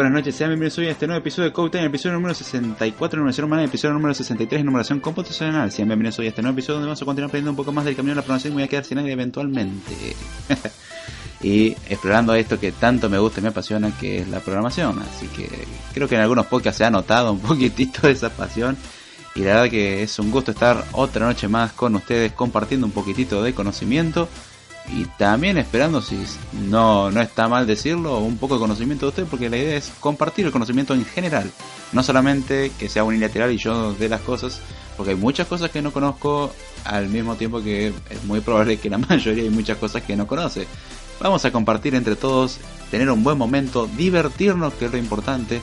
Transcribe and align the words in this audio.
Buenas 0.00 0.14
noches, 0.14 0.34
sean 0.34 0.48
bienvenidos 0.48 0.78
hoy 0.78 0.86
a 0.86 0.92
este 0.92 1.06
nuevo 1.06 1.20
episodio 1.20 1.50
de 1.50 1.52
Code 1.52 1.84
episodio 1.84 2.14
número 2.14 2.32
64, 2.32 3.18
numeración 3.18 3.44
humana, 3.44 3.64
episodio 3.64 3.92
número 3.92 4.14
63, 4.14 4.64
numeración 4.64 4.98
computacional. 4.98 5.70
Sean 5.70 5.88
bienvenidos 5.88 6.18
hoy 6.18 6.24
a 6.24 6.28
este 6.30 6.40
nuevo 6.40 6.54
episodio 6.54 6.76
donde 6.76 6.86
vamos 6.86 7.02
a 7.02 7.04
continuar 7.04 7.28
aprendiendo 7.28 7.50
un 7.50 7.56
poco 7.58 7.70
más 7.70 7.84
del 7.84 7.94
camino 7.94 8.12
de 8.12 8.16
la 8.16 8.22
programación 8.22 8.52
y 8.52 8.54
voy 8.54 8.62
a 8.62 8.68
quedar 8.68 8.86
sin 8.86 8.96
nadie 8.96 9.12
eventualmente. 9.12 10.16
y 11.42 11.72
explorando 11.86 12.34
esto 12.34 12.58
que 12.58 12.72
tanto 12.72 13.10
me 13.10 13.18
gusta 13.18 13.40
y 13.40 13.42
me 13.42 13.50
apasiona, 13.50 13.92
que 14.00 14.20
es 14.20 14.28
la 14.28 14.40
programación. 14.40 15.00
Así 15.00 15.26
que 15.26 15.46
creo 15.92 16.08
que 16.08 16.14
en 16.14 16.22
algunos 16.22 16.46
podcasts 16.46 16.78
se 16.78 16.86
ha 16.86 16.90
notado 16.90 17.34
un 17.34 17.40
poquitito 17.40 18.06
de 18.06 18.14
esa 18.14 18.30
pasión. 18.30 18.78
Y 19.34 19.40
la 19.40 19.56
verdad 19.56 19.70
que 19.70 20.02
es 20.02 20.18
un 20.18 20.30
gusto 20.30 20.52
estar 20.52 20.82
otra 20.92 21.26
noche 21.26 21.46
más 21.46 21.72
con 21.72 21.94
ustedes 21.94 22.32
compartiendo 22.32 22.86
un 22.86 22.92
poquitito 22.92 23.42
de 23.42 23.52
conocimiento 23.52 24.30
y 24.88 25.04
también 25.04 25.56
esperando, 25.58 26.02
si 26.02 26.18
no, 26.52 27.10
no 27.10 27.20
está 27.20 27.48
mal 27.48 27.66
decirlo, 27.66 28.18
un 28.18 28.38
poco 28.38 28.54
de 28.54 28.60
conocimiento 28.60 29.06
de 29.06 29.10
usted, 29.10 29.24
porque 29.24 29.48
la 29.48 29.56
idea 29.56 29.76
es 29.76 29.92
compartir 30.00 30.46
el 30.46 30.52
conocimiento 30.52 30.94
en 30.94 31.04
general, 31.04 31.50
no 31.92 32.02
solamente 32.02 32.72
que 32.78 32.88
sea 32.88 33.04
unilateral 33.04 33.52
y 33.52 33.58
yo 33.58 33.92
de 33.94 34.08
las 34.08 34.20
cosas, 34.22 34.60
porque 34.96 35.12
hay 35.12 35.16
muchas 35.16 35.46
cosas 35.46 35.70
que 35.70 35.82
no 35.82 35.92
conozco 35.92 36.52
al 36.84 37.08
mismo 37.08 37.36
tiempo 37.36 37.62
que 37.62 37.88
es 37.88 38.24
muy 38.24 38.40
probable 38.40 38.78
que 38.78 38.90
la 38.90 38.98
mayoría 39.08 39.44
hay 39.44 39.50
muchas 39.50 39.78
cosas 39.78 40.02
que 40.02 40.16
no 40.16 40.26
conoce. 40.26 40.66
Vamos 41.20 41.44
a 41.44 41.52
compartir 41.52 41.94
entre 41.94 42.16
todos, 42.16 42.58
tener 42.90 43.10
un 43.10 43.22
buen 43.22 43.38
momento, 43.38 43.88
divertirnos, 43.96 44.74
que 44.74 44.86
es 44.86 44.92
lo 44.92 44.98
importante, 44.98 45.60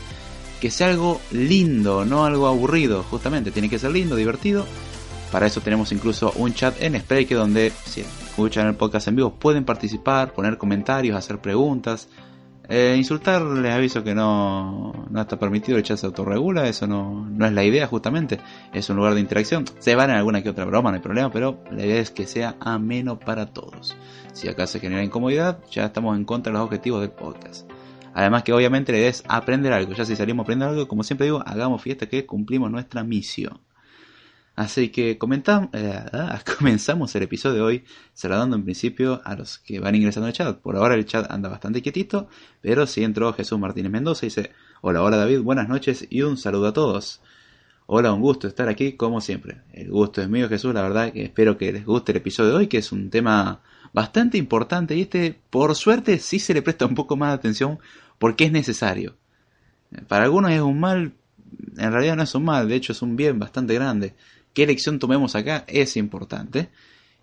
que 0.61 0.71
sea 0.71 0.87
algo 0.87 1.19
lindo, 1.31 2.05
no 2.05 2.25
algo 2.25 2.47
aburrido, 2.47 3.03
justamente, 3.03 3.51
tiene 3.51 3.69
que 3.69 3.79
ser 3.79 3.91
lindo, 3.91 4.15
divertido. 4.15 4.65
Para 5.31 5.45
eso 5.47 5.61
tenemos 5.61 5.91
incluso 5.91 6.31
un 6.37 6.53
chat 6.53 6.81
en 6.81 6.99
Spreaker 6.99 7.37
donde 7.37 7.71
si 7.85 8.01
escuchan 8.01 8.67
el 8.67 8.75
podcast 8.75 9.09
en 9.09 9.17
vivo 9.17 9.33
pueden 9.33 9.65
participar, 9.65 10.31
poner 10.33 10.57
comentarios, 10.57 11.17
hacer 11.17 11.39
preguntas. 11.39 12.07
Eh, 12.69 12.95
insultar 12.97 13.41
les 13.41 13.73
aviso 13.73 14.03
que 14.03 14.13
no, 14.13 15.05
no 15.09 15.21
está 15.21 15.39
permitido, 15.39 15.77
el 15.77 15.83
chat 15.83 15.97
se 15.97 16.05
autorregula, 16.05 16.67
eso 16.67 16.85
no, 16.85 17.25
no 17.29 17.45
es 17.45 17.53
la 17.53 17.63
idea 17.63 17.87
justamente, 17.87 18.39
es 18.73 18.89
un 18.89 18.97
lugar 18.97 19.13
de 19.13 19.21
interacción. 19.21 19.65
Se 19.79 19.95
van 19.95 20.09
en 20.09 20.17
alguna 20.17 20.43
que 20.43 20.49
otra 20.49 20.65
broma, 20.65 20.91
no 20.91 20.95
hay 20.95 21.01
problema, 21.01 21.31
pero 21.31 21.63
la 21.71 21.85
idea 21.85 22.01
es 22.01 22.11
que 22.11 22.27
sea 22.27 22.57
ameno 22.59 23.19
para 23.19 23.47
todos. 23.47 23.95
Si 24.33 24.49
acá 24.49 24.67
se 24.67 24.81
genera 24.81 25.03
incomodidad, 25.03 25.59
ya 25.71 25.85
estamos 25.85 26.17
en 26.17 26.25
contra 26.25 26.51
de 26.51 26.59
los 26.59 26.65
objetivos 26.65 27.01
del 27.01 27.11
podcast. 27.11 27.69
Además 28.13 28.43
que 28.43 28.51
obviamente 28.51 28.91
la 28.91 28.97
idea 28.97 29.09
es 29.09 29.23
aprender 29.27 29.71
algo, 29.71 29.93
ya 29.93 30.03
si 30.03 30.15
salimos 30.15 30.43
a 30.43 30.45
aprender 30.45 30.67
algo, 30.67 30.87
como 30.87 31.03
siempre 31.03 31.25
digo, 31.25 31.41
hagamos 31.45 31.81
fiesta 31.81 32.07
que 32.07 32.25
cumplimos 32.25 32.69
nuestra 32.69 33.03
misión. 33.03 33.61
Así 34.57 34.89
que 34.89 35.11
eh, 35.11 36.05
ah, 36.13 36.41
comenzamos 36.57 37.15
el 37.15 37.21
episodio 37.21 37.57
de 37.57 37.61
hoy 37.61 37.83
saludando 38.13 38.55
en 38.55 38.63
principio 38.63 39.21
a 39.23 39.35
los 39.35 39.59
que 39.59 39.79
van 39.79 39.93
ingresando 39.93 40.25
al 40.25 40.33
chat. 40.33 40.57
Por 40.57 40.75
ahora 40.75 40.95
el 40.95 41.05
chat 41.05 41.29
anda 41.29 41.47
bastante 41.47 41.83
quietito, 41.83 42.27
pero 42.59 42.87
sí 42.87 43.03
entró 43.03 43.31
Jesús 43.33 43.59
Martínez 43.59 43.91
Mendoza 43.91 44.25
y 44.25 44.29
dice, 44.29 44.51
hola, 44.81 45.03
hola 45.03 45.17
David, 45.17 45.41
buenas 45.41 45.69
noches 45.69 46.07
y 46.09 46.23
un 46.23 46.37
saludo 46.37 46.69
a 46.69 46.73
todos. 46.73 47.21
Hola, 47.85 48.11
un 48.11 48.19
gusto 48.19 48.47
estar 48.47 48.67
aquí 48.67 48.93
como 48.93 49.21
siempre. 49.21 49.61
El 49.73 49.91
gusto 49.91 50.23
es 50.23 50.27
mío 50.27 50.49
Jesús, 50.49 50.73
la 50.73 50.81
verdad 50.81 51.13
que 51.13 51.25
espero 51.25 51.55
que 51.55 51.71
les 51.71 51.85
guste 51.85 52.13
el 52.13 52.17
episodio 52.17 52.49
de 52.49 52.55
hoy, 52.55 52.67
que 52.67 52.79
es 52.79 52.91
un 52.91 53.11
tema 53.11 53.61
bastante 53.93 54.39
importante 54.39 54.95
y 54.95 55.01
este 55.01 55.39
por 55.51 55.75
suerte 55.75 56.17
sí 56.17 56.39
se 56.39 56.55
le 56.55 56.63
presta 56.63 56.87
un 56.87 56.95
poco 56.95 57.15
más 57.15 57.29
de 57.29 57.35
atención 57.35 57.77
porque 58.17 58.45
es 58.45 58.51
necesario. 58.51 59.17
Para 60.07 60.23
algunos 60.23 60.49
es 60.49 60.61
un 60.61 60.79
mal, 60.79 61.13
en 61.77 61.91
realidad 61.91 62.15
no 62.15 62.23
es 62.23 62.33
un 62.33 62.43
mal, 62.43 62.67
de 62.67 62.75
hecho 62.75 62.91
es 62.91 63.03
un 63.03 63.15
bien 63.15 63.37
bastante 63.37 63.75
grande 63.75 64.15
qué 64.57 64.63
elección 64.63 64.97
tomemos 64.97 65.35
acá 65.35 65.65
es 65.67 65.97
importante. 65.97 66.69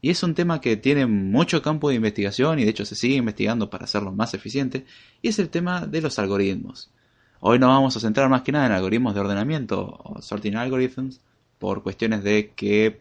Y 0.00 0.10
es 0.10 0.22
un 0.22 0.36
tema 0.36 0.60
que 0.60 0.76
tiene 0.76 1.04
mucho 1.06 1.62
campo 1.62 1.88
de 1.88 1.96
investigación 1.96 2.60
y 2.60 2.64
de 2.64 2.70
hecho 2.70 2.84
se 2.84 2.94
sigue 2.94 3.16
investigando 3.16 3.68
para 3.70 3.86
hacerlo 3.86 4.12
más 4.12 4.34
eficiente. 4.34 4.86
Y 5.20 5.26
es 5.26 5.40
el 5.40 5.48
tema 5.48 5.84
de 5.84 6.00
los 6.00 6.20
algoritmos. 6.20 6.92
Hoy 7.40 7.58
nos 7.58 7.70
vamos 7.70 7.96
a 7.96 7.98
centrar 7.98 8.28
más 8.28 8.42
que 8.42 8.52
nada 8.52 8.66
en 8.66 8.72
algoritmos 8.72 9.14
de 9.14 9.20
ordenamiento 9.20 9.98
o 10.04 10.22
sorting 10.22 10.54
algorithms 10.54 11.22
por 11.58 11.82
cuestiones 11.82 12.22
de 12.22 12.52
que 12.54 13.00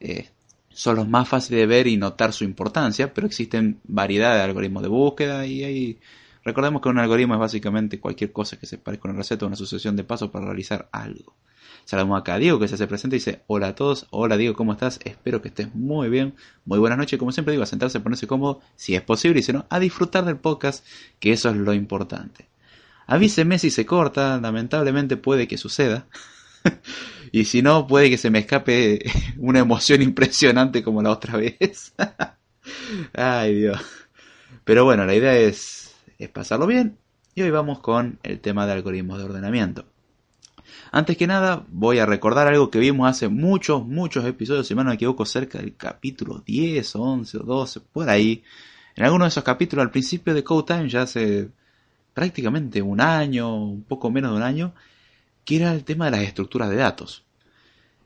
eh, 0.00 0.28
son 0.70 0.96
los 0.96 1.06
más 1.06 1.28
fáciles 1.28 1.60
de 1.60 1.66
ver 1.66 1.86
y 1.86 1.96
notar 1.96 2.32
su 2.32 2.42
importancia, 2.42 3.14
pero 3.14 3.28
existen 3.28 3.78
variedad 3.84 4.34
de 4.34 4.42
algoritmos 4.42 4.82
de 4.82 4.88
búsqueda 4.88 5.46
y. 5.46 6.00
Recordemos 6.44 6.82
que 6.82 6.88
un 6.88 6.98
algoritmo 6.98 7.34
es 7.34 7.40
básicamente 7.40 8.00
cualquier 8.00 8.32
cosa 8.32 8.58
que 8.58 8.66
se 8.66 8.76
parezca 8.76 9.06
a 9.06 9.12
una 9.12 9.18
receta 9.18 9.44
o 9.44 9.46
una 9.46 9.54
sucesión 9.54 9.94
de 9.94 10.02
pasos 10.02 10.30
para 10.30 10.46
realizar 10.46 10.88
algo. 10.90 11.36
Saludamos 11.84 12.20
acá 12.20 12.34
a 12.34 12.38
Diego 12.38 12.58
que 12.58 12.68
se 12.68 12.76
hace 12.76 12.86
presente 12.86 13.16
y 13.16 13.18
dice, 13.18 13.42
hola 13.46 13.68
a 13.68 13.74
todos, 13.74 14.06
hola 14.10 14.36
Diego, 14.36 14.54
¿cómo 14.54 14.72
estás? 14.72 15.00
Espero 15.04 15.42
que 15.42 15.48
estés 15.48 15.74
muy 15.74 16.08
bien, 16.08 16.34
muy 16.64 16.78
buenas 16.78 16.98
noches, 16.98 17.18
como 17.18 17.32
siempre 17.32 17.52
digo, 17.52 17.64
a 17.64 17.66
sentarse, 17.66 17.98
a 17.98 18.02
ponerse 18.02 18.26
cómodo, 18.26 18.60
si 18.76 18.94
es 18.94 19.02
posible, 19.02 19.40
y 19.40 19.42
si 19.42 19.52
no, 19.52 19.66
a 19.68 19.78
disfrutar 19.78 20.24
del 20.24 20.36
podcast, 20.36 20.86
que 21.20 21.32
eso 21.32 21.50
es 21.50 21.56
lo 21.56 21.74
importante. 21.74 22.46
Avíseme 23.06 23.58
si 23.58 23.70
se 23.70 23.84
corta, 23.84 24.40
lamentablemente 24.40 25.16
puede 25.16 25.48
que 25.48 25.58
suceda. 25.58 26.06
y 27.32 27.44
si 27.44 27.62
no, 27.62 27.86
puede 27.86 28.10
que 28.10 28.18
se 28.18 28.30
me 28.30 28.38
escape 28.38 29.00
una 29.38 29.58
emoción 29.58 30.02
impresionante 30.02 30.82
como 30.82 31.02
la 31.02 31.10
otra 31.10 31.36
vez. 31.36 31.94
Ay 33.12 33.54
Dios. 33.54 33.80
Pero 34.64 34.84
bueno, 34.84 35.04
la 35.04 35.14
idea 35.14 35.36
es, 35.36 35.94
es 36.18 36.28
pasarlo 36.28 36.66
bien. 36.66 36.96
Y 37.34 37.42
hoy 37.42 37.50
vamos 37.50 37.80
con 37.80 38.18
el 38.22 38.40
tema 38.40 38.66
de 38.66 38.72
algoritmos 38.72 39.18
de 39.18 39.24
ordenamiento. 39.24 39.86
Antes 40.94 41.16
que 41.16 41.26
nada, 41.26 41.64
voy 41.70 42.00
a 42.00 42.04
recordar 42.04 42.48
algo 42.48 42.70
que 42.70 42.78
vimos 42.78 43.08
hace 43.08 43.28
muchos, 43.28 43.86
muchos 43.86 44.26
episodios, 44.26 44.66
si 44.66 44.74
no 44.74 44.84
me 44.84 44.92
equivoco, 44.92 45.24
cerca 45.24 45.56
del 45.56 45.74
capítulo 45.74 46.42
10, 46.44 46.96
11 46.96 47.38
o 47.38 47.42
12, 47.44 47.80
por 47.80 48.10
ahí. 48.10 48.44
En 48.94 49.04
alguno 49.04 49.24
de 49.24 49.30
esos 49.30 49.42
capítulos, 49.42 49.86
al 49.86 49.90
principio 49.90 50.34
de 50.34 50.44
Code 50.44 50.74
Time, 50.74 50.90
ya 50.90 51.00
hace 51.00 51.48
prácticamente 52.12 52.82
un 52.82 53.00
año, 53.00 53.56
un 53.56 53.84
poco 53.84 54.10
menos 54.10 54.32
de 54.32 54.36
un 54.36 54.42
año, 54.42 54.74
que 55.46 55.56
era 55.56 55.72
el 55.72 55.82
tema 55.82 56.04
de 56.04 56.10
las 56.10 56.20
estructuras 56.24 56.68
de 56.68 56.76
datos. 56.76 57.24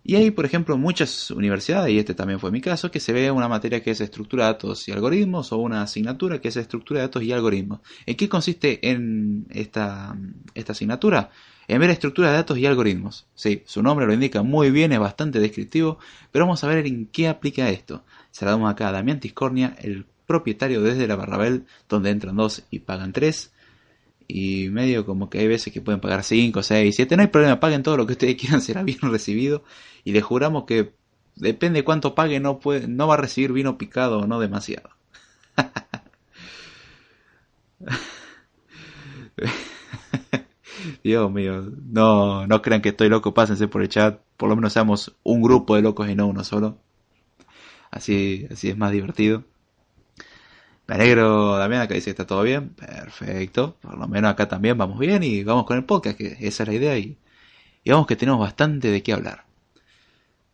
Y 0.04 0.14
hay, 0.14 0.30
por 0.30 0.44
ejemplo, 0.44 0.78
muchas 0.78 1.32
universidades, 1.32 1.92
y 1.92 1.98
este 1.98 2.14
también 2.14 2.38
fue 2.38 2.52
mi 2.52 2.60
caso, 2.60 2.92
que 2.92 3.00
se 3.00 3.12
ve 3.12 3.32
una 3.32 3.48
materia 3.48 3.82
que 3.82 3.90
es 3.90 4.00
estructura 4.00 4.44
de 4.44 4.52
datos 4.52 4.86
y 4.86 4.92
algoritmos, 4.92 5.50
o 5.50 5.56
una 5.56 5.82
asignatura 5.82 6.40
que 6.40 6.46
es 6.46 6.56
estructura 6.56 7.00
de 7.00 7.06
datos 7.08 7.24
y 7.24 7.32
algoritmos. 7.32 7.80
¿En 8.06 8.14
qué 8.14 8.28
consiste 8.28 8.88
en 8.88 9.44
esta, 9.50 10.16
esta 10.54 10.70
asignatura? 10.70 11.32
En 11.68 11.80
ver 11.80 11.90
estructura 11.90 12.30
de 12.30 12.36
datos 12.36 12.58
y 12.58 12.66
algoritmos. 12.66 13.26
Sí, 13.34 13.62
su 13.66 13.82
nombre 13.82 14.06
lo 14.06 14.12
indica 14.12 14.42
muy 14.42 14.70
bien, 14.70 14.92
es 14.92 14.98
bastante 14.98 15.40
descriptivo, 15.40 15.98
pero 16.32 16.44
vamos 16.44 16.62
a 16.64 16.68
ver 16.68 16.86
en 16.86 17.06
qué 17.06 17.28
aplica 17.28 17.70
esto. 17.70 18.04
Se 18.30 18.44
la 18.44 18.52
damos 18.52 18.70
acá 18.70 18.88
a 18.88 18.92
Damián 18.92 19.20
Tiscornia, 19.20 19.76
el 19.80 20.06
propietario 20.26 20.82
desde 20.82 21.06
la 21.06 21.16
Barrabel, 21.16 21.64
donde 21.88 22.10
entran 22.10 22.36
dos 22.36 22.64
y 22.70 22.80
pagan 22.80 23.12
tres. 23.12 23.52
Y 24.28 24.68
medio 24.70 25.06
como 25.06 25.30
que 25.30 25.38
hay 25.38 25.46
veces 25.46 25.72
que 25.72 25.80
pueden 25.80 26.00
pagar 26.00 26.24
5, 26.24 26.60
6, 26.62 26.96
7, 26.96 27.16
no 27.16 27.22
hay 27.22 27.28
problema, 27.28 27.60
paguen 27.60 27.84
todo 27.84 27.96
lo 27.96 28.06
que 28.06 28.14
ustedes 28.14 28.34
quieran, 28.40 28.60
será 28.60 28.82
bien 28.82 28.98
recibido. 29.02 29.62
Y 30.04 30.12
les 30.12 30.24
juramos 30.24 30.64
que 30.64 30.92
depende 31.36 31.80
de 31.80 31.84
cuánto 31.84 32.14
pague, 32.14 32.40
no, 32.40 32.58
puede, 32.58 32.88
no 32.88 33.06
va 33.06 33.14
a 33.14 33.18
recibir 33.18 33.52
vino 33.52 33.78
picado 33.78 34.20
o 34.20 34.26
no 34.26 34.40
demasiado. 34.40 34.90
Dios 41.06 41.30
mío, 41.32 41.62
no, 41.84 42.46
no 42.46 42.62
crean 42.62 42.82
que 42.82 42.90
estoy 42.90 43.08
loco, 43.08 43.32
pásense 43.32 43.68
por 43.68 43.82
el 43.82 43.88
chat, 43.88 44.20
por 44.36 44.48
lo 44.48 44.56
menos 44.56 44.72
seamos 44.72 45.14
un 45.22 45.40
grupo 45.40 45.76
de 45.76 45.82
locos 45.82 46.08
y 46.08 46.16
no 46.16 46.26
uno 46.26 46.42
solo. 46.42 46.78
Así, 47.92 48.46
así 48.50 48.68
es 48.68 48.76
más 48.76 48.90
divertido. 48.90 49.44
Me 50.88 50.96
alegro, 50.96 51.56
Damián, 51.56 51.82
acá 51.82 51.94
dice 51.94 52.06
que 52.06 52.10
está 52.10 52.26
todo 52.26 52.42
bien. 52.42 52.70
Perfecto. 52.70 53.76
Por 53.80 53.98
lo 53.98 54.08
menos 54.08 54.30
acá 54.32 54.48
también 54.48 54.76
vamos 54.76 54.98
bien 54.98 55.22
y 55.22 55.44
vamos 55.44 55.64
con 55.64 55.76
el 55.76 55.84
podcast, 55.84 56.18
que 56.18 56.36
esa 56.40 56.64
es 56.64 56.68
la 56.68 56.74
idea 56.74 56.98
y, 56.98 57.18
y 57.84 57.90
vamos 57.90 58.06
que 58.06 58.16
tenemos 58.16 58.40
bastante 58.40 58.90
de 58.90 59.02
qué 59.02 59.12
hablar. 59.12 59.44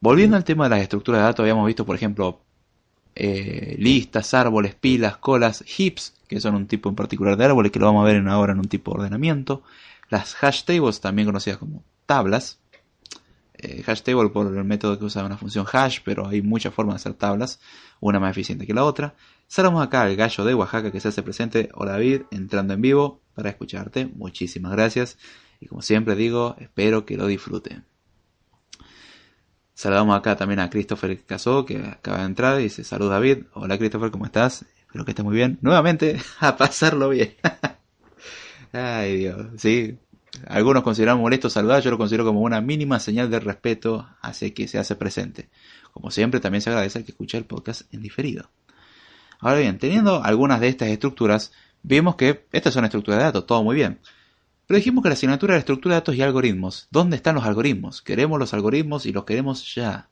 Volviendo 0.01 0.37
al 0.37 0.45
tema 0.45 0.65
de 0.65 0.71
las 0.71 0.83
estructuras 0.83 1.21
de 1.21 1.25
datos, 1.25 1.45
habíamos 1.45 1.67
visto, 1.67 1.87
por 1.87 1.97
ejemplo, 1.97 2.41
eh, 3.15 3.77
listas, 3.79 4.35
árboles, 4.35 4.75
pilas, 4.75 5.17
colas, 5.17 5.65
heaps, 5.79 6.15
que 6.29 6.41
son 6.41 6.55
un 6.55 6.67
tipo 6.67 6.89
en 6.89 6.95
particular 6.95 7.37
de 7.37 7.45
árboles 7.45 7.73
que 7.73 7.79
lo 7.79 7.87
vamos 7.87 8.03
a 8.03 8.13
ver 8.13 8.27
ahora 8.29 8.53
en 8.53 8.59
un 8.59 8.69
tipo 8.69 8.93
de 8.93 9.01
ordenamiento 9.01 9.63
las 10.13 10.37
hash 10.45 10.65
tables, 10.65 11.01
también 11.01 11.27
conocidas 11.27 11.59
como 11.59 11.85
tablas. 12.05 12.61
Eh, 13.55 13.83
hash 13.87 14.03
table 14.03 14.29
por 14.29 14.47
el 14.47 14.65
método 14.65 14.99
que 14.99 15.07
usa 15.07 15.25
una 15.25 15.39
función 15.39 15.65
hash, 15.73 16.01
pero 16.05 16.29
hay 16.29 16.43
muchas 16.43 16.75
formas 16.75 16.97
de 16.97 16.97
hacer 16.97 17.15
tablas, 17.15 17.61
una 17.99 18.21
más 18.21 18.33
eficiente 18.33 18.67
que 18.67 18.75
la 18.75 18.85
otra. 18.85 19.15
Saludamos 19.47 19.87
acá 19.87 20.03
al 20.03 20.15
gallo 20.15 20.45
de 20.45 20.55
Oaxaca 20.55 20.93
que 20.93 21.01
se 21.01 21.09
hace 21.09 21.23
presente. 21.23 21.71
Hola 21.73 21.93
David, 21.93 22.23
entrando 22.31 22.75
en 22.75 22.83
vivo 22.83 23.23
para 23.35 23.49
escucharte. 23.49 24.05
Muchísimas 24.05 24.73
gracias. 24.73 25.17
Y 25.61 25.67
como 25.67 25.81
siempre 25.81 26.15
digo, 26.15 26.57
espero 26.59 27.07
que 27.07 27.17
lo 27.17 27.27
disfruten. 27.27 27.87
Saludamos 29.73 30.19
acá 30.19 30.37
también 30.37 30.61
a 30.61 30.69
Christopher 30.69 31.25
Casó, 31.25 31.65
que 31.65 31.79
acaba 31.79 32.19
de 32.19 32.25
entrar 32.27 32.61
y 32.61 32.65
dice, 32.65 32.85
salud 32.85 33.09
David. 33.09 33.45
Hola 33.55 33.79
Christopher, 33.79 34.11
¿cómo 34.11 34.27
estás? 34.27 34.67
Espero 34.79 35.07
que 35.07 35.13
estés 35.13 35.25
muy 35.25 35.37
bien. 35.37 35.59
Nuevamente, 35.63 36.21
a 36.41 36.55
pasarlo 36.59 37.09
bien. 37.09 37.35
Ay 38.73 39.17
Dios, 39.19 39.47
sí. 39.59 39.99
Algunos 40.47 40.83
consideran 40.83 41.19
molesto 41.21 41.51
saludar, 41.51 41.83
yo 41.83 41.91
lo 41.91 41.99
considero 41.99 42.25
como 42.25 42.41
una 42.41 42.61
mínima 42.63 42.99
señal 43.01 43.31
de 43.31 43.39
respeto 43.39 44.09
hacia 44.23 44.55
que 44.55 44.67
se 44.67 44.79
hace 44.79 44.97
presente. 44.97 45.51
Como 45.93 46.11
siempre, 46.11 46.41
también 46.41 46.63
se 46.63 46.71
agradece 46.71 46.99
al 46.99 47.05
que 47.05 47.13
escucha 47.13 47.37
el 47.37 47.45
podcast 47.45 47.83
en 47.93 48.01
diferido. 48.01 48.51
Ahora 49.41 49.59
bien, 49.59 49.79
teniendo 49.79 50.23
algunas 50.25 50.61
de 50.61 50.69
estas 50.69 50.89
estructuras, 50.89 51.53
vemos 51.83 52.17
que 52.17 52.47
estas 52.53 52.73
son 52.73 52.85
estructuras 52.85 53.19
de 53.19 53.25
datos, 53.25 53.47
todo 53.47 53.63
muy 53.63 53.77
bien. 53.77 53.99
Pero 54.67 54.79
dijimos 54.79 55.03
que 55.03 55.11
la 55.11 55.15
asignatura 55.15 55.55
era 55.55 55.59
estructura 55.59 55.97
de 55.97 56.01
datos 56.01 56.15
y 56.15 56.23
algoritmos. 56.23 56.89
¿Dónde 56.91 57.17
están 57.17 57.35
los 57.35 57.45
algoritmos? 57.45 58.01
Queremos 58.01 58.39
los 58.39 58.55
algoritmos 58.55 59.05
y 59.05 59.13
los 59.13 59.25
queremos 59.25 59.75
ya. 59.75 60.09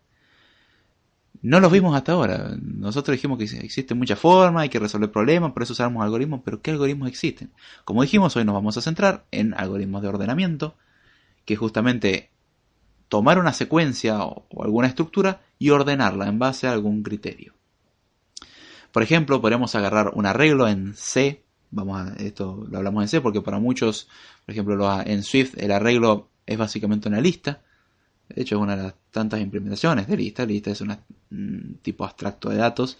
No 1.42 1.58
los 1.60 1.72
vimos 1.72 1.96
hasta 1.96 2.12
ahora. 2.12 2.56
Nosotros 2.60 3.14
dijimos 3.16 3.38
que 3.38 3.44
existen 3.44 3.98
muchas 3.98 4.18
formas, 4.18 4.62
hay 4.62 4.68
que 4.68 4.78
resolver 4.78 5.10
problemas, 5.10 5.52
por 5.52 5.62
eso 5.62 5.72
usamos 5.72 6.04
algoritmos, 6.04 6.42
pero 6.44 6.60
¿qué 6.60 6.72
algoritmos 6.72 7.08
existen? 7.08 7.50
Como 7.84 8.02
dijimos, 8.02 8.36
hoy 8.36 8.44
nos 8.44 8.54
vamos 8.54 8.76
a 8.76 8.82
centrar 8.82 9.24
en 9.30 9.54
algoritmos 9.54 10.02
de 10.02 10.08
ordenamiento, 10.08 10.76
que 11.46 11.56
justamente 11.56 12.30
tomar 13.08 13.38
una 13.38 13.52
secuencia 13.52 14.22
o, 14.22 14.46
alguna 14.62 14.86
estructura 14.86 15.40
y 15.58 15.70
ordenarla 15.70 16.28
en 16.28 16.38
base 16.38 16.68
a 16.68 16.72
algún 16.72 17.02
criterio. 17.02 17.54
Por 18.92 19.02
ejemplo, 19.02 19.40
podemos 19.40 19.74
agarrar 19.74 20.12
un 20.14 20.26
arreglo 20.26 20.68
en 20.68 20.94
C. 20.94 21.44
Vamos 21.70 22.00
a, 22.00 22.14
esto 22.16 22.66
lo 22.70 22.78
hablamos 22.78 23.02
en 23.02 23.08
C 23.08 23.20
porque 23.20 23.40
para 23.40 23.58
muchos, 23.58 24.08
por 24.44 24.52
ejemplo, 24.52 25.02
en 25.04 25.22
Swift 25.22 25.54
el 25.58 25.72
arreglo 25.72 26.28
es 26.46 26.58
básicamente 26.58 27.08
una 27.08 27.20
lista. 27.20 27.62
De 28.34 28.42
hecho, 28.42 28.56
es 28.56 28.62
una 28.62 28.76
de 28.76 28.82
las 28.84 28.94
tantas 29.10 29.40
implementaciones 29.40 30.06
de 30.06 30.16
lista. 30.16 30.46
Lista 30.46 30.70
es 30.70 30.80
un 30.80 31.78
tipo 31.82 32.04
abstracto 32.04 32.48
de 32.48 32.56
datos. 32.56 32.98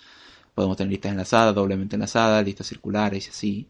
Podemos 0.55 0.77
tener 0.77 0.91
listas 0.91 1.12
enlazadas, 1.12 1.55
doblemente 1.55 1.97
enlazadas, 1.97 2.44
listas 2.44 2.67
circulares 2.67 3.27
y 3.27 3.31
así. 3.31 3.69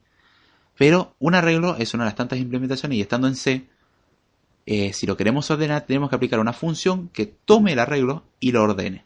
Pero 0.76 1.14
un 1.18 1.34
arreglo 1.34 1.76
es 1.76 1.92
una 1.94 2.04
de 2.04 2.08
las 2.08 2.16
tantas 2.16 2.38
implementaciones 2.38 2.96
y 2.96 3.02
estando 3.02 3.28
en 3.28 3.36
C, 3.36 3.66
eh, 4.66 4.92
si 4.92 5.06
lo 5.06 5.16
queremos 5.16 5.50
ordenar, 5.50 5.82
tenemos 5.82 6.08
que 6.08 6.16
aplicar 6.16 6.38
una 6.40 6.52
función 6.52 7.08
que 7.08 7.26
tome 7.26 7.72
el 7.72 7.78
arreglo 7.78 8.24
y 8.38 8.52
lo 8.52 8.62
ordene. 8.62 9.04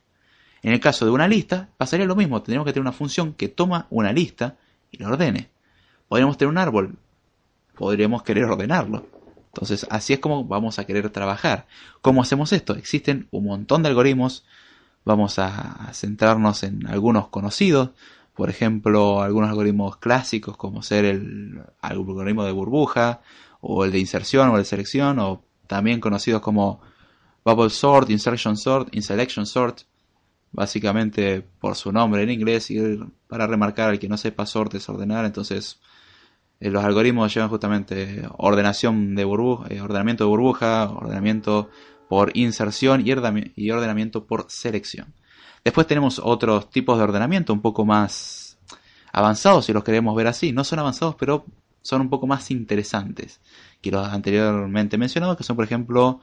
En 0.62 0.72
el 0.72 0.80
caso 0.80 1.04
de 1.04 1.10
una 1.10 1.28
lista, 1.28 1.68
pasaría 1.76 2.06
lo 2.06 2.16
mismo. 2.16 2.42
Tenemos 2.42 2.64
que 2.64 2.72
tener 2.72 2.82
una 2.82 2.92
función 2.92 3.34
que 3.34 3.48
toma 3.48 3.86
una 3.90 4.12
lista 4.12 4.56
y 4.90 4.98
la 4.98 5.08
ordene. 5.08 5.50
Podríamos 6.08 6.38
tener 6.38 6.50
un 6.50 6.58
árbol. 6.58 6.96
Podríamos 7.74 8.22
querer 8.22 8.44
ordenarlo. 8.44 9.06
Entonces, 9.54 9.86
así 9.90 10.12
es 10.12 10.18
como 10.18 10.44
vamos 10.44 10.78
a 10.78 10.84
querer 10.84 11.10
trabajar. 11.10 11.66
¿Cómo 12.02 12.22
hacemos 12.22 12.52
esto? 12.52 12.74
Existen 12.74 13.28
un 13.30 13.44
montón 13.44 13.82
de 13.82 13.88
algoritmos. 13.88 14.44
Vamos 15.04 15.38
a 15.38 15.90
centrarnos 15.92 16.62
en 16.64 16.86
algunos 16.86 17.28
conocidos. 17.28 17.90
Por 18.34 18.50
ejemplo, 18.50 19.22
algunos 19.22 19.50
algoritmos 19.50 19.98
clásicos 19.98 20.56
como 20.56 20.82
ser 20.82 21.04
el 21.04 21.62
algoritmo 21.80 22.44
de 22.44 22.52
burbuja 22.52 23.20
o 23.60 23.84
el 23.84 23.92
de 23.92 24.00
inserción 24.00 24.48
o 24.48 24.56
el 24.56 24.62
de 24.62 24.64
selección, 24.64 25.18
o 25.20 25.44
también 25.66 26.00
conocidos 26.00 26.42
como 26.42 26.80
Bubble 27.44 27.70
Sort, 27.70 28.10
Insertion 28.10 28.56
Sort, 28.56 28.94
Inselection 28.94 29.46
Sort, 29.46 29.82
básicamente 30.54 31.42
por 31.60 31.76
su 31.76 31.92
nombre 31.92 32.22
en 32.22 32.30
inglés 32.30 32.70
y 32.70 32.98
para 33.28 33.46
remarcar 33.46 33.90
al 33.90 33.98
que 33.98 34.08
no 34.08 34.16
sepa 34.16 34.46
sort 34.46 34.74
es 34.74 34.88
ordenar, 34.88 35.24
entonces 35.24 35.80
eh, 36.60 36.70
los 36.70 36.84
algoritmos 36.84 37.32
llevan 37.34 37.50
justamente 37.50 38.22
ordenación 38.38 39.14
de 39.14 39.24
burbuja, 39.24 39.66
eh, 39.70 39.80
ordenamiento 39.80 40.24
de 40.24 40.28
burbuja, 40.28 40.90
ordenamiento 40.90 41.70
por 42.08 42.36
inserción 42.36 43.02
y 43.04 43.70
ordenamiento 43.70 44.26
por 44.26 44.46
selección. 44.48 45.14
Después 45.64 45.86
tenemos 45.86 46.20
otros 46.22 46.70
tipos 46.70 46.98
de 46.98 47.04
ordenamiento 47.04 47.52
un 47.52 47.62
poco 47.62 47.86
más 47.86 48.58
avanzados, 49.12 49.64
si 49.64 49.72
los 49.72 49.82
queremos 49.82 50.14
ver 50.14 50.26
así. 50.26 50.52
No 50.52 50.62
son 50.64 50.78
avanzados, 50.80 51.16
pero 51.16 51.46
son 51.80 52.02
un 52.02 52.10
poco 52.10 52.26
más 52.26 52.50
interesantes 52.50 53.40
que 53.80 53.90
los 53.90 54.06
anteriormente 54.06 54.98
mencionados, 54.98 55.36
que 55.36 55.44
son 55.44 55.56
por 55.56 55.64
ejemplo 55.64 56.20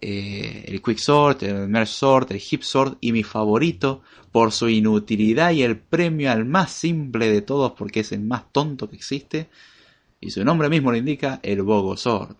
eh, 0.00 0.64
el 0.68 0.82
Quick 0.82 0.98
Sort, 0.98 1.42
el 1.44 1.68
Merge 1.68 1.92
Sort, 1.92 2.30
el 2.30 2.42
Hip 2.50 2.62
Sort 2.62 2.98
y 3.00 3.12
mi 3.12 3.22
favorito 3.22 4.02
por 4.32 4.52
su 4.52 4.68
inutilidad 4.68 5.52
y 5.52 5.62
el 5.62 5.78
premio 5.78 6.30
al 6.30 6.44
más 6.44 6.72
simple 6.72 7.30
de 7.30 7.42
todos 7.42 7.72
porque 7.72 8.00
es 8.00 8.12
el 8.12 8.20
más 8.20 8.52
tonto 8.52 8.90
que 8.90 8.96
existe 8.96 9.48
y 10.24 10.30
su 10.30 10.42
nombre 10.42 10.70
mismo 10.70 10.90
lo 10.90 10.96
indica, 10.96 11.38
el 11.42 11.62
Bogo 11.62 11.98
Sort. 11.98 12.38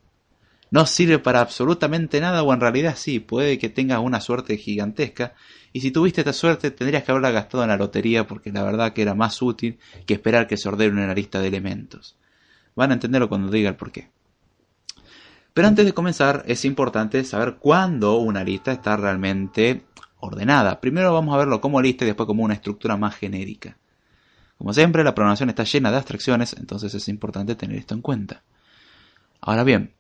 No 0.71 0.87
sirve 0.87 1.19
para 1.19 1.41
absolutamente 1.41 2.19
nada 2.21 2.43
o 2.43 2.53
en 2.53 2.61
realidad 2.61 2.95
sí, 2.97 3.21
puede 3.21 3.59
que 3.59 3.69
tengas 3.69 4.01
una 4.01 4.21
suerte 4.21 4.57
gigantesca 4.57 5.35
y 5.73 5.83
si 5.83 5.91
tuviste 5.91 6.23
esta 6.23 6.33
suerte 6.33 6.71
tendrías 6.71 7.05
que 7.05 7.13
haberla 7.13 7.31
gastado 7.31 7.63
en 7.63 7.69
la 7.69 7.77
lotería 7.77 8.27
porque 8.27 8.51
la 8.51 8.63
verdad 8.63 8.95
que 8.95 9.03
era 9.03 9.15
más 9.15 9.43
útil 9.43 9.79
que 10.07 10.15
esperar 10.15 10.47
que 10.47 10.57
se 10.57 10.69
ordene 10.69 11.05
una 11.05 11.15
lista 11.15 11.41
de 11.41 11.49
elementos. 11.49 12.17
Van 12.75 12.91
a 12.91 12.95
entenderlo 12.95 13.29
cuando 13.29 13.53
diga 13.53 13.69
el 13.69 13.77
porqué. 13.77 14.09
Pero 15.53 15.69
antes 15.69 15.85
de 15.85 15.93
comenzar 15.93 16.43
es 16.49 16.65
importante 16.65 17.23
saber 17.23 17.57
cuándo 17.61 18.17
una 18.17 18.43
lista 18.43 18.73
está 18.73 18.97
realmente 18.97 19.85
ordenada. 20.19 20.81
Primero 20.81 21.13
vamos 21.13 21.35
a 21.35 21.39
verlo 21.39 21.61
como 21.61 21.83
lista 21.83 22.05
y 22.05 22.09
después 22.09 22.27
como 22.27 22.43
una 22.43 22.55
estructura 22.55 22.97
más 22.97 23.15
genérica. 23.15 23.77
Como 24.65 24.73
siempre, 24.73 25.05
la 25.05 25.15
programación 25.15 25.51
está 25.51 25.65
llena 25.65 25.91
de 25.91 25.99
abstracciones, 25.99 26.57
entonces 26.59 26.95
es 26.95 27.09
importante 27.09 27.55
tener 27.55 27.77
esto 27.77 27.93
en 27.93 28.01
cuenta. 28.01 28.45
Ahora 29.43 29.63
bien, 29.63 29.93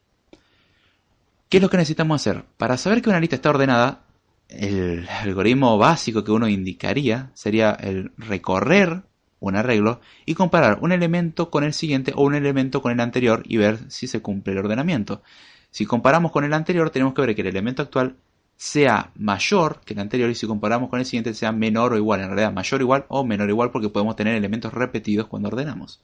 ¿qué 1.50 1.58
es 1.58 1.62
lo 1.62 1.68
que 1.68 1.76
necesitamos 1.76 2.22
hacer? 2.22 2.46
Para 2.56 2.78
saber 2.78 3.02
que 3.02 3.10
una 3.10 3.20
lista 3.20 3.36
está 3.36 3.50
ordenada, 3.50 4.04
el 4.48 5.06
algoritmo 5.06 5.76
básico 5.76 6.24
que 6.24 6.30
uno 6.30 6.48
indicaría 6.48 7.30
sería 7.34 7.72
el 7.72 8.12
recorrer 8.16 9.02
un 9.38 9.54
arreglo 9.54 10.00
y 10.24 10.32
comparar 10.32 10.78
un 10.80 10.92
elemento 10.92 11.50
con 11.50 11.62
el 11.62 11.74
siguiente 11.74 12.14
o 12.16 12.22
un 12.22 12.34
elemento 12.34 12.80
con 12.80 12.90
el 12.90 13.00
anterior 13.00 13.42
y 13.44 13.58
ver 13.58 13.80
si 13.90 14.06
se 14.06 14.22
cumple 14.22 14.54
el 14.54 14.60
ordenamiento. 14.60 15.22
Si 15.70 15.84
comparamos 15.84 16.32
con 16.32 16.42
el 16.42 16.54
anterior, 16.54 16.88
tenemos 16.88 17.12
que 17.12 17.20
ver 17.20 17.34
que 17.34 17.42
el 17.42 17.48
elemento 17.48 17.82
actual 17.82 18.16
sea 18.64 19.12
mayor 19.16 19.82
que 19.84 19.92
el 19.92 20.00
anterior 20.00 20.30
y 20.30 20.34
si 20.34 20.46
comparamos 20.46 20.88
con 20.88 20.98
el 20.98 21.04
siguiente 21.04 21.34
sea 21.34 21.52
menor 21.52 21.92
o 21.92 21.98
igual. 21.98 22.20
En 22.20 22.28
realidad, 22.28 22.50
mayor 22.50 22.80
o 22.80 22.82
igual 22.82 23.04
o 23.08 23.22
menor 23.22 23.50
igual 23.50 23.70
porque 23.70 23.90
podemos 23.90 24.16
tener 24.16 24.34
elementos 24.34 24.72
repetidos 24.72 25.26
cuando 25.26 25.48
ordenamos. 25.48 26.00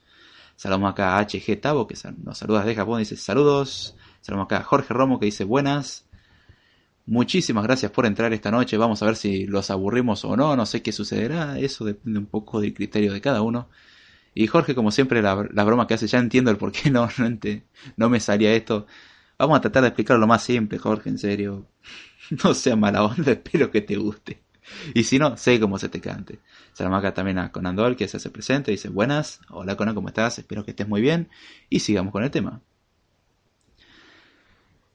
Saludamos 0.57 0.93
acá 0.93 1.19
a 1.19 1.25
HG 1.25 1.59
Tabo 1.59 1.87
que 1.87 1.95
nos 2.23 2.37
saluda 2.37 2.61
desde 2.61 2.75
Japón, 2.75 2.99
dice 2.99 3.17
saludos. 3.17 3.97
Saludamos 4.21 4.45
acá 4.45 4.59
a 4.59 4.63
Jorge 4.63 4.93
Romo 4.93 5.19
que 5.19 5.25
dice 5.25 5.45
buenas. 5.45 6.05
Muchísimas 7.07 7.65
gracias 7.65 7.93
por 7.93 8.05
entrar 8.05 8.31
esta 8.35 8.51
noche. 8.51 8.77
Vamos 8.77 9.03
a 9.03 9.07
ver 9.07 9.17
si 9.17 9.47
los 9.47 9.71
aburrimos 9.71 10.23
o 10.27 10.37
no. 10.37 10.55
No 10.55 10.67
sé 10.67 10.83
qué 10.83 10.93
sucederá. 10.93 11.59
Eso 11.59 11.87
depende 11.87 12.19
un 12.19 12.27
poco 12.27 12.61
del 12.61 12.75
criterio 12.75 13.15
de 13.15 13.23
cada 13.23 13.41
uno. 13.41 13.71
Y 14.35 14.47
Jorge, 14.49 14.75
como 14.75 14.91
siempre, 14.91 15.23
la, 15.23 15.35
broma 15.35 15.87
que 15.87 15.95
hace, 15.95 16.07
ya 16.07 16.19
entiendo 16.19 16.51
el 16.51 16.59
por 16.59 16.73
qué 16.73 16.91
no, 16.91 17.09
no, 17.19 17.39
no 17.97 18.11
me 18.11 18.21
salía 18.21 18.53
esto. 18.53 18.87
Vamos 19.39 19.57
a 19.57 19.61
tratar 19.63 19.81
de 19.83 19.89
explicarlo 19.89 20.21
lo 20.21 20.27
más 20.27 20.43
simple, 20.43 20.77
Jorge, 20.79 21.09
en 21.09 21.19
serio. 21.19 21.67
No 22.45 22.55
sea 22.55 22.77
mala 22.77 23.05
onda, 23.05 23.33
espero 23.33 23.71
que 23.71 23.81
te 23.81 23.97
guste. 23.97 24.43
Y 24.95 25.05
si 25.05 25.19
no, 25.19 25.37
sé 25.37 25.59
cómo 25.59 25.79
se 25.79 25.89
te 25.89 26.01
cante. 26.01 26.39
acá 26.79 27.13
también 27.13 27.39
a 27.39 27.51
Conandol, 27.51 27.97
que 27.97 28.07
se 28.07 28.19
hace 28.19 28.31
presente, 28.31 28.71
dice 28.71 28.89
buenas. 28.89 29.41
Hola 29.51 29.77
Conan, 29.77 29.95
¿cómo 29.95 30.09
estás? 30.09 30.39
Espero 30.39 30.65
que 30.65 30.71
estés 30.71 30.89
muy 30.89 31.01
bien. 31.01 31.29
Y 31.69 31.81
sigamos 31.81 32.13
con 32.13 32.23
el 32.23 32.31
tema. 32.31 32.61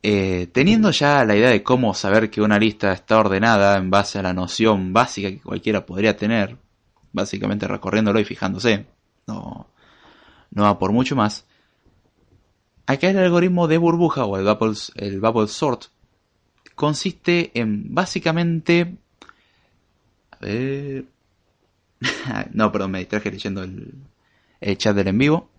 Eh, 0.02 0.48
teniendo 0.54 0.92
ya 0.92 1.26
la 1.26 1.36
idea 1.36 1.50
de 1.50 1.64
cómo 1.64 1.94
saber 1.94 2.30
que 2.30 2.42
una 2.42 2.60
lista 2.60 2.94
está 2.94 3.20
ordenada 3.20 3.76
en 3.78 3.90
base 3.90 4.20
a 4.20 4.22
la 4.22 4.34
noción 4.34 4.94
básica 4.94 5.30
que 5.30 5.42
cualquiera 5.42 5.86
podría 5.86 6.16
tener, 6.16 6.58
básicamente 7.12 7.68
recorriéndolo 7.68 8.20
y 8.20 8.26
fijándose, 8.26 8.86
no, 9.26 9.68
no 10.52 10.64
va 10.64 10.78
por 10.78 10.92
mucho 10.92 11.16
más. 11.16 11.48
Acá 12.86 13.10
el 13.10 13.18
algoritmo 13.18 13.68
de 13.68 13.80
burbuja 13.80 14.26
o 14.26 14.38
el 14.38 15.20
bubble 15.20 15.48
sort 15.48 15.86
consiste 16.76 17.52
en 17.60 17.94
básicamente... 17.94 18.98
A 20.32 20.38
ver... 20.42 21.06
no, 22.54 22.72
perdón, 22.72 22.92
me 22.92 23.00
distraje 23.00 23.32
leyendo 23.32 23.64
el, 23.64 23.94
el 24.62 24.78
chat 24.78 24.96
del 24.96 25.08
en 25.08 25.18
vivo. 25.18 25.50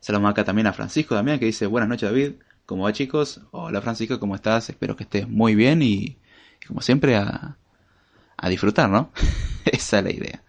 Saludamos 0.00 0.30
acá 0.30 0.44
también 0.44 0.66
a 0.66 0.72
Francisco 0.72 1.14
también 1.14 1.38
que 1.38 1.46
dice 1.46 1.66
buenas 1.66 1.88
noches 1.88 2.10
David. 2.10 2.32
¿Cómo 2.66 2.84
va 2.84 2.92
chicos? 2.92 3.40
Hola 3.50 3.80
Francisco, 3.80 4.20
¿cómo 4.20 4.34
estás? 4.34 4.70
Espero 4.70 4.96
que 4.96 5.04
estés 5.04 5.28
muy 5.28 5.54
bien 5.54 5.82
y, 5.82 6.18
como 6.66 6.80
siempre 6.80 7.16
a, 7.16 7.56
a 8.36 8.48
disfrutar, 8.48 8.88
¿no? 8.88 9.10
Esa 9.64 9.98
es 9.98 10.04
la 10.04 10.12
idea. 10.12 10.42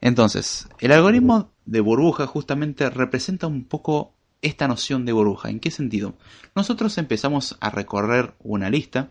Entonces, 0.00 0.68
el 0.78 0.92
algoritmo 0.92 1.52
de 1.64 1.80
burbuja 1.80 2.26
justamente 2.26 2.90
representa 2.90 3.46
un 3.46 3.64
poco 3.64 4.15
esta 4.42 4.68
noción 4.68 5.04
de 5.04 5.12
burbuja. 5.12 5.50
¿En 5.50 5.60
qué 5.60 5.70
sentido? 5.70 6.14
Nosotros 6.54 6.96
empezamos 6.98 7.56
a 7.60 7.70
recorrer 7.70 8.34
una 8.40 8.70
lista. 8.70 9.10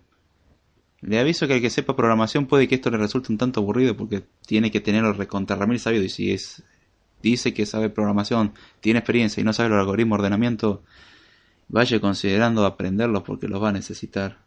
Le 1.01 1.19
aviso 1.19 1.47
que 1.47 1.55
al 1.55 1.61
que 1.61 1.69
sepa 1.69 1.95
programación 1.95 2.47
puede 2.47 2.67
que 2.67 2.75
esto 2.75 2.89
le 2.89 2.97
resulte 2.97 3.31
un 3.31 3.37
tanto 3.37 3.59
aburrido 3.59 3.95
porque 3.95 4.23
tiene 4.45 4.71
que 4.71 4.81
tenerlo 4.81 5.13
recontra 5.13 5.55
Ramil 5.55 5.79
sabido 5.79 6.03
y 6.03 6.09
si 6.09 6.31
es 6.31 6.63
dice 7.21 7.53
que 7.53 7.65
sabe 7.65 7.89
programación, 7.89 8.53
tiene 8.81 8.99
experiencia 8.99 9.41
y 9.41 9.43
no 9.43 9.51
sabe 9.51 9.69
el 9.69 9.79
algoritmo 9.79 10.15
de 10.15 10.19
ordenamiento, 10.19 10.83
Vaya 11.67 11.99
considerando 11.99 12.65
aprenderlos 12.65 13.23
porque 13.23 13.47
los 13.47 13.61
va 13.61 13.69
a 13.69 13.73
necesitar. 13.73 14.39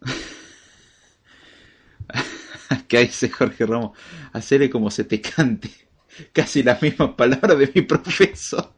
¿Qué 2.88 3.00
dice 3.00 3.28
Jorge 3.30 3.66
Ramos? 3.66 3.98
Hacerle 4.32 4.70
como 4.70 4.90
se 4.90 5.04
te 5.04 5.20
cante. 5.20 5.83
Casi 6.32 6.62
las 6.62 6.80
mismas 6.80 7.10
palabras 7.10 7.58
de 7.58 7.72
mi 7.74 7.82
profesor. 7.82 8.72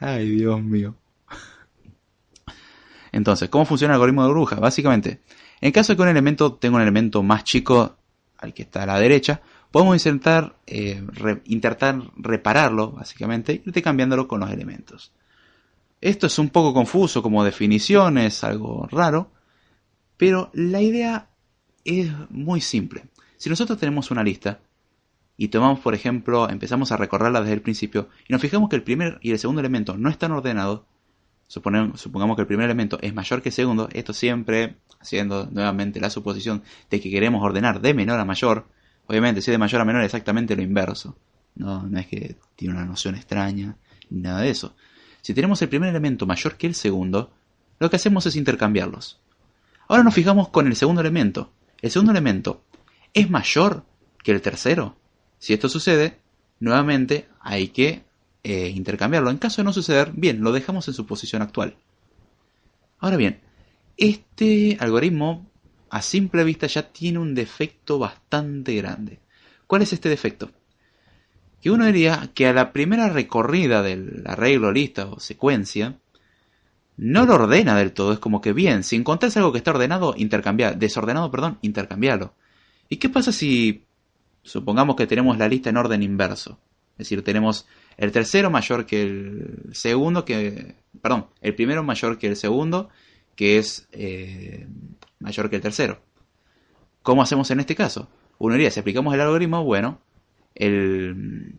Ay, 0.00 0.28
Dios 0.30 0.62
mío. 0.62 0.94
Entonces, 3.12 3.48
¿cómo 3.48 3.64
funciona 3.64 3.94
el 3.94 3.96
algoritmo 3.96 4.22
de 4.22 4.28
burbuja? 4.28 4.56
Básicamente, 4.56 5.20
en 5.60 5.72
caso 5.72 5.92
de 5.92 5.96
que 5.96 6.02
un 6.02 6.08
elemento 6.08 6.54
tenga 6.54 6.76
un 6.76 6.82
elemento 6.82 7.22
más 7.22 7.44
chico 7.44 7.96
al 8.38 8.52
que 8.52 8.62
está 8.62 8.82
a 8.82 8.86
la 8.86 9.00
derecha, 9.00 9.40
podemos 9.70 9.96
intentar, 9.96 10.56
eh, 10.66 11.02
intentar 11.46 11.98
repararlo, 12.16 12.92
básicamente, 12.92 13.62
irte 13.64 13.82
cambiándolo 13.82 14.28
con 14.28 14.40
los 14.40 14.50
elementos. 14.50 15.12
Esto 16.00 16.26
es 16.26 16.38
un 16.38 16.50
poco 16.50 16.74
confuso 16.74 17.22
como 17.22 17.42
definición, 17.42 18.18
es 18.18 18.44
algo 18.44 18.86
raro, 18.90 19.32
pero 20.16 20.50
la 20.52 20.82
idea 20.82 21.30
es 21.84 22.10
muy 22.30 22.60
simple. 22.60 23.04
Si 23.38 23.48
nosotros 23.48 23.78
tenemos 23.78 24.10
una 24.10 24.22
lista 24.22 24.60
y 25.36 25.48
tomamos, 25.48 25.80
por 25.80 25.94
ejemplo, 25.94 26.48
empezamos 26.48 26.92
a 26.92 26.96
recorrerla 26.96 27.40
desde 27.40 27.54
el 27.54 27.62
principio 27.62 28.08
y 28.28 28.32
nos 28.32 28.40
fijamos 28.40 28.70
que 28.70 28.76
el 28.76 28.82
primer 28.82 29.18
y 29.20 29.30
el 29.30 29.38
segundo 29.38 29.60
elemento 29.60 29.96
no 29.96 30.08
están 30.08 30.32
ordenados, 30.32 30.82
supongamos 31.48 32.36
que 32.36 32.42
el 32.42 32.46
primer 32.46 32.64
elemento 32.64 32.98
es 33.02 33.14
mayor 33.14 33.42
que 33.42 33.50
el 33.50 33.54
segundo, 33.54 33.88
esto 33.92 34.12
siempre 34.12 34.76
haciendo 34.98 35.46
nuevamente 35.50 36.00
la 36.00 36.10
suposición 36.10 36.62
de 36.90 37.00
que 37.00 37.10
queremos 37.10 37.42
ordenar 37.42 37.80
de 37.80 37.94
menor 37.94 38.18
a 38.18 38.24
mayor, 38.24 38.66
obviamente 39.06 39.42
si 39.42 39.50
de 39.50 39.58
mayor 39.58 39.80
a 39.80 39.84
menor 39.84 40.02
es 40.02 40.06
exactamente 40.06 40.56
lo 40.56 40.62
inverso, 40.62 41.16
no, 41.54 41.82
no 41.82 41.98
es 41.98 42.06
que 42.06 42.36
tiene 42.56 42.74
una 42.74 42.84
noción 42.84 43.14
extraña, 43.14 43.76
ni 44.10 44.20
nada 44.20 44.40
de 44.40 44.50
eso. 44.50 44.74
Si 45.22 45.34
tenemos 45.34 45.60
el 45.62 45.68
primer 45.68 45.90
elemento 45.90 46.26
mayor 46.26 46.56
que 46.56 46.66
el 46.66 46.74
segundo, 46.74 47.32
lo 47.78 47.90
que 47.90 47.96
hacemos 47.96 48.26
es 48.26 48.36
intercambiarlos. 48.36 49.20
Ahora 49.88 50.02
nos 50.02 50.14
fijamos 50.14 50.48
con 50.48 50.66
el 50.66 50.76
segundo 50.76 51.00
elemento. 51.00 51.52
El 51.82 51.90
segundo 51.90 52.12
elemento 52.12 52.64
es 53.12 53.30
mayor 53.30 53.84
que 54.22 54.32
el 54.32 54.40
tercero. 54.40 54.96
Si 55.38 55.52
esto 55.52 55.68
sucede, 55.68 56.18
nuevamente 56.60 57.28
hay 57.40 57.68
que 57.68 58.04
eh, 58.42 58.68
intercambiarlo. 58.68 59.30
En 59.30 59.38
caso 59.38 59.60
de 59.60 59.64
no 59.64 59.72
suceder, 59.72 60.12
bien, 60.14 60.42
lo 60.42 60.52
dejamos 60.52 60.88
en 60.88 60.94
su 60.94 61.06
posición 61.06 61.42
actual. 61.42 61.76
Ahora 62.98 63.16
bien, 63.16 63.40
este 63.96 64.76
algoritmo 64.80 65.50
a 65.90 66.02
simple 66.02 66.44
vista 66.44 66.66
ya 66.66 66.90
tiene 66.92 67.18
un 67.18 67.34
defecto 67.34 67.98
bastante 67.98 68.74
grande. 68.74 69.20
¿Cuál 69.66 69.82
es 69.82 69.92
este 69.92 70.08
defecto? 70.08 70.50
Que 71.60 71.70
uno 71.70 71.86
diría 71.86 72.30
que 72.34 72.46
a 72.46 72.52
la 72.52 72.72
primera 72.72 73.08
recorrida 73.08 73.82
del 73.82 74.22
arreglo, 74.26 74.72
lista 74.72 75.06
o 75.06 75.20
secuencia, 75.20 75.98
no 76.96 77.26
lo 77.26 77.34
ordena 77.34 77.76
del 77.76 77.92
todo. 77.92 78.12
Es 78.12 78.18
como 78.18 78.40
que 78.40 78.52
bien, 78.52 78.84
si 78.84 78.96
encontrás 78.96 79.36
algo 79.36 79.52
que 79.52 79.58
está 79.58 79.72
ordenado, 79.72 80.14
intercambiar, 80.16 80.78
desordenado, 80.78 81.30
perdón, 81.30 81.58
intercambiarlo. 81.62 82.34
¿Y 82.88 82.98
qué 82.98 83.08
pasa 83.08 83.32
si 83.32 83.85
supongamos 84.46 84.96
que 84.96 85.06
tenemos 85.06 85.36
la 85.38 85.48
lista 85.48 85.70
en 85.70 85.76
orden 85.76 86.02
inverso? 86.02 86.58
Es 86.92 87.08
decir, 87.08 87.22
tenemos 87.22 87.66
el 87.98 88.10
tercero 88.12 88.50
mayor 88.50 88.86
que 88.86 89.02
el 89.02 89.70
segundo, 89.72 90.24
que, 90.24 90.76
perdón, 91.02 91.26
el 91.42 91.54
primero 91.54 91.82
mayor 91.82 92.18
que 92.18 92.26
el 92.26 92.36
segundo, 92.36 92.88
que 93.34 93.58
es 93.58 93.86
eh, 93.92 94.66
mayor 95.20 95.50
que 95.50 95.56
el 95.56 95.62
tercero. 95.62 96.00
¿Cómo 97.02 97.22
hacemos 97.22 97.50
en 97.50 97.60
este 97.60 97.74
caso? 97.74 98.08
Uno 98.38 98.54
diría, 98.54 98.70
si 98.70 98.80
aplicamos 98.80 99.14
el 99.14 99.20
algoritmo, 99.20 99.62
bueno, 99.62 100.00
el, 100.54 101.58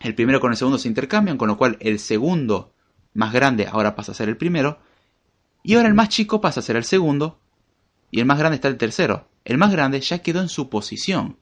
el 0.00 0.14
primero 0.14 0.40
con 0.40 0.52
el 0.52 0.56
segundo 0.56 0.78
se 0.78 0.88
intercambian, 0.88 1.36
con 1.36 1.48
lo 1.48 1.58
cual 1.58 1.76
el 1.80 1.98
segundo 1.98 2.72
más 3.14 3.32
grande 3.32 3.66
ahora 3.66 3.94
pasa 3.94 4.12
a 4.12 4.14
ser 4.14 4.28
el 4.28 4.36
primero, 4.36 4.78
y 5.62 5.74
ahora 5.74 5.88
el 5.88 5.94
más 5.94 6.08
chico 6.08 6.40
pasa 6.40 6.60
a 6.60 6.62
ser 6.62 6.76
el 6.76 6.84
segundo, 6.84 7.38
y 8.10 8.20
el 8.20 8.26
más 8.26 8.38
grande 8.38 8.56
está 8.56 8.68
el 8.68 8.78
tercero. 8.78 9.28
El 9.44 9.58
más 9.58 9.70
grande 9.70 10.00
ya 10.00 10.20
quedó 10.20 10.40
en 10.40 10.48
su 10.48 10.68
posición. 10.70 11.36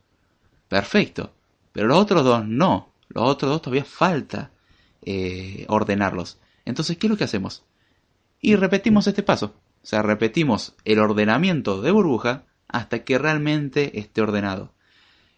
Perfecto. 0.68 1.32
Pero 1.73 1.88
los 1.88 1.99
otros 1.99 2.25
dos 2.25 2.46
no. 2.46 2.92
Los 3.08 3.28
otros 3.28 3.50
dos 3.50 3.62
todavía 3.62 3.85
falta 3.85 4.50
eh, 5.02 5.64
ordenarlos. 5.68 6.38
Entonces, 6.64 6.96
¿qué 6.99 7.06
es 7.06 7.11
lo 7.11 7.16
que 7.16 7.25
hacemos? 7.25 7.64
Y 8.40 8.56
repetimos 8.56 9.06
este 9.06 9.23
paso. 9.23 9.54
O 9.82 9.87
sea, 9.87 10.02
repetimos 10.02 10.75
el 10.85 10.99
ordenamiento 10.99 11.80
de 11.80 11.92
burbuja 11.92 12.44
hasta 12.68 13.04
que 13.04 13.18
realmente 13.18 13.99
esté 13.99 14.20
ordenado. 14.20 14.73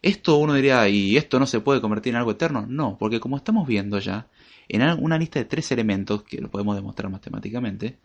Esto 0.00 0.37
uno 0.37 0.54
diría, 0.54 0.88
¿y 0.88 1.16
esto 1.16 1.38
no 1.38 1.47
se 1.47 1.61
puede 1.61 1.80
convertir 1.80 2.12
en 2.12 2.18
algo 2.18 2.30
eterno? 2.30 2.64
No, 2.68 2.97
porque 2.99 3.20
como 3.20 3.37
estamos 3.37 3.66
viendo 3.66 3.99
ya, 3.99 4.28
en 4.68 4.82
una 5.02 5.18
lista 5.18 5.38
de 5.38 5.44
tres 5.44 5.73
elementos, 5.73 6.23
que 6.23 6.40
lo 6.40 6.50
podemos 6.50 6.76
demostrar 6.76 7.11
matemáticamente, 7.11 7.99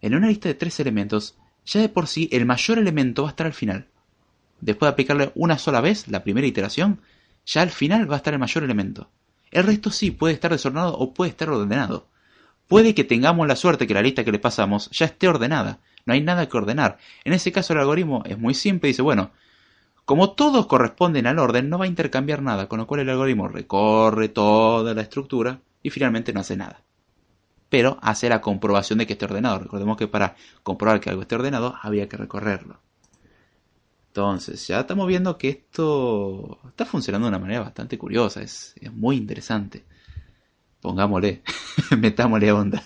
en 0.00 0.14
una 0.14 0.28
lista 0.28 0.48
de 0.48 0.54
tres 0.54 0.80
elementos, 0.80 1.36
ya 1.66 1.80
de 1.80 1.88
por 1.88 2.06
sí 2.06 2.28
el 2.32 2.46
mayor 2.46 2.78
elemento 2.78 3.22
va 3.22 3.28
a 3.28 3.32
estar 3.32 3.46
al 3.46 3.52
final. 3.52 3.88
Después 4.60 4.88
de 4.88 4.92
aplicarle 4.92 5.32
una 5.34 5.58
sola 5.58 5.80
vez 5.80 6.08
la 6.08 6.24
primera 6.24 6.46
iteración, 6.46 7.00
ya 7.46 7.62
al 7.62 7.70
final 7.70 8.10
va 8.10 8.14
a 8.14 8.18
estar 8.18 8.34
el 8.34 8.40
mayor 8.40 8.64
elemento. 8.64 9.08
El 9.50 9.64
resto 9.64 9.90
sí 9.90 10.10
puede 10.10 10.34
estar 10.34 10.50
desordenado 10.50 10.96
o 10.96 11.14
puede 11.14 11.30
estar 11.30 11.48
ordenado. 11.48 12.08
Puede 12.66 12.94
que 12.94 13.04
tengamos 13.04 13.48
la 13.48 13.56
suerte 13.56 13.86
que 13.86 13.94
la 13.94 14.02
lista 14.02 14.24
que 14.24 14.32
le 14.32 14.38
pasamos 14.38 14.90
ya 14.90 15.06
esté 15.06 15.26
ordenada. 15.26 15.78
No 16.04 16.12
hay 16.12 16.20
nada 16.20 16.48
que 16.48 16.56
ordenar. 16.56 16.98
En 17.24 17.32
ese 17.32 17.50
caso 17.50 17.72
el 17.72 17.78
algoritmo 17.78 18.22
es 18.26 18.38
muy 18.38 18.52
simple. 18.52 18.88
Dice, 18.88 19.00
bueno, 19.00 19.30
como 20.04 20.32
todos 20.32 20.66
corresponden 20.66 21.26
al 21.26 21.38
orden, 21.38 21.70
no 21.70 21.78
va 21.78 21.86
a 21.86 21.88
intercambiar 21.88 22.42
nada. 22.42 22.68
Con 22.68 22.78
lo 22.78 22.86
cual 22.86 23.00
el 23.00 23.10
algoritmo 23.10 23.48
recorre 23.48 24.28
toda 24.28 24.92
la 24.92 25.02
estructura 25.02 25.60
y 25.82 25.90
finalmente 25.90 26.32
no 26.34 26.40
hace 26.40 26.56
nada. 26.56 26.82
Pero 27.70 27.98
hace 28.02 28.28
la 28.28 28.42
comprobación 28.42 28.98
de 28.98 29.06
que 29.06 29.14
esté 29.14 29.24
ordenado. 29.24 29.60
Recordemos 29.60 29.96
que 29.96 30.08
para 30.08 30.36
comprobar 30.62 31.00
que 31.00 31.08
algo 31.08 31.22
esté 31.22 31.36
ordenado 31.36 31.74
había 31.82 32.08
que 32.08 32.18
recorrerlo. 32.18 32.80
Entonces, 34.18 34.66
ya 34.66 34.80
estamos 34.80 35.06
viendo 35.06 35.38
que 35.38 35.48
esto 35.48 36.58
está 36.66 36.84
funcionando 36.84 37.26
de 37.26 37.28
una 37.28 37.38
manera 37.38 37.60
bastante 37.60 37.96
curiosa, 37.96 38.42
es, 38.42 38.74
muy 38.90 39.14
interesante. 39.16 39.84
Pongámosle, 40.80 41.42
metámosle 41.96 42.50
onda. 42.50 42.82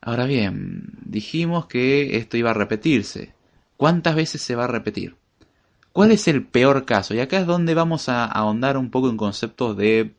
Ahora 0.00 0.24
bien, 0.24 0.88
dijimos 1.04 1.66
que 1.66 2.16
esto 2.16 2.38
iba 2.38 2.52
a 2.52 2.54
repetirse. 2.54 3.34
¿Cuántas 3.76 4.14
veces 4.16 4.40
se 4.40 4.56
va 4.56 4.64
a 4.64 4.68
repetir? 4.68 5.16
¿Cuál 5.92 6.12
es 6.12 6.28
el 6.28 6.46
peor 6.46 6.86
caso? 6.86 7.12
Y 7.12 7.20
acá 7.20 7.38
es 7.38 7.46
donde 7.46 7.74
vamos 7.74 8.08
a 8.08 8.24
ahondar 8.24 8.78
un 8.78 8.90
poco 8.90 9.10
en 9.10 9.18
conceptos 9.18 9.76
de 9.76 10.14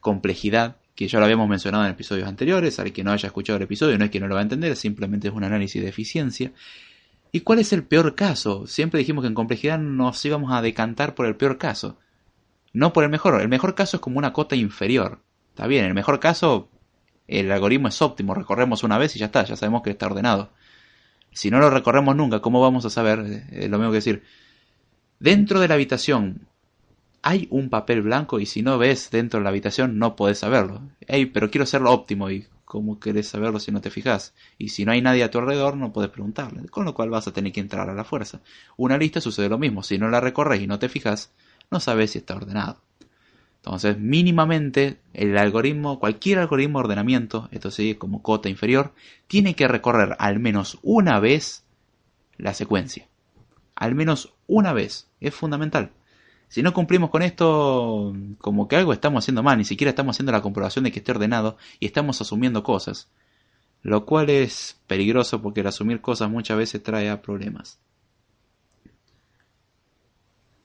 complejidad, 0.00 0.76
que 0.94 1.06
ya 1.06 1.18
lo 1.18 1.26
habíamos 1.26 1.50
mencionado 1.50 1.84
en 1.84 1.90
episodios 1.90 2.26
anteriores. 2.26 2.78
Al 2.78 2.94
que 2.94 3.04
no 3.04 3.12
haya 3.12 3.26
escuchado 3.26 3.58
el 3.58 3.64
episodio 3.64 3.98
no 3.98 4.06
es 4.06 4.10
que 4.10 4.20
no 4.20 4.26
lo 4.26 4.36
va 4.36 4.40
a 4.40 4.44
entender, 4.44 4.74
simplemente 4.74 5.28
es 5.28 5.34
un 5.34 5.44
análisis 5.44 5.82
de 5.82 5.88
eficiencia. 5.90 6.52
¿Y 7.32 7.40
cuál 7.40 7.58
es 7.58 7.72
el 7.72 7.84
peor 7.84 8.14
caso? 8.14 8.66
Siempre 8.66 8.98
dijimos 8.98 9.22
que 9.22 9.28
en 9.28 9.34
complejidad 9.34 9.78
nos 9.78 10.24
íbamos 10.24 10.52
a 10.52 10.62
decantar 10.62 11.14
por 11.14 11.26
el 11.26 11.36
peor 11.36 11.58
caso. 11.58 11.98
No 12.72 12.92
por 12.92 13.04
el 13.04 13.10
mejor. 13.10 13.40
El 13.40 13.48
mejor 13.48 13.74
caso 13.74 13.96
es 13.96 14.00
como 14.00 14.18
una 14.18 14.32
cota 14.32 14.56
inferior. 14.56 15.22
Está 15.50 15.66
bien, 15.66 15.84
en 15.84 15.88
el 15.88 15.94
mejor 15.94 16.20
caso 16.20 16.68
el 17.26 17.50
algoritmo 17.50 17.88
es 17.88 18.00
óptimo. 18.02 18.34
Recorremos 18.34 18.82
una 18.84 18.98
vez 18.98 19.16
y 19.16 19.18
ya 19.18 19.26
está, 19.26 19.44
ya 19.44 19.56
sabemos 19.56 19.82
que 19.82 19.90
está 19.90 20.06
ordenado. 20.06 20.50
Si 21.32 21.50
no 21.50 21.58
lo 21.58 21.70
recorremos 21.70 22.16
nunca, 22.16 22.40
¿cómo 22.40 22.60
vamos 22.60 22.84
a 22.84 22.90
saber? 22.90 23.44
Es 23.50 23.68
lo 23.68 23.78
mismo 23.78 23.92
que 23.92 23.96
decir. 23.96 24.22
Dentro 25.18 25.60
de 25.60 25.68
la 25.68 25.74
habitación 25.74 26.48
hay 27.22 27.48
un 27.50 27.70
papel 27.70 28.02
blanco 28.02 28.38
y 28.38 28.46
si 28.46 28.62
no 28.62 28.78
ves 28.78 29.10
dentro 29.10 29.40
de 29.40 29.44
la 29.44 29.50
habitación 29.50 29.98
no 29.98 30.14
podés 30.16 30.38
saberlo. 30.38 30.82
Ey, 31.06 31.26
pero 31.26 31.50
quiero 31.50 31.64
hacerlo 31.64 31.90
óptimo 31.90 32.30
y 32.30 32.46
¿Cómo 32.66 32.98
querés 32.98 33.28
saberlo 33.28 33.60
si 33.60 33.70
no 33.70 33.80
te 33.80 33.90
fijas? 33.90 34.34
Y 34.58 34.70
si 34.70 34.84
no 34.84 34.90
hay 34.90 35.00
nadie 35.00 35.22
a 35.22 35.30
tu 35.30 35.38
alrededor, 35.38 35.76
no 35.76 35.92
puedes 35.92 36.10
preguntarle, 36.10 36.68
con 36.68 36.84
lo 36.84 36.94
cual 36.94 37.10
vas 37.10 37.28
a 37.28 37.32
tener 37.32 37.52
que 37.52 37.60
entrar 37.60 37.88
a 37.88 37.94
la 37.94 38.02
fuerza. 38.02 38.40
Una 38.76 38.98
lista 38.98 39.20
sucede 39.20 39.48
lo 39.48 39.56
mismo, 39.56 39.84
si 39.84 39.98
no 39.98 40.10
la 40.10 40.20
recorres 40.20 40.60
y 40.60 40.66
no 40.66 40.80
te 40.80 40.88
fijas, 40.88 41.32
no 41.70 41.78
sabes 41.78 42.10
si 42.10 42.18
está 42.18 42.34
ordenado. 42.34 42.82
Entonces, 43.58 43.98
mínimamente, 43.98 44.98
el 45.14 45.38
algoritmo, 45.38 46.00
cualquier 46.00 46.40
algoritmo 46.40 46.80
de 46.80 46.86
ordenamiento, 46.86 47.48
esto 47.52 47.70
sí, 47.70 47.94
como 47.94 48.20
cota 48.20 48.48
inferior, 48.48 48.92
tiene 49.28 49.54
que 49.54 49.68
recorrer 49.68 50.16
al 50.18 50.40
menos 50.40 50.78
una 50.82 51.20
vez 51.20 51.64
la 52.36 52.52
secuencia. 52.52 53.06
Al 53.76 53.94
menos 53.94 54.34
una 54.48 54.72
vez. 54.72 55.08
Es 55.20 55.34
fundamental. 55.34 55.92
Si 56.48 56.62
no 56.62 56.72
cumplimos 56.72 57.10
con 57.10 57.22
esto, 57.22 58.14
como 58.38 58.68
que 58.68 58.76
algo 58.76 58.92
estamos 58.92 59.24
haciendo 59.24 59.42
mal, 59.42 59.58
ni 59.58 59.64
siquiera 59.64 59.90
estamos 59.90 60.16
haciendo 60.16 60.32
la 60.32 60.42
comprobación 60.42 60.84
de 60.84 60.92
que 60.92 61.00
esté 61.00 61.12
ordenado 61.12 61.56
y 61.80 61.86
estamos 61.86 62.20
asumiendo 62.20 62.62
cosas. 62.62 63.08
Lo 63.82 64.06
cual 64.06 64.30
es 64.30 64.80
peligroso 64.86 65.42
porque 65.42 65.60
el 65.60 65.66
asumir 65.66 66.00
cosas 66.00 66.30
muchas 66.30 66.56
veces 66.56 66.82
trae 66.82 67.10
a 67.10 67.22
problemas. 67.22 67.78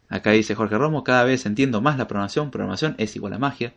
Acá 0.10 0.32
dice 0.32 0.56
Jorge 0.56 0.78
Romo, 0.78 1.04
cada 1.04 1.24
vez 1.24 1.46
entiendo 1.46 1.82
más 1.82 1.98
la 1.98 2.08
programación, 2.08 2.52
programación 2.52 2.96
es 2.98 3.16
igual 3.16 3.34
a 3.34 3.40
magia. 3.40 3.74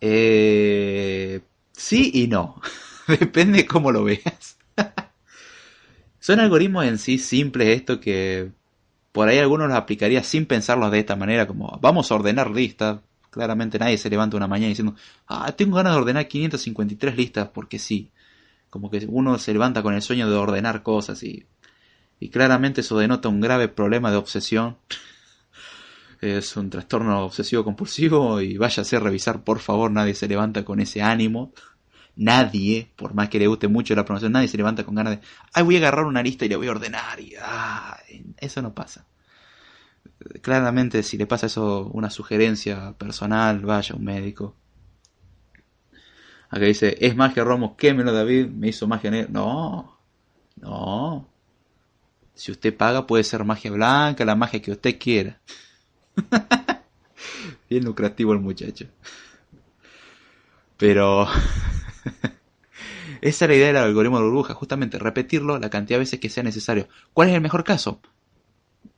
Eh, 0.00 1.40
sí 1.72 2.10
y 2.14 2.28
no, 2.28 2.60
depende 3.08 3.66
cómo 3.66 3.92
lo 3.92 4.04
veas. 4.04 4.58
Son 6.20 6.38
algoritmos 6.38 6.84
en 6.86 6.98
sí 6.98 7.18
simples 7.18 7.68
esto 7.68 7.98
que 7.98 8.52
por 9.12 9.28
ahí 9.28 9.38
algunos 9.38 9.68
los 9.68 9.76
aplicaría 9.76 10.22
sin 10.24 10.46
pensarlos 10.46 10.90
de 10.90 10.98
esta 10.98 11.16
manera, 11.16 11.46
como 11.46 11.78
vamos 11.80 12.10
a 12.10 12.14
ordenar 12.14 12.50
listas. 12.50 13.00
Claramente 13.30 13.78
nadie 13.78 13.96
se 13.96 14.10
levanta 14.10 14.36
una 14.36 14.48
mañana 14.48 14.68
diciendo, 14.68 14.94
ah, 15.26 15.52
tengo 15.52 15.76
ganas 15.76 15.94
de 15.94 16.00
ordenar 16.00 16.28
553 16.28 17.16
listas 17.16 17.48
porque 17.48 17.78
sí. 17.78 18.10
Como 18.70 18.90
que 18.90 19.06
uno 19.08 19.38
se 19.38 19.52
levanta 19.52 19.82
con 19.82 19.94
el 19.94 20.02
sueño 20.02 20.28
de 20.30 20.36
ordenar 20.36 20.82
cosas 20.82 21.22
y, 21.22 21.46
y 22.20 22.30
claramente 22.30 22.80
eso 22.80 22.98
denota 22.98 23.28
un 23.28 23.40
grave 23.40 23.68
problema 23.68 24.10
de 24.10 24.16
obsesión. 24.16 24.78
es 26.22 26.56
un 26.56 26.70
trastorno 26.70 27.24
obsesivo 27.24 27.64
compulsivo 27.64 28.40
y 28.40 28.56
váyase 28.56 28.96
a 28.96 29.00
revisar, 29.00 29.42
por 29.42 29.58
favor, 29.58 29.90
nadie 29.90 30.14
se 30.14 30.28
levanta 30.28 30.64
con 30.64 30.80
ese 30.80 31.02
ánimo. 31.02 31.52
Nadie, 32.16 32.90
por 32.96 33.14
más 33.14 33.28
que 33.28 33.38
le 33.38 33.46
guste 33.46 33.68
mucho 33.68 33.94
la 33.94 34.04
promoción, 34.04 34.32
nadie 34.32 34.48
se 34.48 34.58
levanta 34.58 34.84
con 34.84 34.94
ganas 34.94 35.18
de, 35.18 35.26
ay, 35.54 35.62
voy 35.64 35.76
a 35.76 35.78
agarrar 35.78 36.04
una 36.04 36.22
lista 36.22 36.44
y 36.44 36.48
le 36.48 36.56
voy 36.56 36.68
a 36.68 36.72
ordenar 36.72 37.20
y, 37.20 37.34
eso 38.38 38.62
no 38.62 38.74
pasa. 38.74 39.06
claramente 40.42 41.02
si 41.02 41.16
le 41.16 41.26
pasa 41.26 41.46
eso 41.46 41.90
una 41.92 42.10
sugerencia 42.10 42.92
personal, 42.98 43.60
vaya 43.60 43.94
un 43.94 44.04
médico. 44.04 44.56
Acá 46.50 46.66
dice, 46.66 46.98
es 47.00 47.16
magia 47.16 47.44
Romo, 47.44 47.76
quémelo 47.76 48.12
David, 48.12 48.48
me 48.48 48.68
hizo 48.68 48.86
magia 48.86 49.10
negra. 49.10 49.30
No, 49.32 49.98
no. 50.56 51.28
Si 52.34 52.52
usted 52.52 52.76
paga 52.76 53.06
puede 53.06 53.24
ser 53.24 53.44
magia 53.44 53.70
blanca, 53.70 54.24
la 54.26 54.34
magia 54.36 54.60
que 54.60 54.72
usted 54.72 54.98
quiera. 54.98 55.40
Bien 57.70 57.84
lucrativo 57.84 58.34
el 58.34 58.40
muchacho. 58.40 58.86
Pero 60.76 61.26
esa 63.20 63.44
es 63.44 63.48
la 63.48 63.54
idea 63.54 63.66
del 63.68 63.76
algoritmo 63.76 64.18
de 64.18 64.24
burbuja, 64.24 64.54
justamente 64.54 64.98
repetirlo 64.98 65.58
la 65.58 65.70
cantidad 65.70 65.96
de 65.96 66.04
veces 66.04 66.20
que 66.20 66.28
sea 66.28 66.42
necesario. 66.42 66.88
¿Cuál 67.12 67.28
es 67.28 67.34
el 67.34 67.40
mejor 67.40 67.64
caso? 67.64 68.00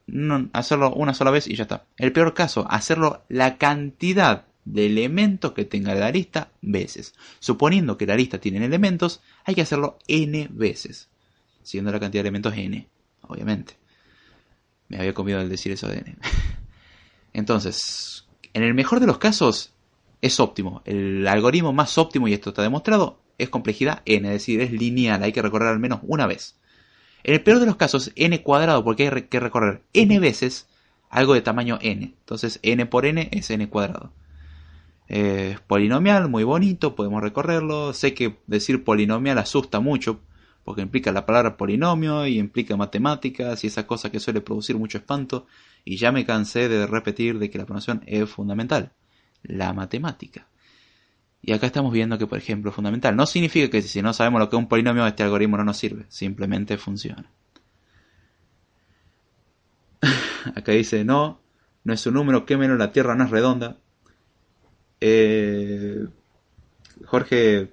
No, 0.06 0.48
hacerlo 0.52 0.92
una 0.94 1.14
sola 1.14 1.30
vez 1.30 1.46
y 1.46 1.56
ya 1.56 1.62
está. 1.62 1.86
El 1.96 2.12
peor 2.12 2.34
caso, 2.34 2.66
hacerlo 2.68 3.24
la 3.28 3.56
cantidad 3.56 4.46
de 4.64 4.86
elementos 4.86 5.52
que 5.52 5.64
tenga 5.64 5.94
la 5.94 6.10
lista 6.10 6.50
veces. 6.62 7.14
Suponiendo 7.38 7.96
que 7.98 8.06
la 8.06 8.16
lista 8.16 8.38
tiene 8.38 8.64
elementos, 8.64 9.20
hay 9.44 9.54
que 9.54 9.62
hacerlo 9.62 9.98
n 10.08 10.48
veces. 10.52 11.08
Siguiendo 11.62 11.92
la 11.92 12.00
cantidad 12.00 12.22
de 12.22 12.28
elementos 12.28 12.54
n, 12.56 12.88
obviamente. 13.22 13.76
Me 14.88 14.98
había 14.98 15.14
comido 15.14 15.40
el 15.40 15.48
decir 15.48 15.72
eso 15.72 15.88
de 15.88 15.98
n. 15.98 16.16
Entonces, 17.32 18.26
en 18.52 18.62
el 18.62 18.74
mejor 18.74 19.00
de 19.00 19.06
los 19.06 19.18
casos, 19.18 19.73
es 20.24 20.40
óptimo. 20.40 20.80
El 20.86 21.26
algoritmo 21.28 21.74
más 21.74 21.98
óptimo, 21.98 22.26
y 22.26 22.32
esto 22.32 22.48
está 22.48 22.62
demostrado, 22.62 23.20
es 23.36 23.50
complejidad 23.50 24.00
n, 24.06 24.26
es 24.26 24.32
decir, 24.32 24.62
es 24.62 24.72
lineal, 24.72 25.22
hay 25.22 25.32
que 25.32 25.42
recorrer 25.42 25.68
al 25.68 25.78
menos 25.78 26.00
una 26.02 26.26
vez. 26.26 26.58
En 27.24 27.34
el 27.34 27.42
peor 27.42 27.60
de 27.60 27.66
los 27.66 27.76
casos, 27.76 28.10
n 28.16 28.42
cuadrado, 28.42 28.82
porque 28.82 29.06
hay 29.06 29.22
que 29.24 29.38
recorrer 29.38 29.82
n 29.92 30.18
veces 30.20 30.66
algo 31.10 31.34
de 31.34 31.42
tamaño 31.42 31.78
n. 31.82 32.14
Entonces, 32.18 32.58
n 32.62 32.86
por 32.86 33.04
n 33.04 33.28
es 33.32 33.50
n 33.50 33.68
cuadrado. 33.68 34.12
Es 35.08 35.60
polinomial, 35.60 36.30
muy 36.30 36.44
bonito, 36.44 36.94
podemos 36.96 37.22
recorrerlo. 37.22 37.92
Sé 37.92 38.14
que 38.14 38.38
decir 38.46 38.82
polinomial 38.82 39.36
asusta 39.36 39.80
mucho, 39.80 40.20
porque 40.64 40.80
implica 40.80 41.12
la 41.12 41.26
palabra 41.26 41.58
polinomio 41.58 42.26
y 42.26 42.38
implica 42.38 42.78
matemáticas 42.78 43.62
y 43.62 43.66
esa 43.66 43.86
cosa 43.86 44.10
que 44.10 44.20
suele 44.20 44.40
producir 44.40 44.78
mucho 44.78 44.96
espanto. 44.96 45.46
Y 45.84 45.98
ya 45.98 46.12
me 46.12 46.24
cansé 46.24 46.70
de 46.70 46.86
repetir 46.86 47.38
de 47.38 47.50
que 47.50 47.58
la 47.58 47.66
pronunciación 47.66 48.02
es 48.06 48.30
fundamental, 48.30 48.92
la 49.44 49.72
matemática. 49.72 50.46
Y 51.42 51.52
acá 51.52 51.66
estamos 51.66 51.92
viendo 51.92 52.16
que, 52.18 52.26
por 52.26 52.38
ejemplo, 52.38 52.72
fundamental. 52.72 53.14
No 53.14 53.26
significa 53.26 53.68
que 53.70 53.82
si 53.82 54.00
no 54.00 54.12
sabemos 54.14 54.40
lo 54.40 54.48
que 54.48 54.56
es 54.56 54.58
un 54.58 54.68
polinomio, 54.68 55.06
este 55.06 55.22
algoritmo 55.22 55.58
no 55.58 55.64
nos 55.64 55.76
sirve. 55.76 56.06
Simplemente 56.08 56.78
funciona. 56.78 57.30
acá 60.54 60.72
dice, 60.72 61.04
no, 61.04 61.40
no 61.84 61.92
es 61.92 62.06
un 62.06 62.14
número, 62.14 62.46
que 62.46 62.56
menos 62.56 62.78
la 62.78 62.92
Tierra 62.92 63.14
no 63.14 63.24
es 63.24 63.30
redonda. 63.30 63.76
Eh, 65.00 66.06
Jorge, 67.04 67.70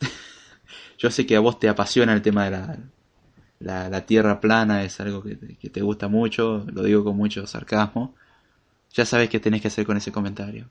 yo 0.98 1.10
sé 1.10 1.26
que 1.26 1.36
a 1.36 1.40
vos 1.40 1.58
te 1.58 1.68
apasiona 1.68 2.12
el 2.12 2.22
tema 2.22 2.44
de 2.44 2.50
la, 3.58 3.88
la, 3.88 4.06
Tierra 4.06 4.40
plana, 4.40 4.84
es 4.84 5.00
algo 5.00 5.22
que 5.22 5.36
que 5.36 5.70
te 5.70 5.82
gusta 5.82 6.06
mucho, 6.06 6.64
lo 6.72 6.84
digo 6.84 7.02
con 7.02 7.16
mucho 7.16 7.46
sarcasmo. 7.46 8.14
Ya 8.92 9.04
sabes 9.04 9.28
qué 9.28 9.40
tenés 9.40 9.60
que 9.60 9.68
hacer 9.68 9.84
con 9.84 9.96
ese 9.96 10.12
comentario. 10.12 10.68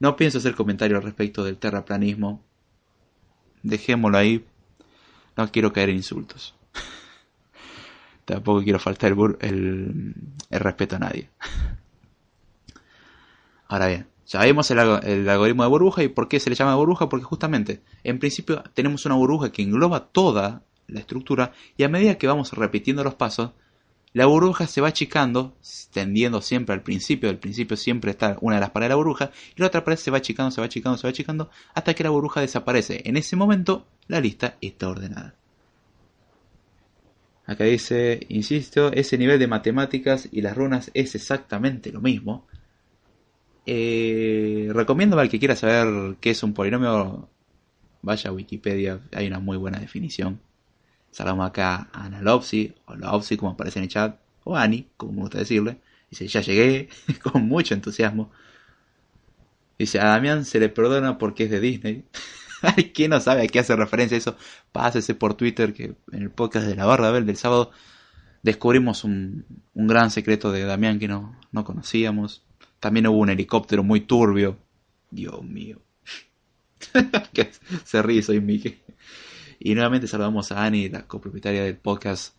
No 0.00 0.16
pienso 0.16 0.38
hacer 0.38 0.54
comentarios 0.54 1.02
respecto 1.02 1.44
del 1.44 1.58
terraplanismo. 1.58 2.42
Dejémoslo 3.62 4.18
ahí. 4.18 4.44
No 5.36 5.50
quiero 5.50 5.72
caer 5.72 5.90
en 5.90 5.96
insultos. 5.96 6.54
Tampoco 8.24 8.62
quiero 8.62 8.78
faltar 8.78 9.14
el, 9.40 10.14
respeto 10.50 10.96
a 10.96 11.00
nadie. 11.00 11.30
Ahora 13.68 13.88
bien, 13.88 14.06
ya 14.26 14.44
vimos 14.44 14.70
el, 14.70 14.78
el, 14.78 15.28
algoritmo 15.28 15.62
de 15.62 15.68
burbuja 15.68 16.02
y 16.02 16.08
por 16.08 16.28
qué 16.28 16.40
se 16.40 16.48
le 16.48 16.56
llama 16.56 16.74
burbuja, 16.76 17.08
porque 17.08 17.24
justamente, 17.24 17.82
en 18.02 18.18
principio 18.18 18.62
tenemos 18.74 19.04
una 19.04 19.16
burbuja 19.16 19.52
que 19.52 19.62
engloba 19.62 20.06
toda 20.06 20.62
la 20.86 21.00
estructura 21.00 21.52
y 21.76 21.84
a 21.84 21.88
medida 21.88 22.16
que 22.16 22.26
vamos 22.26 22.52
repitiendo 22.52 23.04
los 23.04 23.14
pasos, 23.14 23.50
la 24.12 24.26
burbuja 24.26 24.66
se 24.66 24.80
va 24.80 24.88
achicando, 24.88 25.54
tendiendo 25.92 26.40
siempre 26.40 26.74
al 26.74 26.82
principio, 26.82 27.28
al 27.28 27.38
principio 27.38 27.76
siempre 27.76 28.10
está 28.10 28.38
una 28.40 28.56
de 28.56 28.60
las 28.60 28.70
paredes 28.70 28.88
de 28.88 28.92
la 28.92 28.96
burbuja, 28.96 29.30
y 29.54 29.60
la 29.60 29.66
otra 29.66 29.84
pared 29.84 29.98
se 29.98 30.10
va 30.10 30.18
achicando, 30.18 30.50
se 30.50 30.60
va 30.60 30.66
achicando, 30.66 30.96
se 30.98 31.06
va 31.06 31.10
achicando, 31.10 31.50
hasta 31.74 31.94
que 31.94 32.04
la 32.04 32.10
burbuja 32.10 32.40
desaparece. 32.40 33.02
En 33.04 33.16
ese 33.16 33.36
momento, 33.36 33.86
la 34.06 34.20
lista 34.20 34.56
está 34.60 34.88
ordenada. 34.88 35.34
Acá 37.46 37.64
dice, 37.64 38.26
insisto, 38.28 38.92
ese 38.92 39.16
nivel 39.16 39.38
de 39.38 39.46
matemáticas 39.46 40.28
y 40.30 40.42
las 40.42 40.56
runas 40.56 40.90
es 40.92 41.14
exactamente 41.14 41.90
lo 41.90 42.00
mismo. 42.00 42.46
Eh, 43.64 44.68
recomiendo 44.72 45.18
al 45.18 45.28
que 45.28 45.38
quiera 45.38 45.56
saber 45.56 46.16
qué 46.20 46.30
es 46.30 46.42
un 46.42 46.54
polinomio, 46.54 47.28
vaya 48.02 48.30
a 48.30 48.32
Wikipedia, 48.32 49.00
hay 49.12 49.26
una 49.26 49.38
muy 49.38 49.56
buena 49.56 49.78
definición. 49.78 50.40
Saludamos 51.18 51.48
acá 51.48 51.88
a 51.92 52.04
Ana 52.04 52.22
Lopsi, 52.22 52.72
o 52.86 52.94
Lopsi 52.94 53.36
como 53.36 53.50
aparece 53.50 53.80
en 53.80 53.86
el 53.86 53.88
chat, 53.88 54.20
o 54.44 54.56
Ani, 54.56 54.86
como 54.96 55.14
me 55.14 55.20
gusta 55.22 55.38
decirle. 55.38 55.80
Dice, 56.08 56.28
ya 56.28 56.42
llegué, 56.42 56.88
con 57.24 57.48
mucho 57.48 57.74
entusiasmo. 57.74 58.30
Dice, 59.76 59.98
a 59.98 60.04
Damián 60.04 60.44
se 60.44 60.60
le 60.60 60.68
perdona 60.68 61.18
porque 61.18 61.42
es 61.42 61.50
de 61.50 61.58
Disney. 61.58 62.04
¿quién 62.94 63.10
no 63.10 63.18
sabe 63.18 63.42
a 63.42 63.46
qué 63.48 63.58
hace 63.58 63.74
referencia 63.74 64.16
eso? 64.16 64.36
Pásese 64.70 65.16
por 65.16 65.34
Twitter 65.34 65.74
que 65.74 65.96
en 66.12 66.22
el 66.22 66.30
podcast 66.30 66.68
de 66.68 66.76
la 66.76 66.86
Barra 66.86 67.10
del 67.10 67.36
sábado 67.36 67.72
descubrimos 68.44 69.02
un, 69.02 69.44
un, 69.74 69.88
gran 69.88 70.12
secreto 70.12 70.52
de 70.52 70.62
Damián 70.62 71.00
que 71.00 71.08
no, 71.08 71.36
no 71.50 71.64
conocíamos. 71.64 72.44
También 72.78 73.08
hubo 73.08 73.18
un 73.18 73.30
helicóptero 73.30 73.82
muy 73.82 74.02
turbio. 74.02 74.56
Dios 75.10 75.42
mío. 75.42 75.80
se 77.84 78.02
ríe, 78.02 78.22
soy 78.22 78.40
Miki. 78.40 78.78
Y 79.58 79.74
nuevamente 79.74 80.06
saludamos 80.06 80.52
a 80.52 80.64
Ani, 80.64 80.88
la 80.88 81.06
copropietaria 81.06 81.62
del 81.64 81.76
podcast. 81.76 82.36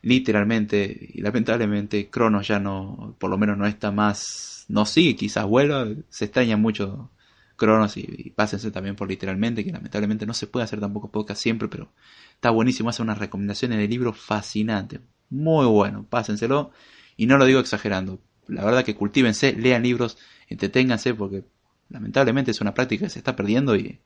Literalmente 0.00 1.10
y 1.14 1.20
lamentablemente, 1.22 2.08
Cronos 2.08 2.46
ya 2.46 2.60
no, 2.60 3.16
por 3.18 3.30
lo 3.30 3.38
menos 3.38 3.58
no 3.58 3.66
está 3.66 3.90
más, 3.90 4.64
no 4.68 4.86
sigue, 4.86 5.16
quizás 5.16 5.44
vuelva. 5.46 5.88
Se 6.08 6.26
extraña 6.26 6.56
mucho 6.56 7.10
Cronos 7.56 7.96
y, 7.96 8.32
pásense 8.36 8.70
también 8.70 8.94
por 8.94 9.08
literalmente, 9.08 9.64
que 9.64 9.72
lamentablemente 9.72 10.24
no 10.24 10.34
se 10.34 10.46
puede 10.46 10.64
hacer 10.64 10.78
tampoco 10.78 11.10
podcast 11.10 11.42
siempre, 11.42 11.66
pero 11.68 11.88
está 12.34 12.50
buenísimo. 12.50 12.90
Hace 12.90 13.02
unas 13.02 13.18
recomendaciones 13.18 13.78
de 13.78 13.88
libros 13.88 14.16
fascinantes. 14.16 15.00
Muy 15.30 15.66
bueno, 15.66 16.06
pásenselo. 16.08 16.70
Y 17.16 17.26
no 17.26 17.36
lo 17.36 17.44
digo 17.44 17.58
exagerando. 17.58 18.20
La 18.46 18.64
verdad 18.64 18.84
que 18.84 18.94
cultívense, 18.94 19.52
lean 19.54 19.82
libros, 19.82 20.16
entreténganse, 20.48 21.14
porque 21.14 21.44
lamentablemente 21.90 22.52
es 22.52 22.60
una 22.60 22.74
práctica 22.74 23.06
que 23.06 23.10
se 23.10 23.18
está 23.18 23.34
perdiendo 23.34 23.74
y 23.74 23.98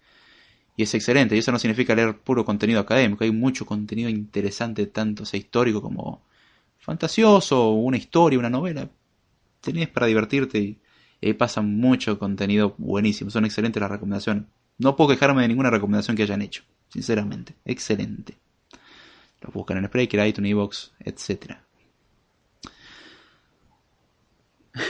y 0.77 0.83
es 0.85 0.95
excelente. 0.95 1.37
Y 1.37 1.39
eso 1.39 1.53
no 1.53 1.59
significa 1.59 1.95
leer 1.95 2.19
puro 2.19 2.45
contenido 2.45 2.81
académico. 2.81 3.25
Hay 3.25 3.31
mucho 3.31 3.67
contenido 3.67 4.09
interesante, 4.09 4.87
tanto 4.87 5.25
sea 5.25 5.39
histórico 5.39 5.83
como 5.83 6.23
fantasioso, 6.79 7.71
una 7.71 7.97
historia, 7.97 8.39
una 8.39 8.51
novela. 8.51 8.89
Tenés 9.61 9.89
para 9.89 10.07
divertirte 10.07 10.59
y, 10.59 10.79
ahí 11.23 11.35
pasa 11.35 11.61
mucho 11.63 12.19
contenido 12.19 12.75
buenísimo. 12.79 13.31
Son 13.31 13.45
excelentes 13.45 13.81
las 13.81 13.91
recomendaciones. 13.91 14.45
No 14.79 14.97
puedo 14.97 15.11
quejarme 15.11 15.43
de 15.43 15.49
ninguna 15.49 15.71
recomendación 15.71 16.17
que 16.17 16.23
hayan 16.25 16.43
hecho. 16.43 16.65
Sinceramente. 16.89 17.55
Excelente. 17.65 18.37
Los 19.41 19.53
buscan 19.53 19.79
en 19.79 19.87
Spreaker, 19.87 20.27
iTunes, 20.27 20.51
Evox, 20.51 20.93
etc. 21.01 21.57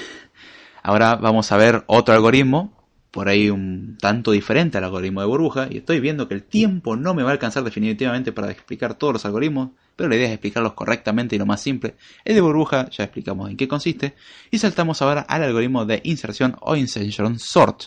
Ahora 0.82 1.16
vamos 1.16 1.50
a 1.52 1.56
ver 1.56 1.84
otro 1.86 2.14
algoritmo 2.14 2.81
por 3.12 3.28
ahí 3.28 3.50
un 3.50 3.98
tanto 4.00 4.32
diferente 4.32 4.78
al 4.78 4.84
algoritmo 4.84 5.20
de 5.20 5.26
burbuja 5.26 5.68
y 5.70 5.76
estoy 5.76 6.00
viendo 6.00 6.28
que 6.28 6.34
el 6.34 6.42
tiempo 6.42 6.96
no 6.96 7.12
me 7.12 7.22
va 7.22 7.28
a 7.28 7.32
alcanzar 7.32 7.62
definitivamente 7.62 8.32
para 8.32 8.50
explicar 8.50 8.94
todos 8.94 9.12
los 9.12 9.24
algoritmos, 9.26 9.68
pero 9.94 10.08
la 10.08 10.16
idea 10.16 10.28
es 10.28 10.32
explicarlos 10.32 10.72
correctamente 10.72 11.36
y 11.36 11.38
lo 11.38 11.44
más 11.44 11.60
simple. 11.60 11.94
El 12.24 12.34
de 12.34 12.40
burbuja 12.40 12.88
ya 12.88 13.04
explicamos 13.04 13.50
en 13.50 13.58
qué 13.58 13.68
consiste 13.68 14.14
y 14.50 14.56
saltamos 14.56 15.02
ahora 15.02 15.20
al 15.20 15.42
algoritmo 15.42 15.84
de 15.84 16.00
inserción 16.04 16.56
o 16.60 16.74
insertion 16.74 17.38
sort. 17.38 17.84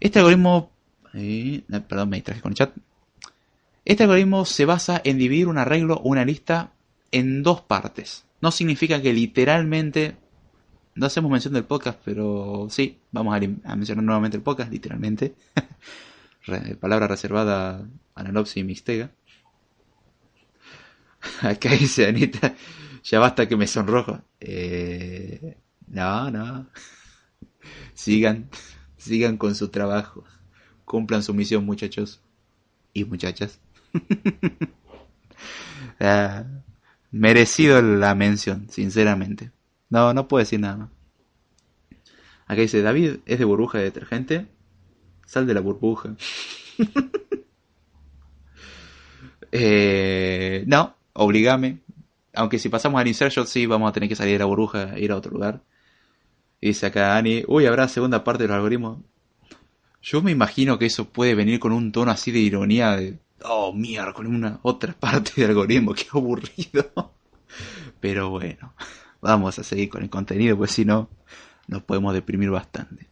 Este 0.00 0.20
algoritmo, 0.20 0.72
eh, 1.12 1.60
perdón, 1.86 2.08
me 2.08 2.16
distraje 2.16 2.40
con 2.40 2.52
el 2.52 2.56
chat. 2.56 2.72
Este 3.84 4.04
algoritmo 4.04 4.46
se 4.46 4.64
basa 4.64 5.02
en 5.04 5.18
dividir 5.18 5.48
un 5.48 5.58
arreglo 5.58 5.96
o 5.96 6.08
una 6.08 6.24
lista 6.24 6.72
en 7.10 7.42
dos 7.42 7.60
partes. 7.60 8.24
No 8.40 8.52
significa 8.52 9.02
que 9.02 9.12
literalmente 9.12 10.16
no 10.94 11.06
hacemos 11.06 11.30
mención 11.30 11.54
del 11.54 11.64
podcast, 11.64 11.98
pero 12.04 12.66
sí, 12.70 12.98
vamos 13.10 13.34
a, 13.34 13.74
mencionar 13.76 14.04
nuevamente 14.04 14.36
el 14.36 14.42
podcast, 14.42 14.70
literalmente. 14.70 15.34
palabra 16.80 17.06
reservada 17.08 17.78
a 18.14 18.20
Analopsis 18.20 18.58
y 18.58 18.64
Mixtega. 18.64 19.10
Acá 21.40 21.70
dice 21.70 22.06
Anita, 22.06 22.54
ya 23.04 23.18
basta 23.18 23.48
que 23.48 23.56
me 23.56 23.66
sonrojo. 23.66 24.20
Eh, 24.40 25.56
no, 25.88 26.30
no. 26.30 26.66
Sigan, 27.94 28.50
sigan 28.96 29.36
con 29.36 29.54
su 29.54 29.68
trabajo. 29.68 30.24
Cumplan 30.84 31.22
su 31.22 31.32
misión, 31.32 31.64
muchachos 31.64 32.20
y 32.92 33.04
muchachas. 33.04 33.58
Ah, 36.00 36.44
merecido 37.12 37.80
la 37.80 38.14
mención, 38.14 38.66
sinceramente 38.70 39.52
No, 39.92 40.14
no 40.14 40.26
puedo 40.26 40.38
decir 40.38 40.58
nada. 40.58 40.88
Acá 42.46 42.62
dice, 42.62 42.80
David 42.80 43.16
es 43.26 43.38
de 43.38 43.44
burbuja 43.44 43.76
de 43.76 43.84
detergente. 43.84 44.46
Sal 45.26 45.46
de 45.46 45.52
la 45.52 45.60
burbuja. 45.60 46.16
eh, 49.52 50.64
no, 50.66 50.96
obligame. 51.12 51.80
Aunque 52.32 52.58
si 52.58 52.70
pasamos 52.70 53.02
al 53.02 53.06
insertion, 53.06 53.46
sí, 53.46 53.66
vamos 53.66 53.90
a 53.90 53.92
tener 53.92 54.08
que 54.08 54.16
salir 54.16 54.32
de 54.32 54.38
la 54.38 54.46
burbuja 54.46 54.96
e 54.96 55.02
ir 55.02 55.12
a 55.12 55.16
otro 55.16 55.32
lugar. 55.32 55.60
Y 56.58 56.68
dice 56.68 56.86
acá 56.86 57.18
Ani, 57.18 57.44
uy, 57.46 57.66
habrá 57.66 57.86
segunda 57.86 58.24
parte 58.24 58.44
de 58.44 58.48
los 58.48 58.56
algoritmos. 58.56 58.98
Yo 60.00 60.22
me 60.22 60.30
imagino 60.30 60.78
que 60.78 60.86
eso 60.86 61.04
puede 61.04 61.34
venir 61.34 61.60
con 61.60 61.72
un 61.72 61.92
tono 61.92 62.10
así 62.10 62.30
de 62.30 62.38
ironía 62.38 62.96
de, 62.96 63.18
oh, 63.44 63.74
mierda, 63.74 64.14
con 64.14 64.26
una 64.26 64.58
otra 64.62 64.94
parte 64.98 65.32
del 65.36 65.50
algoritmo, 65.50 65.92
qué 65.92 66.06
aburrido. 66.10 67.12
Pero 68.00 68.30
bueno, 68.30 68.72
vamos 69.22 69.58
a 69.58 69.62
seguir 69.62 69.88
con 69.88 70.02
el 70.02 70.10
contenido, 70.10 70.58
pues 70.58 70.72
si 70.72 70.84
no, 70.84 71.08
nos 71.68 71.82
podemos 71.82 72.12
deprimir 72.12 72.50
bastante. 72.50 73.08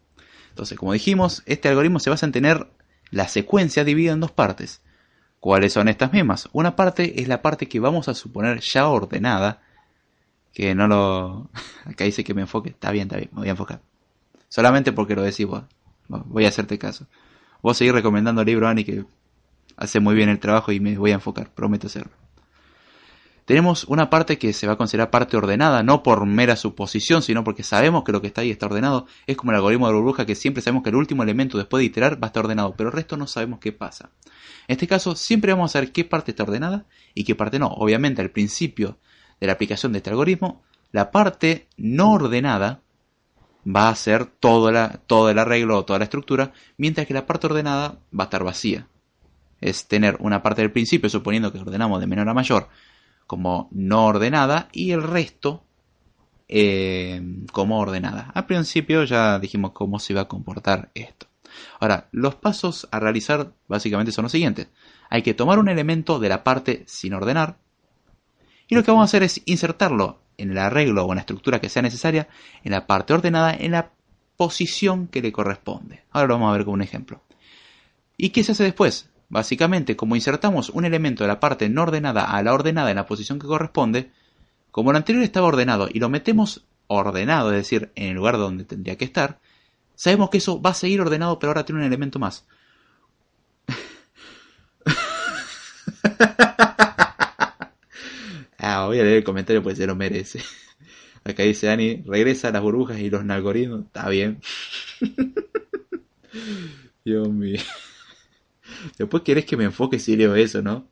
Entonces, 0.51 0.77
como 0.77 0.93
dijimos, 0.93 1.43
este 1.47 1.69
algoritmo 1.69 2.01
se 2.01 2.11
basa 2.11 2.27
en 2.27 2.33
tener 2.33 2.69
la 3.11 3.29
secuencia 3.29 3.85
dividida 3.85 4.13
en 4.13 4.21
dos 4.21 4.33
partes. 4.33 4.83
¿Cuáles 5.39 5.73
son 5.73 5.89
estas 5.89 6.13
mismas? 6.13 6.51
Una 6.53 6.77
parte 6.77 7.23
es 7.23 7.29
la 7.29 7.41
parte 7.41 7.67
que 7.67 7.81
vamos 7.81 8.09
a 8.09 8.15
suponer 8.15 8.61
ya 8.61 8.89
ordenada, 8.89 9.63
que 10.53 10.75
no 10.75 10.87
lo... 10.87 11.51
Acá 11.87 12.05
dice 12.05 12.25
que 12.25 12.35
me 12.35 12.43
enfoque, 12.43 12.71
está 12.71 12.91
bien, 12.91 13.07
está 13.07 13.17
bien, 13.17 13.31
me 13.33 13.39
voy 13.39 13.49
a 13.49 13.53
enfocar. 13.53 13.81
Solamente 14.49 14.93
porque 14.93 15.15
lo 15.15 15.23
decís 15.23 15.47
vos, 15.47 15.63
voy 16.09 16.45
a 16.45 16.49
hacerte 16.49 16.77
caso. 16.77 17.07
Vos 17.63 17.77
seguir 17.77 17.95
recomendando 17.95 18.43
el 18.43 18.47
libro, 18.47 18.67
Ani, 18.67 18.85
que 18.85 19.05
hace 19.77 20.01
muy 20.01 20.15
bien 20.17 20.29
el 20.29 20.41
trabajo 20.41 20.73
y 20.73 20.81
me 20.81 20.99
voy 20.99 21.13
a 21.13 21.15
enfocar, 21.15 21.51
prometo 21.55 21.87
hacerlo 21.87 22.20
tenemos 23.51 23.83
una 23.89 24.11
parte 24.11 24.39
que 24.39 24.53
se 24.53 24.69
va 24.69 24.75
a 24.75 24.77
considerar 24.77 25.11
parte 25.11 25.37
ordenada, 25.37 25.83
no 25.83 26.05
por 26.05 26.25
mera 26.25 26.55
suposición, 26.55 27.21
sino 27.21 27.43
porque 27.43 27.65
sabemos 27.65 28.05
que 28.05 28.13
lo 28.13 28.21
que 28.21 28.29
está 28.29 28.43
ahí 28.43 28.51
está 28.53 28.67
ordenado. 28.67 29.07
Es 29.27 29.37
como 29.37 29.51
el 29.51 29.57
algoritmo 29.57 29.89
de 29.89 29.95
burbuja 29.95 30.25
que 30.25 30.37
siempre 30.37 30.63
sabemos 30.63 30.85
que 30.85 30.91
el 30.91 30.95
último 30.95 31.25
elemento 31.25 31.59
después 31.59 31.81
de 31.81 31.87
iterar 31.87 32.23
va 32.23 32.27
a 32.27 32.29
estar 32.29 32.45
ordenado, 32.45 32.77
pero 32.77 32.91
el 32.91 32.95
resto 32.95 33.17
no 33.17 33.27
sabemos 33.27 33.59
qué 33.59 33.73
pasa. 33.73 34.11
En 34.69 34.75
este 34.75 34.87
caso, 34.87 35.17
siempre 35.17 35.53
vamos 35.53 35.73
a 35.73 35.75
saber 35.81 35.91
qué 35.91 36.05
parte 36.05 36.31
está 36.31 36.45
ordenada 36.45 36.87
y 37.13 37.25
qué 37.25 37.35
parte 37.35 37.59
no. 37.59 37.67
Obviamente, 37.67 38.23
al 38.23 38.31
principio 38.31 38.99
de 39.41 39.49
la 39.49 39.55
aplicación 39.55 39.91
de 39.91 39.99
este 39.99 40.11
algoritmo, 40.11 40.63
la 40.93 41.11
parte 41.11 41.67
no 41.77 42.13
ordenada 42.13 42.83
va 43.67 43.89
a 43.89 43.97
ser 43.97 44.27
todo, 44.27 44.71
la, 44.71 45.01
todo 45.09 45.29
el 45.29 45.41
arreglo 45.41 45.77
o 45.77 45.85
toda 45.85 45.99
la 45.99 46.05
estructura, 46.05 46.53
mientras 46.77 47.05
que 47.05 47.15
la 47.15 47.27
parte 47.27 47.49
ordenada 47.49 47.99
va 48.17 48.23
a 48.23 48.27
estar 48.27 48.45
vacía. 48.45 48.87
Es 49.61 49.89
tener 49.89 50.19
una 50.21 50.41
parte 50.41 50.63
del 50.63 50.71
principio, 50.71 51.11
suponiendo 51.11 51.53
que 51.53 51.59
ordenamos 51.59 51.99
de 51.99 52.07
menor 52.07 52.29
a 52.29 52.33
mayor, 52.33 52.69
como 53.31 53.69
no 53.71 54.07
ordenada 54.07 54.69
y 54.73 54.91
el 54.91 55.05
resto 55.05 55.63
eh, 56.49 57.23
como 57.53 57.79
ordenada. 57.79 58.33
Al 58.35 58.47
principio 58.47 59.05
ya 59.05 59.39
dijimos 59.39 59.71
cómo 59.71 60.01
se 60.01 60.15
va 60.15 60.23
a 60.23 60.29
comportar 60.29 60.91
esto. 60.95 61.29
Ahora, 61.79 62.09
los 62.11 62.35
pasos 62.35 62.89
a 62.91 62.99
realizar 62.99 63.53
básicamente 63.69 64.11
son 64.11 64.25
los 64.25 64.33
siguientes. 64.33 64.67
Hay 65.11 65.23
que 65.23 65.33
tomar 65.33 65.61
un 65.61 65.69
elemento 65.69 66.19
de 66.19 66.29
la 66.29 66.43
parte 66.43 66.83
sin 66.89 67.15
ordenar 67.15 67.59
y 68.67 68.75
lo 68.75 68.83
que 68.83 68.91
vamos 68.91 69.03
a 69.03 69.11
hacer 69.11 69.23
es 69.23 69.43
insertarlo 69.45 70.23
en 70.37 70.51
el 70.51 70.59
arreglo 70.59 71.05
o 71.05 71.13
en 71.13 71.17
la 71.17 71.21
estructura 71.21 71.61
que 71.61 71.69
sea 71.69 71.83
necesaria 71.83 72.27
en 72.65 72.73
la 72.73 72.89
parte 72.89 73.13
ordenada 73.13 73.55
en 73.55 73.71
la 73.71 73.93
posición 74.37 75.07
que 75.07 75.23
le 75.23 75.31
corresponde. 75.31 76.03
Ahora 76.11 76.27
lo 76.27 76.35
vamos 76.35 76.51
a 76.51 76.57
ver 76.57 76.65
con 76.65 76.75
un 76.75 76.83
ejemplo. 76.83 77.23
¿Y 78.17 78.31
qué 78.31 78.43
se 78.43 78.51
hace 78.51 78.65
después? 78.65 79.09
Básicamente, 79.31 79.97
como 79.97 80.17
insertamos 80.17 80.69
un 80.71 80.85
elemento 80.85 81.23
de 81.23 81.29
la 81.29 81.39
parte 81.39 81.69
no 81.69 81.83
ordenada 81.83 82.25
a 82.25 82.43
la 82.43 82.53
ordenada 82.53 82.91
en 82.91 82.97
la 82.97 83.07
posición 83.07 83.39
que 83.39 83.47
corresponde, 83.47 84.11
como 84.73 84.91
el 84.91 84.97
anterior 84.97 85.23
estaba 85.23 85.47
ordenado 85.47 85.89
y 85.91 86.01
lo 86.01 86.09
metemos 86.09 86.67
ordenado, 86.89 87.53
es 87.53 87.59
decir, 87.59 87.93
en 87.95 88.09
el 88.09 88.17
lugar 88.17 88.39
donde 88.39 88.65
tendría 88.65 88.99
que 88.99 89.05
estar, 89.05 89.39
sabemos 89.95 90.31
que 90.31 90.39
eso 90.39 90.61
va 90.61 90.71
a 90.71 90.75
seguir 90.75 91.01
ordenado, 91.01 91.39
pero 91.39 91.51
ahora 91.51 91.65
tiene 91.65 91.81
un 91.81 91.87
elemento 91.87 92.19
más. 92.19 92.45
ah, 98.59 98.87
voy 98.87 98.99
a 98.99 99.05
leer 99.05 99.19
el 99.19 99.25
comentario 99.25 99.63
porque 99.63 99.77
se 99.77 99.87
lo 99.87 99.95
merece. 99.95 100.43
Acá 101.23 101.45
dice 101.45 101.71
Ani, 101.71 102.03
regresa 102.05 102.49
a 102.49 102.53
las 102.53 102.63
burbujas 102.63 102.99
y 102.99 103.11
los 103.11 103.23
algoritmos. 103.29 103.85
Está 103.87 104.09
bien. 104.09 104.41
Dios 107.05 107.29
mío. 107.29 107.61
Después 108.99 109.23
querés 109.23 109.45
que 109.45 109.57
me 109.57 109.65
enfoque 109.65 109.99
si 109.99 110.17
leo 110.17 110.35
eso, 110.35 110.63
¿no? 110.63 110.89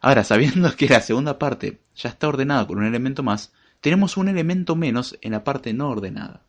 Ahora, 0.00 0.24
sabiendo 0.24 0.74
que 0.76 0.88
la 0.88 1.00
segunda 1.00 1.38
parte 1.38 1.80
ya 1.94 2.10
está 2.10 2.28
ordenada 2.28 2.66
con 2.66 2.78
un 2.78 2.84
elemento 2.84 3.22
más, 3.22 3.52
tenemos 3.80 4.16
un 4.16 4.28
elemento 4.28 4.76
menos 4.76 5.18
en 5.20 5.32
la 5.32 5.44
parte 5.44 5.72
no 5.72 5.88
ordenada. 5.88 6.42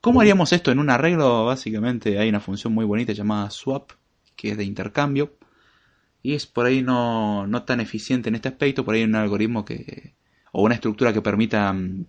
¿Cómo 0.00 0.20
haríamos 0.20 0.52
esto 0.52 0.70
en 0.70 0.78
un 0.78 0.88
arreglo? 0.88 1.44
Básicamente 1.44 2.18
hay 2.18 2.28
una 2.30 2.40
función 2.40 2.72
muy 2.72 2.86
bonita 2.86 3.12
llamada 3.12 3.50
swap, 3.50 3.92
que 4.34 4.52
es 4.52 4.56
de 4.56 4.64
intercambio, 4.64 5.36
y 6.22 6.34
es 6.34 6.46
por 6.46 6.66
ahí 6.66 6.82
no, 6.82 7.46
no 7.46 7.64
tan 7.64 7.80
eficiente 7.80 8.30
en 8.30 8.36
este 8.36 8.48
aspecto, 8.48 8.84
por 8.84 8.94
ahí 8.94 9.02
hay 9.02 9.06
un 9.06 9.14
algoritmo 9.14 9.64
que, 9.64 10.14
o 10.52 10.62
una 10.62 10.74
estructura 10.74 11.12
que 11.12 11.20
permita 11.20 11.72
mm, 11.72 12.06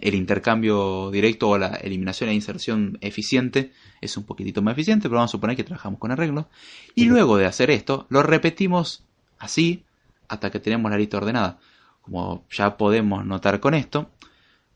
el 0.00 0.14
intercambio 0.14 1.10
directo 1.10 1.50
o 1.50 1.58
la 1.58 1.74
eliminación 1.76 2.30
e 2.30 2.34
inserción 2.34 2.98
eficiente 3.00 3.72
es 4.00 4.16
un 4.16 4.24
poquitito 4.24 4.62
más 4.62 4.72
eficiente, 4.72 5.08
pero 5.08 5.16
vamos 5.16 5.30
a 5.30 5.32
suponer 5.32 5.56
que 5.56 5.64
trabajamos 5.64 6.00
con 6.00 6.10
arreglos. 6.10 6.46
Y 6.94 7.04
luego 7.04 7.36
de 7.36 7.46
hacer 7.46 7.70
esto, 7.70 8.06
lo 8.08 8.22
repetimos 8.22 9.04
así 9.38 9.84
hasta 10.28 10.50
que 10.50 10.60
tenemos 10.60 10.90
la 10.90 10.98
lista 10.98 11.18
ordenada. 11.18 11.58
Como 12.00 12.44
ya 12.50 12.76
podemos 12.76 13.24
notar 13.24 13.60
con 13.60 13.74
esto, 13.74 14.10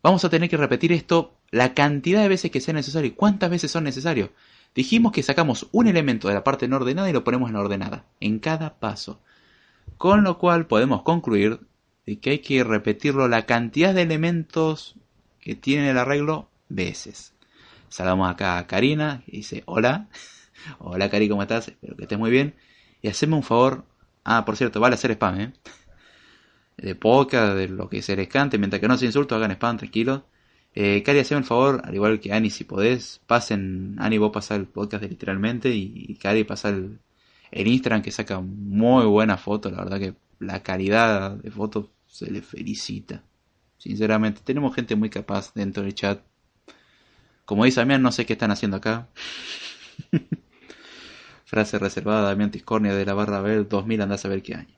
vamos 0.02 0.24
a 0.24 0.30
tener 0.30 0.50
que 0.50 0.56
repetir 0.56 0.92
esto 0.92 1.34
la 1.50 1.74
cantidad 1.74 2.22
de 2.22 2.28
veces 2.28 2.50
que 2.50 2.60
sea 2.60 2.74
necesario. 2.74 3.14
¿Cuántas 3.16 3.50
veces 3.50 3.70
son 3.70 3.84
necesarios? 3.84 4.30
Dijimos 4.74 5.12
que 5.12 5.22
sacamos 5.22 5.68
un 5.72 5.86
elemento 5.86 6.28
de 6.28 6.34
la 6.34 6.44
parte 6.44 6.68
no 6.68 6.76
ordenada 6.76 7.08
y 7.08 7.12
lo 7.12 7.24
ponemos 7.24 7.48
en 7.48 7.54
la 7.54 7.60
ordenada, 7.60 8.04
en 8.20 8.38
cada 8.38 8.78
paso. 8.78 9.20
Con 9.96 10.22
lo 10.24 10.38
cual 10.38 10.66
podemos 10.66 11.02
concluir 11.02 11.60
de 12.04 12.18
que 12.20 12.30
hay 12.30 12.38
que 12.40 12.62
repetirlo 12.62 13.26
la 13.28 13.46
cantidad 13.46 13.94
de 13.94 14.02
elementos 14.02 14.96
que 15.46 15.54
tiene 15.54 15.90
el 15.90 15.98
arreglo 15.98 16.50
veces. 16.68 17.32
Saludamos 17.88 18.28
acá 18.28 18.58
a 18.58 18.66
Karina, 18.66 19.22
que 19.24 19.36
dice 19.36 19.62
hola. 19.66 20.08
hola 20.80 21.08
Cari, 21.08 21.28
¿cómo 21.28 21.42
estás? 21.42 21.68
Espero 21.68 21.94
que 21.94 22.02
estés 22.02 22.18
muy 22.18 22.32
bien. 22.32 22.56
Y 23.00 23.06
haceme 23.06 23.36
un 23.36 23.44
favor. 23.44 23.84
Ah, 24.24 24.44
por 24.44 24.56
cierto, 24.56 24.80
vale 24.80 24.94
hacer 24.96 25.12
spam, 25.12 25.40
¿eh? 25.40 25.52
De 26.76 26.96
poca, 26.96 27.54
de 27.54 27.68
lo 27.68 27.88
que 27.88 28.02
se 28.02 28.16
les 28.16 28.26
cante, 28.26 28.58
mientras 28.58 28.80
que 28.80 28.88
no 28.88 28.98
se 28.98 29.06
insulto, 29.06 29.36
hagan 29.36 29.52
spam, 29.52 29.76
tranquilo. 29.76 30.26
Eh, 30.74 31.04
Cari, 31.04 31.20
haceme 31.20 31.42
el 31.42 31.46
favor, 31.46 31.80
al 31.84 31.94
igual 31.94 32.18
que 32.18 32.32
Ani, 32.32 32.50
si 32.50 32.64
podés, 32.64 33.20
pasen, 33.28 33.94
Ani, 34.00 34.18
vos 34.18 34.32
pasar 34.32 34.58
el 34.58 34.66
podcast 34.66 35.04
de 35.04 35.10
literalmente 35.10 35.68
y, 35.68 36.12
Cari 36.20 36.42
pasar 36.42 36.74
el, 36.74 36.98
el 37.52 37.68
Instagram 37.68 38.02
que 38.02 38.10
saca 38.10 38.40
muy 38.40 39.06
buena 39.06 39.36
foto, 39.36 39.70
la 39.70 39.78
verdad 39.84 40.00
que 40.00 40.14
la 40.40 40.64
calidad 40.64 41.36
de 41.36 41.52
fotos 41.52 41.90
se 42.08 42.32
le 42.32 42.42
felicita. 42.42 43.22
Sinceramente, 43.86 44.40
tenemos 44.42 44.74
gente 44.74 44.96
muy 44.96 45.10
capaz 45.10 45.54
dentro 45.54 45.84
del 45.84 45.94
chat. 45.94 46.20
Como 47.44 47.64
dice 47.64 47.78
Damián, 47.78 48.02
no 48.02 48.10
sé 48.10 48.26
qué 48.26 48.32
están 48.32 48.50
haciendo 48.50 48.78
acá. 48.78 49.06
Frase 51.44 51.78
reservada 51.78 52.22
Damián 52.22 52.50
Tiscornia 52.50 52.92
de 52.92 53.06
la 53.06 53.14
barra 53.14 53.40
Bell 53.40 53.68
2000, 53.68 54.00
anda 54.00 54.16
a 54.16 54.18
saber 54.18 54.42
qué 54.42 54.54
año. 54.54 54.74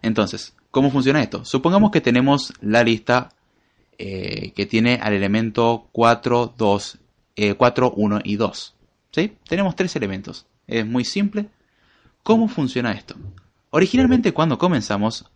Entonces, 0.00 0.54
¿cómo 0.70 0.92
funciona 0.92 1.20
esto? 1.20 1.44
Supongamos 1.44 1.90
que 1.90 2.00
tenemos 2.00 2.52
la 2.60 2.84
lista 2.84 3.30
eh, 3.98 4.52
que 4.54 4.66
tiene 4.66 5.00
al 5.02 5.14
elemento 5.14 5.88
4, 5.90 6.54
2, 6.56 6.98
4, 7.56 7.92
1 7.96 8.20
y 8.22 8.36
2. 8.36 8.74
¿Sí? 9.10 9.36
Tenemos 9.48 9.74
tres 9.74 9.96
elementos. 9.96 10.46
Es 10.68 10.86
muy 10.86 11.04
simple. 11.04 11.48
¿Cómo 12.22 12.46
funciona 12.46 12.92
esto? 12.92 13.16
Originalmente 13.70 14.32
cuando 14.32 14.56
comenzamos 14.56 15.28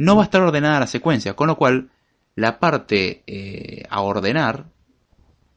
no 0.00 0.16
va 0.16 0.22
a 0.22 0.24
estar 0.24 0.40
ordenada 0.40 0.80
la 0.80 0.86
secuencia, 0.86 1.36
con 1.36 1.48
lo 1.48 1.56
cual 1.56 1.90
la 2.34 2.58
parte 2.58 3.22
eh, 3.26 3.82
a 3.90 4.00
ordenar 4.00 4.64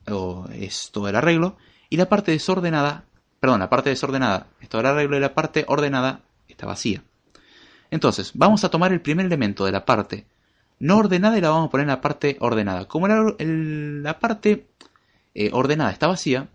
o 0.05 0.49
es 0.51 0.89
todo 0.91 1.07
el 1.07 1.15
arreglo 1.15 1.55
y 1.89 1.95
la 1.95 2.09
parte 2.09 2.31
desordenada, 2.31 3.05
perdón, 3.39 3.61
la 3.61 3.69
parte 3.69 3.89
desordenada 3.89 4.47
es 4.59 4.67
todo 4.67 4.81
el 4.81 4.87
arreglo 4.87 5.15
y 5.15 5.21
la 5.21 5.33
parte 5.33 5.63
ordenada 5.65 6.23
está 6.49 6.65
vacía. 6.65 7.05
Entonces, 7.89 8.31
vamos 8.33 8.65
a 8.65 8.69
tomar 8.69 8.91
el 8.91 8.99
primer 8.99 9.27
elemento 9.27 9.63
de 9.63 9.71
la 9.71 9.85
parte 9.85 10.25
no 10.77 10.97
ordenada 10.97 11.37
y 11.37 11.41
la 11.41 11.49
vamos 11.49 11.67
a 11.69 11.71
poner 11.71 11.85
en 11.85 11.91
la 11.91 12.01
parte 12.01 12.35
ordenada. 12.41 12.85
Como 12.89 13.07
la, 13.07 14.19
parte 14.19 14.67
eh, 15.35 15.51
ordenada 15.53 15.91
está 15.91 16.07
vacía, 16.07 16.49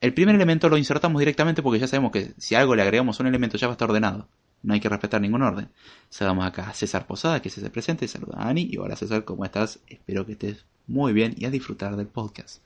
el 0.00 0.14
primer 0.14 0.34
elemento 0.34 0.68
lo 0.68 0.76
insertamos 0.76 1.20
directamente 1.20 1.62
porque 1.62 1.78
ya 1.78 1.86
sabemos 1.86 2.10
que 2.10 2.32
si 2.38 2.56
algo 2.56 2.74
le 2.74 2.82
agregamos 2.82 3.20
un 3.20 3.28
elemento 3.28 3.56
ya 3.56 3.68
va 3.68 3.74
a 3.74 3.74
estar 3.74 3.88
ordenado. 3.88 4.26
No 4.62 4.74
hay 4.74 4.80
que 4.80 4.88
respetar 4.88 5.20
ningún 5.20 5.42
orden. 5.42 5.70
Saludamos 6.08 6.46
acá 6.46 6.68
a 6.68 6.74
César 6.74 7.06
Posada, 7.06 7.40
que 7.40 7.50
se 7.50 7.68
presente. 7.70 8.08
Saluda 8.08 8.38
a 8.38 8.48
Ani. 8.48 8.68
Y 8.70 8.76
hola 8.76 8.96
César, 8.96 9.24
¿cómo 9.24 9.44
estás? 9.44 9.80
Espero 9.86 10.26
que 10.26 10.32
estés 10.32 10.64
muy 10.86 11.12
bien 11.12 11.34
y 11.36 11.46
a 11.46 11.50
disfrutar 11.50 11.96
del 11.96 12.08
podcast. 12.08 12.62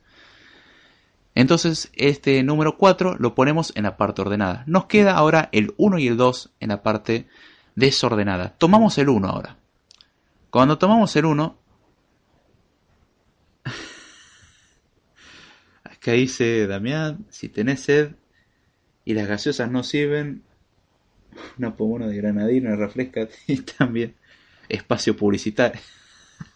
Entonces, 1.35 1.91
este 1.93 2.41
número 2.43 2.77
4 2.77 3.17
lo 3.19 3.35
ponemos 3.35 3.73
en 3.75 3.83
la 3.83 3.97
parte 3.97 4.21
ordenada. 4.21 4.63
Nos 4.67 4.85
queda 4.85 5.15
ahora 5.15 5.49
el 5.51 5.73
1 5.77 5.99
y 5.99 6.07
el 6.07 6.17
2 6.17 6.51
en 6.61 6.69
la 6.69 6.81
parte 6.81 7.27
desordenada. 7.75 8.55
Tomamos 8.57 8.97
el 8.97 9.09
1 9.09 9.27
ahora. 9.27 9.57
Cuando 10.49 10.77
tomamos 10.77 11.13
el 11.17 11.25
1, 11.25 11.57
acá 15.83 16.13
dice 16.13 16.67
Damián, 16.67 17.25
si 17.29 17.49
tenés 17.49 17.81
sed 17.81 18.15
y 19.03 19.13
las 19.13 19.27
gaseosas 19.27 19.69
no 19.69 19.83
sirven, 19.83 20.43
una 21.57 21.75
pomona 21.75 22.07
de 22.07 22.17
granadina 22.17 22.75
refresca 22.75 23.27
y 23.47 23.57
también 23.77 24.15
espacio 24.69 25.15
publicitario. 25.15 25.79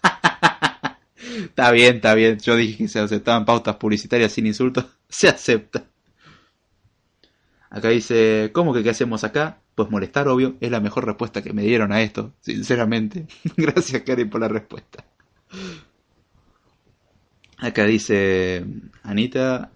está 1.15 1.71
bien, 1.71 1.97
está 1.97 2.13
bien. 2.13 2.39
Yo 2.39 2.55
dije 2.55 2.77
que 2.77 2.87
se 2.87 2.99
aceptaban 2.99 3.45
pautas 3.45 3.75
publicitarias 3.75 4.31
sin 4.31 4.47
insultos. 4.47 4.85
Se 5.09 5.27
acepta. 5.27 5.85
Acá 7.71 7.89
dice, 7.89 8.51
¿cómo 8.53 8.73
que 8.73 8.83
qué 8.83 8.89
hacemos 8.89 9.23
acá? 9.23 9.59
Pues 9.75 9.89
molestar, 9.89 10.27
obvio, 10.27 10.55
es 10.59 10.71
la 10.71 10.79
mejor 10.79 11.05
respuesta 11.05 11.41
que 11.41 11.53
me 11.53 11.63
dieron 11.63 11.91
a 11.91 12.01
esto, 12.01 12.33
sinceramente. 12.41 13.27
Gracias, 13.57 14.01
Karen, 14.03 14.29
por 14.29 14.41
la 14.41 14.47
respuesta. 14.47 15.05
Acá 17.57 17.85
dice 17.85 18.65
Anita, 19.03 19.71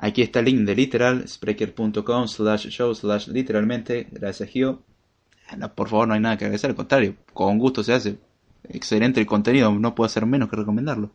aquí 0.00 0.22
está 0.22 0.38
el 0.40 0.46
link 0.46 0.60
de 0.60 0.74
literal, 0.74 1.28
spreaker.com 1.28 2.26
slash 2.26 2.68
show 2.68 2.94
slash 2.94 3.28
literalmente, 3.28 4.08
gracias 4.10 4.48
Gio. 4.48 4.82
por 5.74 5.88
favor, 5.88 6.08
no 6.08 6.14
hay 6.14 6.20
nada 6.20 6.38
que 6.38 6.46
agradecer, 6.46 6.70
al 6.70 6.76
contrario, 6.76 7.16
con 7.32 7.58
gusto 7.58 7.84
se 7.84 7.92
hace. 7.92 8.18
Excelente 8.64 9.20
el 9.20 9.26
contenido, 9.26 9.70
no 9.72 9.94
puedo 9.94 10.06
hacer 10.06 10.24
menos 10.26 10.48
que 10.48 10.56
recomendarlo. 10.56 11.12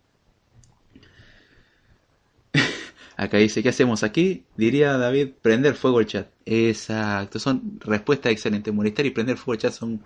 Acá 3.17 3.38
dice, 3.38 3.63
¿qué 3.63 3.69
hacemos 3.69 4.04
aquí? 4.04 4.45
Diría 4.56 4.98
David, 4.98 5.30
prender 5.41 5.74
fuego 5.76 6.00
el 6.00 6.06
chat. 6.06 6.28
Exacto, 6.45 7.39
son 7.39 7.80
respuestas 7.80 8.32
excelentes. 8.32 8.74
Molestar 8.74 9.06
y 9.06 9.12
prender 9.12 9.38
fuego 9.38 9.54
el 9.54 9.60
chat 9.60 9.74
son, 9.74 10.04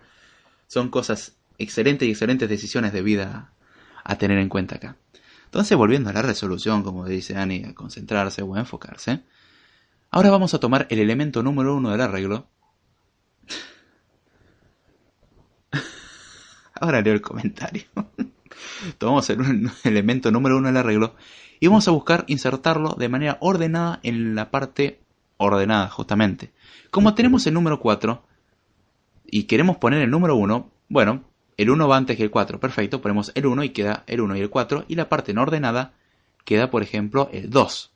son 0.67 0.89
cosas 0.89 1.37
excelentes 1.57 2.07
y 2.07 2.11
excelentes 2.11 2.47
decisiones 2.47 2.93
de 2.93 3.01
vida 3.01 3.51
a 4.03 4.17
tener 4.17 4.37
en 4.37 4.49
cuenta 4.49 4.75
acá. 4.75 4.95
Entonces, 5.49 5.75
volviendo 5.75 6.11
a 6.11 6.13
la 6.13 6.21
resolución, 6.21 6.83
como 6.83 7.07
dice 7.07 7.35
Ani, 7.35 7.63
a 7.63 7.73
concentrarse 7.73 8.43
o 8.43 8.53
a 8.53 8.59
enfocarse. 8.59 9.23
Ahora 10.11 10.29
vamos 10.29 10.53
a 10.53 10.59
tomar 10.59 10.85
el 10.91 10.99
elemento 10.99 11.41
número 11.41 11.75
uno 11.75 11.89
del 11.89 12.01
arreglo. 12.01 12.47
Ahora 16.79 17.01
leo 17.01 17.15
el 17.15 17.21
comentario. 17.21 17.85
Tomamos 18.99 19.27
el 19.31 19.71
elemento 19.85 20.29
número 20.29 20.57
uno 20.57 20.67
del 20.67 20.77
arreglo 20.77 21.15
y 21.59 21.65
vamos 21.65 21.87
a 21.87 21.91
buscar 21.91 22.25
insertarlo 22.27 22.95
de 22.99 23.09
manera 23.09 23.39
ordenada 23.41 23.99
en 24.03 24.35
la 24.35 24.51
parte 24.51 25.01
ordenada, 25.37 25.89
justamente. 25.89 26.53
Como 26.91 27.15
tenemos 27.15 27.47
el 27.47 27.55
número 27.55 27.79
4 27.79 28.23
y 29.25 29.45
queremos 29.45 29.77
poner 29.77 30.03
el 30.03 30.11
número 30.11 30.35
1, 30.35 30.71
bueno, 30.89 31.23
el 31.59 31.69
1 31.69 31.89
va 31.89 31.97
antes 31.97 32.15
que 32.15 32.23
el 32.23 32.31
4, 32.31 32.57
perfecto, 32.57 33.01
ponemos 33.01 33.33
el 33.35 33.45
1 33.45 33.65
y 33.65 33.69
queda 33.71 34.05
el 34.07 34.21
1 34.21 34.37
y 34.37 34.39
el 34.39 34.49
4 34.49 34.85
y 34.87 34.95
la 34.95 35.09
parte 35.09 35.33
no 35.33 35.41
ordenada 35.41 35.91
queda, 36.45 36.71
por 36.71 36.83
ejemplo, 36.83 37.29
el 37.33 37.49
2. 37.49 37.91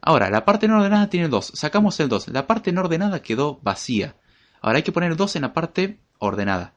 Ahora, 0.00 0.30
la 0.30 0.44
parte 0.44 0.68
no 0.68 0.76
ordenada 0.76 1.10
tiene 1.10 1.24
el 1.24 1.32
2, 1.32 1.50
sacamos 1.54 1.98
el 1.98 2.08
2, 2.08 2.28
la 2.28 2.46
parte 2.46 2.70
no 2.70 2.82
ordenada 2.82 3.22
quedó 3.22 3.58
vacía. 3.64 4.14
Ahora 4.60 4.76
hay 4.76 4.84
que 4.84 4.92
poner 4.92 5.10
el 5.10 5.16
2 5.16 5.34
en 5.34 5.42
la 5.42 5.52
parte 5.52 5.98
ordenada. 6.20 6.74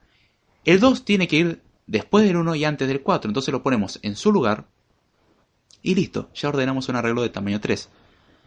El 0.66 0.80
2 0.80 1.06
tiene 1.06 1.28
que 1.28 1.36
ir 1.36 1.62
después 1.86 2.26
del 2.26 2.38
1 2.38 2.56
y 2.56 2.66
antes 2.66 2.88
del 2.88 3.04
4, 3.04 3.30
entonces 3.30 3.52
lo 3.52 3.62
ponemos 3.62 4.00
en 4.02 4.16
su 4.16 4.32
lugar 4.32 4.66
y 5.84 5.94
listo, 5.94 6.32
ya 6.34 6.50
ordenamos 6.50 6.90
un 6.90 6.96
arreglo 6.96 7.22
de 7.22 7.30
tamaño 7.30 7.62
3. 7.62 7.88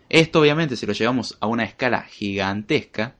Esto 0.08 0.40
obviamente 0.40 0.74
si 0.74 0.84
lo 0.84 0.94
llevamos 0.94 1.38
a 1.38 1.46
una 1.46 1.62
escala 1.62 2.02
gigantesca, 2.02 3.14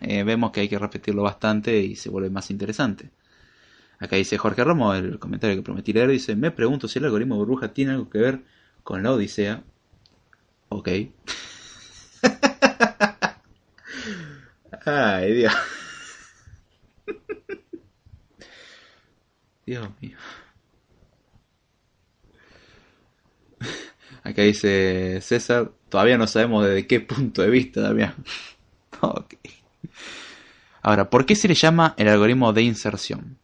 eh, 0.00 0.22
vemos 0.24 0.50
que 0.52 0.60
hay 0.60 0.68
que 0.68 0.78
repetirlo 0.78 1.22
bastante 1.22 1.78
y 1.80 1.96
se 1.96 2.10
vuelve 2.10 2.30
más 2.30 2.50
interesante. 2.50 3.10
Acá 3.98 4.16
dice 4.16 4.38
Jorge 4.38 4.64
Romo, 4.64 4.94
el 4.94 5.18
comentario 5.18 5.56
que 5.56 5.62
prometí 5.62 5.92
leer, 5.92 6.10
dice, 6.10 6.36
me 6.36 6.50
pregunto 6.50 6.88
si 6.88 6.98
el 6.98 7.06
algoritmo 7.06 7.34
de 7.34 7.38
burbuja 7.40 7.72
tiene 7.72 7.92
algo 7.92 8.08
que 8.10 8.18
ver 8.18 8.40
con 8.84 9.02
la 9.02 9.12
Odisea. 9.12 9.62
Ok. 10.68 10.88
Ay, 14.86 15.32
Dios. 15.34 15.52
Dios 19.66 19.88
mío. 20.00 20.16
Acá 24.22 24.42
dice 24.42 25.20
César, 25.22 25.72
todavía 25.88 26.18
no 26.18 26.26
sabemos 26.26 26.66
desde 26.66 26.86
qué 26.86 27.00
punto 27.00 27.42
de 27.42 27.50
vista, 27.50 27.80
Damián. 27.80 28.14
Ahora, 30.88 31.10
¿por 31.10 31.26
qué 31.26 31.36
se 31.36 31.48
le 31.48 31.54
llama 31.54 31.92
el 31.98 32.08
algoritmo 32.08 32.54
de 32.54 32.62
inserción? 32.62 33.36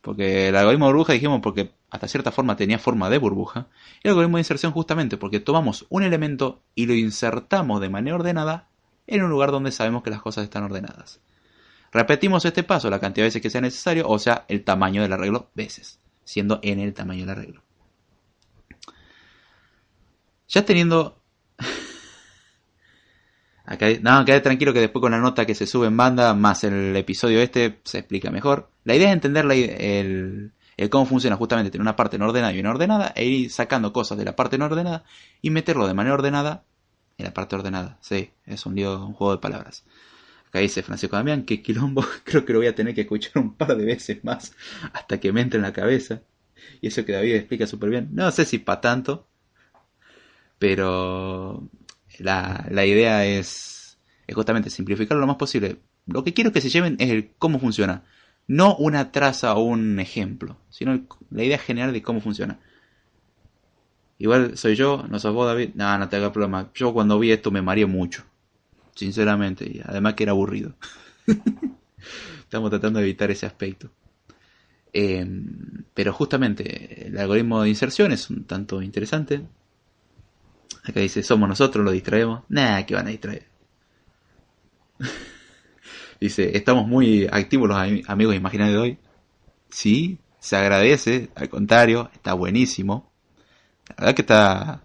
Porque 0.00 0.48
el 0.48 0.56
algoritmo 0.56 0.86
de 0.86 0.92
burbuja 0.92 1.12
dijimos 1.12 1.40
porque 1.42 1.70
hasta 1.90 2.08
cierta 2.08 2.32
forma 2.32 2.56
tenía 2.56 2.78
forma 2.78 3.10
de 3.10 3.18
burbuja. 3.18 3.66
El 4.02 4.12
algoritmo 4.12 4.38
de 4.38 4.40
inserción 4.40 4.72
justamente 4.72 5.18
porque 5.18 5.38
tomamos 5.38 5.84
un 5.90 6.02
elemento 6.02 6.62
y 6.74 6.86
lo 6.86 6.94
insertamos 6.94 7.82
de 7.82 7.90
manera 7.90 8.16
ordenada 8.16 8.70
en 9.06 9.22
un 9.22 9.28
lugar 9.28 9.50
donde 9.50 9.70
sabemos 9.70 10.02
que 10.02 10.08
las 10.08 10.22
cosas 10.22 10.44
están 10.44 10.62
ordenadas. 10.62 11.20
Repetimos 11.92 12.46
este 12.46 12.62
paso 12.62 12.88
la 12.88 13.00
cantidad 13.00 13.24
de 13.24 13.28
veces 13.28 13.42
que 13.42 13.50
sea 13.50 13.60
necesario, 13.60 14.08
o 14.08 14.18
sea, 14.18 14.46
el 14.48 14.64
tamaño 14.64 15.02
del 15.02 15.12
arreglo 15.12 15.50
veces, 15.54 16.00
siendo 16.24 16.58
n 16.62 16.82
el 16.82 16.94
tamaño 16.94 17.26
del 17.26 17.30
arreglo. 17.36 17.62
Ya 20.48 20.64
teniendo... 20.64 21.17
no, 24.02 24.24
quedé 24.24 24.40
tranquilo 24.40 24.72
que 24.72 24.80
después 24.80 25.00
con 25.00 25.12
la 25.12 25.18
nota 25.18 25.46
que 25.46 25.54
se 25.54 25.66
sube 25.66 25.86
en 25.86 25.96
banda, 25.96 26.34
más 26.34 26.64
el 26.64 26.94
episodio 26.96 27.40
este, 27.40 27.80
se 27.84 27.98
explica 27.98 28.30
mejor. 28.30 28.70
La 28.84 28.94
idea 28.94 29.08
es 29.08 29.14
entender 29.14 29.44
el, 29.50 30.52
cómo 30.90 31.06
funciona 31.06 31.36
justamente 31.36 31.70
tener 31.70 31.82
una 31.82 31.96
parte 31.96 32.18
no 32.18 32.26
ordenada 32.26 32.52
y 32.52 32.60
una 32.60 32.70
ordenada, 32.70 33.12
e 33.16 33.24
ir 33.26 33.50
sacando 33.50 33.92
cosas 33.92 34.18
de 34.18 34.24
la 34.24 34.36
parte 34.36 34.58
no 34.58 34.66
ordenada 34.66 35.04
y 35.42 35.50
meterlo 35.50 35.86
de 35.86 35.94
manera 35.94 36.14
ordenada 36.14 36.64
en 37.18 37.24
la 37.26 37.34
parte 37.34 37.56
ordenada. 37.56 37.98
Sí, 38.00 38.30
es 38.46 38.66
un 38.66 38.74
lío, 38.74 39.04
un 39.04 39.14
juego 39.14 39.32
de 39.32 39.40
palabras. 39.40 39.84
Acá 40.48 40.60
dice 40.60 40.82
Francisco 40.82 41.16
Damián, 41.16 41.44
que 41.44 41.62
quilombo, 41.62 42.04
creo 42.24 42.44
que 42.44 42.52
lo 42.52 42.60
voy 42.60 42.68
a 42.68 42.74
tener 42.74 42.94
que 42.94 43.02
escuchar 43.02 43.42
un 43.42 43.54
par 43.54 43.76
de 43.76 43.84
veces 43.84 44.24
más 44.24 44.54
hasta 44.92 45.20
que 45.20 45.32
me 45.32 45.40
entre 45.40 45.58
en 45.58 45.62
la 45.62 45.72
cabeza. 45.72 46.22
Y 46.80 46.88
eso 46.88 47.04
que 47.04 47.12
David 47.12 47.34
explica 47.34 47.66
súper 47.66 47.90
bien. 47.90 48.08
No 48.12 48.30
sé 48.30 48.44
si 48.44 48.58
para 48.58 48.80
tanto, 48.80 49.26
pero 50.58 51.68
la, 52.18 52.66
la 52.70 52.86
idea 52.86 53.24
es, 53.26 53.98
justamente 54.32 54.70
simplificarlo 54.70 55.20
lo 55.20 55.26
más 55.26 55.36
posible. 55.36 55.78
Lo 56.06 56.24
que 56.24 56.34
quiero 56.34 56.52
que 56.52 56.60
se 56.60 56.70
lleven 56.70 56.96
es 56.98 57.10
el 57.10 57.30
cómo 57.38 57.58
funciona. 57.58 58.04
No 58.46 58.76
una 58.76 59.12
traza 59.12 59.54
o 59.54 59.62
un 59.62 60.00
ejemplo, 60.00 60.56
sino 60.70 61.06
la 61.30 61.44
idea 61.44 61.58
general 61.58 61.92
de 61.92 62.02
cómo 62.02 62.20
funciona. 62.20 62.58
Igual 64.18 64.56
soy 64.56 64.74
yo, 64.74 65.04
no 65.08 65.18
sos 65.18 65.34
vos, 65.34 65.46
David. 65.46 65.70
No, 65.74 65.96
no 65.98 66.08
te 66.08 66.16
hagas 66.16 66.32
problema. 66.32 66.70
Yo 66.74 66.92
cuando 66.92 67.18
vi 67.18 67.30
esto 67.30 67.50
me 67.50 67.62
mareé 67.62 67.86
mucho. 67.86 68.24
Sinceramente. 68.94 69.64
Y 69.64 69.80
además 69.84 70.14
que 70.14 70.24
era 70.24 70.32
aburrido. 70.32 70.74
Estamos 72.38 72.70
tratando 72.70 72.98
de 72.98 73.04
evitar 73.04 73.30
ese 73.30 73.46
aspecto. 73.46 73.90
Em, 74.92 75.84
pero 75.94 76.12
justamente 76.12 77.06
el 77.06 77.18
algoritmo 77.18 77.62
de 77.62 77.68
inserción 77.68 78.10
es 78.10 78.30
un 78.30 78.44
tanto 78.44 78.82
interesante. 78.82 79.42
Acá 80.88 81.00
dice, 81.00 81.22
somos 81.22 81.48
nosotros, 81.48 81.84
lo 81.84 81.90
distraemos. 81.90 82.44
Nah, 82.48 82.82
que 82.84 82.94
van 82.94 83.06
a 83.06 83.10
distraer. 83.10 83.46
dice, 86.20 86.56
estamos 86.56 86.86
muy 86.86 87.26
activos 87.30 87.68
los 87.68 87.76
amigos 88.08 88.34
imaginarios 88.34 88.74
de 88.74 88.80
hoy. 88.80 88.98
Sí, 89.68 90.18
se 90.38 90.56
agradece, 90.56 91.28
al 91.34 91.50
contrario, 91.50 92.10
está 92.14 92.32
buenísimo. 92.32 93.12
La 93.90 93.96
verdad 93.98 94.14
que 94.14 94.22
está, 94.22 94.84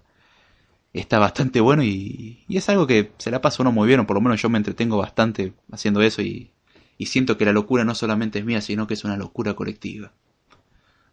está 0.92 1.20
bastante 1.20 1.62
bueno 1.62 1.84
y, 1.84 2.44
y 2.50 2.58
es 2.58 2.68
algo 2.68 2.86
que 2.86 3.13
se 3.18 3.32
la 3.32 3.39
pasa 3.39 3.63
uno 3.63 3.72
muy 3.72 3.88
bien, 3.88 4.02
o 4.02 4.08
por 4.08 4.16
lo 4.16 4.22
menos 4.22 4.42
yo 4.42 4.50
me 4.50 4.58
entretengo 4.58 4.98
bastante 4.98 5.54
haciendo 5.72 6.02
eso 6.02 6.22
y, 6.22 6.52
y 6.98 7.06
siento 7.06 7.38
que 7.38 7.46
la 7.46 7.54
locura 7.54 7.86
no 7.86 7.96
solamente 7.96 8.39
es 8.39 8.46
mía, 8.46 8.60
sino 8.60 8.88
que 8.88 8.96
es 8.96 9.06
una 9.06 9.16
locura 9.16 9.54
colectiva. 9.54 10.12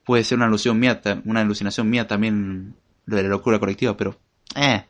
Puede 0.05 0.25
ser 0.25 0.39
una 0.39 0.47
alusión 0.47 0.81
mía, 0.81 1.01
una 1.25 1.43
alucinación 1.43 1.89
mía 1.89 2.09
también 2.09 2.75
lo 3.05 3.17
de 3.17 3.23
la 3.23 3.29
locura 3.29 3.61
colectiva, 3.61 3.97
pero 3.97 4.19
eh, 4.57 4.85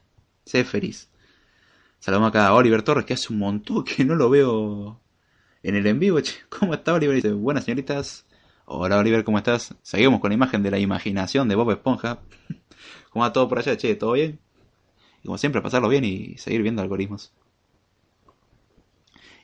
sé 0.44 0.64
feliz. 0.64 1.08
Saludamos 1.98 2.30
acá 2.30 2.46
a 2.46 2.54
Oliver 2.54 2.82
Torres, 2.82 3.04
que 3.04 3.14
hace 3.14 3.32
un 3.32 3.38
montón 3.38 3.84
que 3.84 4.04
no 4.04 4.14
lo 4.14 4.30
veo 4.30 5.00
en 5.62 5.76
el 5.76 5.86
en 5.86 5.98
vivo. 5.98 6.20
Che. 6.20 6.34
¿Cómo 6.48 6.74
está 6.74 6.94
Oliver? 6.94 7.14
Dice, 7.14 7.32
buenas 7.32 7.64
señoritas. 7.64 8.26
Hola 8.64 8.98
Oliver, 8.98 9.24
¿cómo 9.24 9.36
estás? 9.36 9.74
Seguimos 9.82 10.20
con 10.20 10.30
la 10.30 10.34
imagen 10.34 10.62
de 10.62 10.70
la 10.70 10.78
imaginación 10.78 11.48
de 11.48 11.56
Bob 11.56 11.72
Esponja. 11.72 12.20
¿Cómo 13.10 13.24
va 13.24 13.32
todo 13.32 13.48
por 13.48 13.58
allá? 13.58 13.76
Che, 13.76 13.96
¿todo 13.96 14.12
bien? 14.12 14.38
Y 15.22 15.26
como 15.26 15.38
siempre, 15.38 15.60
pasarlo 15.60 15.88
bien 15.88 16.04
y 16.04 16.38
seguir 16.38 16.62
viendo 16.62 16.80
algoritmos. 16.80 17.32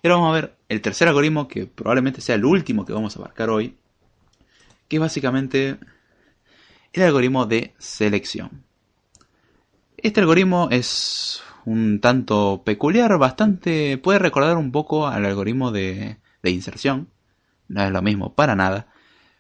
Y 0.03 0.07
ahora 0.07 0.21
vamos 0.21 0.29
a 0.31 0.41
ver 0.41 0.57
el 0.69 0.81
tercer 0.81 1.09
algoritmo, 1.09 1.49
que 1.49 1.67
probablemente 1.67 2.21
sea 2.21 2.37
el 2.37 2.45
último 2.45 2.87
que 2.87 2.93
vamos 2.93 3.17
a 3.17 3.19
abarcar 3.19 3.51
hoy, 3.51 3.77
que 4.89 4.97
es 4.97 5.01
básicamente 5.01 5.77
el 6.93 7.03
algoritmo 7.03 7.47
de 7.47 7.75
selección. 7.79 8.65
Este 9.97 10.21
algoritmo 10.21 10.69
es 10.71 11.43
un 11.65 12.01
tanto 12.01 12.63
peculiar, 12.65 13.19
bastante... 13.19 13.99
puede 13.99 14.19
recordar 14.19 14.57
un 14.57 14.71
poco 14.71 15.07
al 15.07 15.25
algoritmo 15.25 15.73
de, 15.73 16.19
inserción, 16.45 17.09
no 17.69 17.83
es 17.83 17.91
lo 17.91 18.03
mismo 18.03 18.35
para 18.35 18.55
nada, 18.55 18.89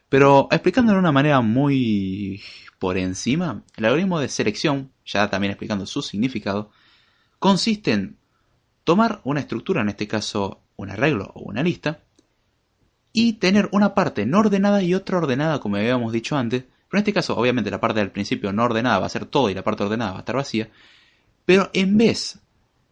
Pero 0.09 0.49
explicándolo 0.51 0.97
de 0.97 1.01
una 1.01 1.13
manera 1.13 1.41
muy 1.41 2.43
por 2.79 2.97
encima, 2.99 3.63
el 3.77 3.85
algoritmo 3.85 4.19
de 4.19 4.29
selección, 4.29 4.93
ya 5.05 5.29
también 5.31 5.53
explicando 5.53 5.87
su 5.87 6.03
significado, 6.03 6.71
consiste 7.39 7.93
en 7.93 8.19
tomar 8.85 9.21
una 9.25 9.41
estructura, 9.41 9.83
en 9.83 9.91
este 9.91 10.09
caso 10.09 10.63
un 10.77 10.91
arreglo 10.91 11.33
o 11.35 11.43
una 11.43 11.63
lista, 11.63 12.01
y 13.13 13.35
tener 13.35 13.69
una 13.73 13.95
parte 13.95 14.27
no 14.27 14.41
ordenada 14.41 14.83
y 14.83 14.95
otra 14.95 15.19
ordenada, 15.19 15.61
como 15.61 15.77
habíamos 15.77 16.13
dicho 16.13 16.37
antes. 16.37 16.65
Pero 16.89 16.99
en 16.99 17.03
este 17.03 17.13
caso, 17.13 17.37
obviamente, 17.37 17.71
la 17.71 17.81
parte 17.81 18.01
del 18.01 18.11
principio 18.11 18.53
no 18.53 18.65
ordenada 18.65 18.99
va 18.99 19.07
a 19.07 19.11
ser 19.11 19.27
todo 19.27 19.51
y 19.51 19.55
la 19.55 19.65
parte 19.65 19.85
ordenada 19.85 20.13
va 20.13 20.17
a 20.19 20.21
estar 20.21 20.37
vacía. 20.37 20.69
Pero 21.45 21.71
en 21.73 21.97
vez 21.97 22.41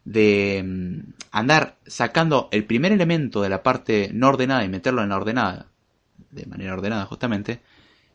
de 0.03 0.63
mm, 0.65 1.13
andar 1.31 1.77
sacando 1.85 2.49
el 2.51 2.65
primer 2.65 2.91
elemento 2.91 3.41
de 3.41 3.49
la 3.49 3.63
parte 3.63 4.09
no 4.13 4.29
ordenada 4.29 4.63
y 4.63 4.69
meterlo 4.69 5.01
en 5.01 5.09
la 5.09 5.17
ordenada, 5.17 5.67
de 6.31 6.45
manera 6.45 6.73
ordenada 6.73 7.05
justamente, 7.05 7.61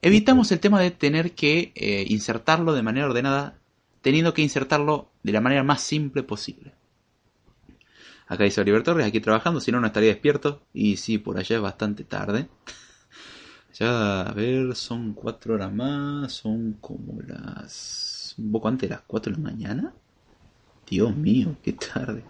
evitamos 0.03 0.53
el 0.53 0.61
tema 0.61 0.81
de 0.81 0.91
tener 0.91 1.33
que 1.33 1.73
eh, 1.75 2.05
insertarlo 2.09 2.75
de 2.75 2.83
manera 2.83 3.07
ordenada, 3.07 3.59
teniendo 4.03 4.35
que 4.35 4.43
insertarlo 4.43 5.11
de 5.23 5.33
la 5.33 5.41
manera 5.41 5.63
más 5.63 5.83
simple 5.83 6.23
posible. 6.23 6.73
Acá 8.31 8.45
dice 8.45 8.61
Oliver 8.61 8.85
Torres, 8.85 9.07
aquí 9.07 9.19
trabajando, 9.19 9.61
si 9.61 9.73
no, 9.73 9.81
no 9.81 9.89
estaría 9.89 10.11
despierto. 10.11 10.63
Y 10.73 10.99
sí, 10.99 11.19
por 11.19 11.37
allá 11.37 11.57
es 11.57 11.63
bastante 11.63 12.05
tarde. 12.05 12.47
Ya, 13.79 14.23
a 14.23 14.33
ver, 14.33 14.75
son 14.75 15.15
cuatro 15.15 15.55
horas 15.55 15.73
más, 15.73 16.33
son 16.33 16.75
como 16.81 17.21
las... 17.23 18.35
un 18.39 18.53
poco 18.53 18.69
antes 18.69 18.89
de 18.89 18.95
las 18.97 19.05
cuatro 19.07 19.33
de 19.33 19.39
la 19.39 19.45
mañana. 19.51 19.93
Dios 20.89 21.17
mío, 21.17 21.57
qué 21.63 21.73
tarde. 21.75 22.25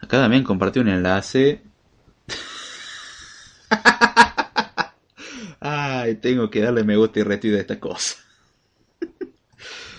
Acá 0.00 0.18
también 0.18 0.44
compartí 0.44 0.80
un 0.80 0.88
enlace. 0.88 1.62
Ay, 5.60 6.16
tengo 6.16 6.50
que 6.50 6.60
darle 6.60 6.84
me 6.84 6.96
gusta 6.96 7.20
y 7.20 7.22
retweet 7.22 7.56
a 7.56 7.60
esta 7.60 7.80
cosa. 7.80 8.16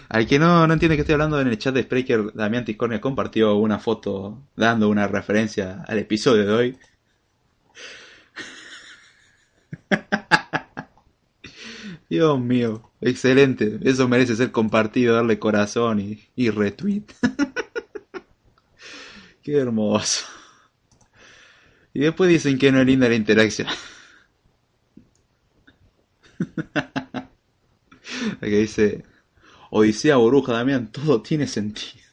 Al 0.10 0.28
que 0.28 0.40
no, 0.40 0.66
no 0.68 0.74
entiende 0.74 0.96
que 0.96 1.02
estoy 1.02 1.14
hablando 1.14 1.40
en 1.42 1.48
el 1.48 1.58
chat 1.58 1.74
de 1.74 1.84
Spreaker, 1.84 2.34
Damián 2.34 2.66
Tiscornia 2.66 3.02
compartió 3.02 3.56
una 3.56 3.80
foto 3.80 4.44
dando 4.56 4.90
una 4.90 5.08
referencia 5.08 5.84
al 5.88 6.00
episodio 6.00 6.46
de 6.46 6.54
hoy. 6.54 6.78
Dios 12.10 12.40
mío, 12.40 12.92
excelente. 13.02 13.80
Eso 13.84 14.08
merece 14.08 14.36
ser 14.36 14.52
compartido, 14.52 15.16
darle 15.16 15.40
corazón 15.40 16.00
y, 16.00 16.24
y 16.36 16.50
retweet. 16.50 17.04
Qué 19.44 19.58
hermoso. 19.58 20.26
Y 21.94 22.02
después 22.02 22.30
dicen 22.30 22.58
que 22.58 22.72
no 22.72 22.80
es 22.80 22.86
linda 22.86 23.08
la 23.08 23.16
interacción. 23.16 23.68
Aquí 28.42 28.50
dice, 28.50 29.04
Odisea 29.70 30.18
Burbuja, 30.18 30.54
Damián, 30.54 30.92
todo 30.92 31.22
tiene 31.22 31.48
sentido. 31.48 32.04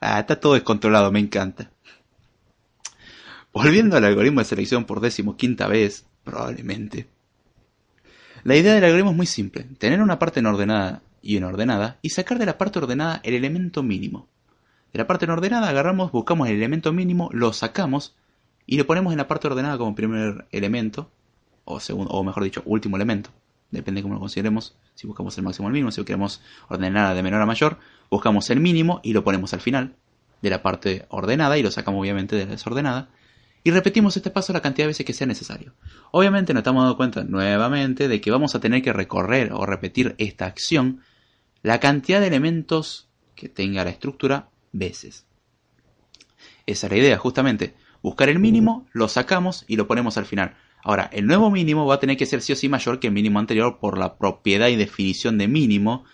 Ah, 0.00 0.20
está 0.20 0.38
todo 0.38 0.54
descontrolado, 0.54 1.10
me 1.10 1.18
encanta. 1.18 1.72
Volviendo 3.52 3.96
al 3.96 4.04
algoritmo 4.04 4.40
de 4.40 4.46
selección 4.46 4.84
por 4.84 5.00
decimoquinta 5.00 5.66
vez, 5.66 6.06
probablemente. 6.22 7.08
La 8.44 8.56
idea 8.56 8.74
del 8.74 8.84
algoritmo 8.84 9.10
es 9.10 9.16
muy 9.16 9.26
simple, 9.26 9.64
tener 9.78 10.00
una 10.00 10.18
parte 10.18 10.42
no 10.42 10.50
ordenada 10.50 11.02
y 11.22 11.36
una 11.36 11.48
ordenada, 11.48 11.98
y 12.02 12.10
sacar 12.10 12.38
de 12.38 12.46
la 12.46 12.58
parte 12.58 12.78
ordenada 12.78 13.20
el 13.24 13.34
elemento 13.34 13.82
mínimo. 13.82 14.28
De 14.92 14.98
la 14.98 15.06
parte 15.06 15.26
no 15.26 15.34
ordenada 15.34 15.68
agarramos, 15.68 16.12
buscamos 16.12 16.48
el 16.48 16.56
elemento 16.56 16.92
mínimo, 16.92 17.28
lo 17.32 17.52
sacamos 17.52 18.14
y 18.66 18.76
lo 18.76 18.86
ponemos 18.86 19.12
en 19.12 19.18
la 19.18 19.28
parte 19.28 19.48
ordenada 19.48 19.78
como 19.78 19.94
primer 19.94 20.46
elemento, 20.52 21.10
o 21.64 21.80
segundo, 21.80 22.12
o 22.12 22.24
mejor 22.24 22.44
dicho, 22.44 22.62
último 22.64 22.96
elemento 22.96 23.30
depende 23.70 23.98
de 23.98 24.02
cómo 24.02 24.14
lo 24.14 24.20
consideremos, 24.20 24.76
si 24.94 25.06
buscamos 25.06 25.36
el 25.38 25.44
máximo 25.44 25.66
o 25.66 25.68
el 25.68 25.74
mínimo, 25.74 25.90
si 25.90 26.02
queremos 26.04 26.40
ordenar 26.68 27.14
de 27.14 27.22
menor 27.22 27.42
a 27.42 27.46
mayor, 27.46 27.78
buscamos 28.10 28.48
el 28.50 28.60
mínimo 28.60 29.00
y 29.02 29.12
lo 29.12 29.24
ponemos 29.24 29.52
al 29.52 29.60
final 29.60 29.94
de 30.40 30.50
la 30.50 30.62
parte 30.62 31.06
ordenada 31.08 31.58
y 31.58 31.62
lo 31.62 31.70
sacamos 31.70 32.00
obviamente 32.00 32.36
de 32.36 32.46
la 32.46 32.52
desordenada. 32.52 33.08
Y 33.64 33.70
repetimos 33.70 34.16
este 34.16 34.30
paso 34.30 34.52
la 34.52 34.62
cantidad 34.62 34.84
de 34.84 34.88
veces 34.88 35.04
que 35.04 35.12
sea 35.12 35.26
necesario. 35.26 35.74
Obviamente 36.10 36.54
nos 36.54 36.60
estamos 36.60 36.82
dando 36.82 36.96
cuenta 36.96 37.24
nuevamente 37.24 38.08
de 38.08 38.20
que 38.20 38.30
vamos 38.30 38.54
a 38.54 38.60
tener 38.60 38.82
que 38.82 38.92
recorrer 38.92 39.52
o 39.52 39.66
repetir 39.66 40.14
esta 40.18 40.46
acción 40.46 41.00
la 41.62 41.80
cantidad 41.80 42.20
de 42.20 42.28
elementos 42.28 43.08
que 43.34 43.48
tenga 43.48 43.84
la 43.84 43.90
estructura 43.90 44.50
veces. 44.72 45.26
Esa 46.66 46.86
es 46.86 46.92
la 46.92 46.98
idea, 46.98 47.18
justamente. 47.18 47.74
Buscar 48.02 48.28
el 48.28 48.38
mínimo, 48.38 48.86
lo 48.92 49.08
sacamos 49.08 49.64
y 49.66 49.76
lo 49.76 49.86
ponemos 49.86 50.16
al 50.18 50.26
final. 50.26 50.56
Ahora, 50.84 51.10
el 51.12 51.26
nuevo 51.26 51.50
mínimo 51.50 51.86
va 51.86 51.96
a 51.96 52.00
tener 52.00 52.16
que 52.16 52.26
ser 52.26 52.42
sí 52.42 52.52
o 52.52 52.56
sí 52.56 52.68
mayor 52.68 53.00
que 53.00 53.08
el 53.08 53.12
mínimo 53.12 53.38
anterior 53.38 53.78
por 53.80 53.98
la 53.98 54.16
propiedad 54.16 54.68
y 54.68 54.76
definición 54.76 55.36
de 55.36 55.48
mínimo. 55.48 56.04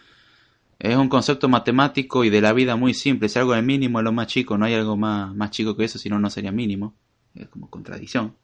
Es 0.79 0.97
un 0.97 1.09
concepto 1.09 1.49
matemático 1.49 2.25
y 2.25 2.31
de 2.31 2.41
la 2.41 2.53
vida 2.53 2.77
muy 2.77 2.95
simple. 2.95 3.29
Si 3.29 3.39
algo 3.39 3.55
es 3.55 3.63
mínimo 3.63 3.99
es 3.99 4.05
lo 4.05 4.13
más 4.13 4.29
chico, 4.29 4.57
no 4.57 4.65
hay 4.65 4.75
algo 4.75 4.97
más, 4.97 5.35
más 5.35 5.51
chico 5.51 5.77
que 5.77 5.85
eso, 5.85 5.99
si 5.99 6.09
no, 6.09 6.19
no 6.19 6.31
sería 6.31 6.53
mínimo. 6.53 6.95
Es 7.35 7.49
como 7.49 7.69
contradicción. 7.69 8.35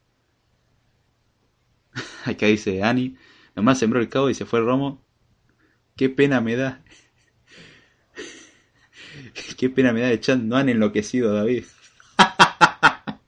Acá 2.24 2.46
dice 2.46 2.82
Ani, 2.82 3.16
nomás 3.54 3.78
sembró 3.78 4.00
el 4.00 4.08
cabo 4.08 4.30
y 4.30 4.34
se 4.34 4.46
fue 4.46 4.60
el 4.60 4.66
romo. 4.66 5.02
Qué 5.96 6.08
pena 6.08 6.40
me 6.40 6.56
da. 6.56 6.82
Qué 9.56 9.70
pena 9.70 9.92
me 9.92 10.00
da 10.00 10.08
de 10.08 10.20
chat, 10.20 10.38
no 10.38 10.56
han 10.56 10.68
enloquecido 10.68 11.34
David. 11.34 11.64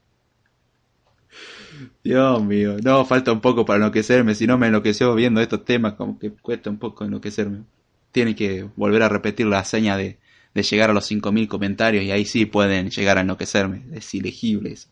Dios 2.03 2.43
mío, 2.43 2.77
no, 2.83 3.05
falta 3.05 3.31
un 3.31 3.39
poco 3.39 3.65
para 3.65 3.77
enloquecerme, 3.77 4.35
si 4.35 4.45
no 4.45 4.57
me 4.57 4.67
enloqueció 4.67 5.15
viendo 5.15 5.39
estos 5.39 5.63
temas, 5.63 5.93
como 5.93 6.19
que 6.19 6.31
cuesta 6.31 6.69
un 6.69 6.77
poco 6.77 7.05
enloquecerme. 7.05 7.63
Tiene 8.11 8.35
que 8.35 8.67
volver 8.75 9.03
a 9.03 9.09
repetir 9.09 9.47
la 9.47 9.59
hazaña 9.59 9.95
de, 9.95 10.19
de 10.53 10.63
llegar 10.63 10.89
a 10.89 10.93
los 10.93 11.09
5.000 11.09 11.47
comentarios 11.47 12.03
y 12.03 12.11
ahí 12.11 12.25
sí 12.25 12.45
pueden 12.45 12.89
llegar 12.89 13.17
a 13.17 13.21
enloquecerme, 13.21 13.85
es 13.93 14.13
ilegible 14.13 14.73
eso. 14.73 14.89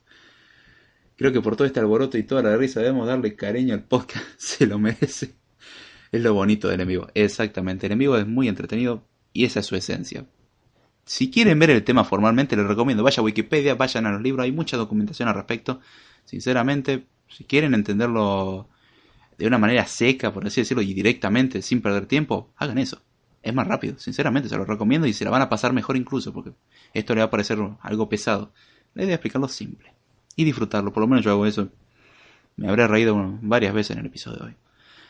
Creo 1.22 1.32
que 1.32 1.41
por 1.41 1.55
todo 1.55 1.67
este 1.67 1.80
alboroto 1.80 2.17
y 2.17 2.24
toda 2.24 2.41
la 2.41 2.57
risa 2.57 2.80
debemos 2.80 3.05
darle 3.05 3.36
cariño 3.36 3.76
al 3.76 3.84
podcast, 3.84 4.26
se 4.39 4.65
lo 4.65 4.80
merece. 4.80 5.36
Es 6.11 6.19
lo 6.19 6.34
bonito 6.34 6.67
del 6.67 6.82
enemigo, 6.82 7.09
exactamente, 7.13 7.86
el 7.86 7.91
enemigo 7.91 8.17
es 8.17 8.26
muy 8.26 8.47
entretenido 8.47 9.03
y 9.32 9.45
esa 9.45 9.59
es 9.59 9.67
su 9.67 9.76
esencia. 9.76 10.26
Si 11.05 11.30
quieren 11.30 11.59
ver 11.59 11.69
el 11.69 11.84
tema 11.84 12.05
formalmente, 12.05 12.55
les 12.55 12.65
recomiendo, 12.65 13.03
vaya 13.03 13.19
a 13.19 13.24
Wikipedia, 13.24 13.76
vayan 13.76 14.07
a 14.07 14.13
los 14.13 14.22
libros, 14.24 14.45
hay 14.45 14.51
mucha 14.51 14.78
documentación 14.78 15.30
al 15.30 15.36
respecto 15.36 15.80
Sinceramente, 16.26 17.05
si 17.28 17.43
quieren 17.43 17.76
entenderlo 17.76 18.67
de 19.38 19.45
una 19.45 19.59
manera 19.59 19.86
seca, 19.86 20.34
por 20.34 20.47
así 20.47 20.61
decirlo, 20.61 20.82
y 20.82 20.91
directamente, 20.91 21.61
sin 21.61 21.84
perder 21.84 22.07
tiempo, 22.07 22.51
hagan 22.57 22.80
eso. 22.80 22.99
Es 23.43 23.53
más 23.53 23.67
rápido, 23.67 23.99
sinceramente, 23.99 24.49
se 24.49 24.57
lo 24.57 24.65
recomiendo 24.65 25.05
y 25.05 25.13
se 25.13 25.24
la 25.24 25.30
van 25.30 25.43
a 25.43 25.49
pasar 25.49 25.72
mejor 25.72 25.97
incluso, 25.97 26.34
porque 26.34 26.53
esto 26.95 27.13
le 27.13 27.22
va 27.22 27.26
a 27.26 27.30
parecer 27.30 27.59
algo 27.82 28.09
pesado. 28.09 28.53
Le 28.95 29.03
voy 29.03 29.11
a 29.11 29.15
explicarlo 29.17 29.47
simple 29.47 30.01
y 30.42 30.46
disfrutarlo, 30.46 30.92
por 30.92 31.02
lo 31.02 31.08
menos 31.08 31.24
yo 31.24 31.32
hago 31.32 31.46
eso. 31.46 31.70
Me 32.58 32.68
habré 32.68 32.88
reído 32.88 33.16
varias 33.42 33.74
veces 33.74 33.92
en 33.92 34.00
el 34.00 34.08
episodio 34.08 34.39
de 34.39 34.46
hoy. 34.48 34.56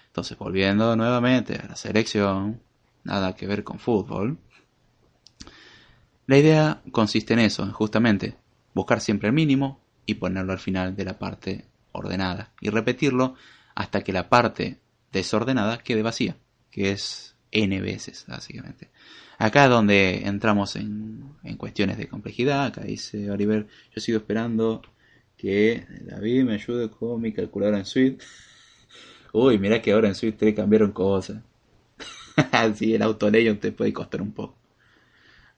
Entonces, 0.08 0.38
volviendo 0.38 0.96
nuevamente 0.96 1.56
a 1.56 1.68
la 1.68 1.76
selección, 1.76 2.62
nada 3.04 3.36
que 3.36 3.48
ver 3.48 3.64
con 3.64 3.80
fútbol. 3.80 4.38
La 6.28 6.38
idea 6.38 6.82
consiste 6.92 7.34
en 7.34 7.40
eso, 7.40 7.66
justamente, 7.72 8.36
buscar 8.74 9.02
siempre 9.02 9.30
el 9.30 9.34
mínimo, 9.34 9.82
y 10.06 10.16
ponerlo 10.16 10.52
al 10.54 10.60
final 10.60 10.96
de 10.96 11.06
la 11.06 11.18
parte 11.18 11.66
ordenada 11.92 12.52
y 12.60 12.70
repetirlo 12.70 13.36
hasta 13.76 14.02
que 14.02 14.14
la 14.14 14.30
parte 14.30 14.80
desordenada 15.12 15.78
quede 15.80 16.04
vacía, 16.04 16.38
que 16.70 16.92
es 16.92 17.36
n 17.52 17.82
veces 17.82 18.26
básicamente. 18.28 18.90
Acá 19.38 19.66
es 19.66 19.70
donde 19.70 20.28
entramos 20.28 20.76
en, 20.76 21.34
en 21.44 21.58
cuestiones 21.58 21.98
de 21.98 22.08
complejidad, 22.08 22.66
acá 22.66 22.82
dice 22.82 23.32
Oliver, 23.32 23.68
yo 23.94 24.02
sigo 24.02 24.20
esperando 24.20 24.82
que 25.42 25.88
David 26.02 26.44
me 26.44 26.54
ayude 26.54 26.92
con 26.92 27.20
mi 27.20 27.34
calculadora 27.34 27.80
en 27.80 27.86
Suite. 27.86 28.24
Uy, 29.34 29.58
mira 29.58 29.82
que 29.82 29.92
ahora 29.92 30.08
en 30.08 30.14
Suite 30.14 30.38
3 30.38 30.54
cambiaron 30.54 30.92
cosas. 30.92 31.42
Así 32.52 32.94
el 32.94 33.02
auto 33.02 33.32
te 33.32 33.72
puede 33.72 33.92
costar 33.92 34.22
un 34.22 34.34
poco. 34.34 34.56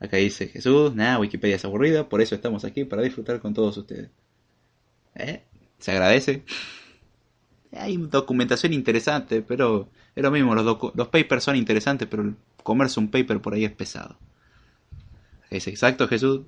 Acá 0.00 0.16
dice 0.16 0.48
Jesús, 0.48 0.94
nada, 0.94 1.18
Wikipedia 1.18 1.56
es 1.56 1.64
aburrida, 1.66 2.08
por 2.08 2.22
eso 2.22 2.34
estamos 2.34 2.64
aquí 2.64 2.84
para 2.84 3.02
disfrutar 3.02 3.40
con 3.40 3.52
todos 3.52 3.76
ustedes. 3.76 4.08
¿Eh? 5.16 5.42
Se 5.78 5.90
agradece. 5.90 6.44
Hay 7.72 7.98
documentación 7.98 8.72
interesante, 8.72 9.42
pero 9.42 9.90
es 10.16 10.22
lo 10.22 10.30
mismo. 10.30 10.54
Los, 10.54 10.78
los 10.94 11.08
papers 11.08 11.44
son 11.44 11.56
interesantes, 11.56 12.08
pero 12.10 12.34
comerse 12.62 13.00
un 13.00 13.10
paper 13.10 13.40
por 13.40 13.52
ahí 13.52 13.66
es 13.66 13.72
pesado. 13.72 14.16
Es 15.50 15.68
exacto, 15.68 16.08
Jesús. 16.08 16.40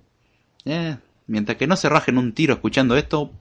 Eh, 0.64 0.96
mientras 1.26 1.56
que 1.56 1.66
no 1.66 1.76
se 1.76 1.88
rajen 1.88 2.18
un 2.18 2.32
tiro 2.32 2.54
escuchando 2.54 2.96
esto, 2.96 3.32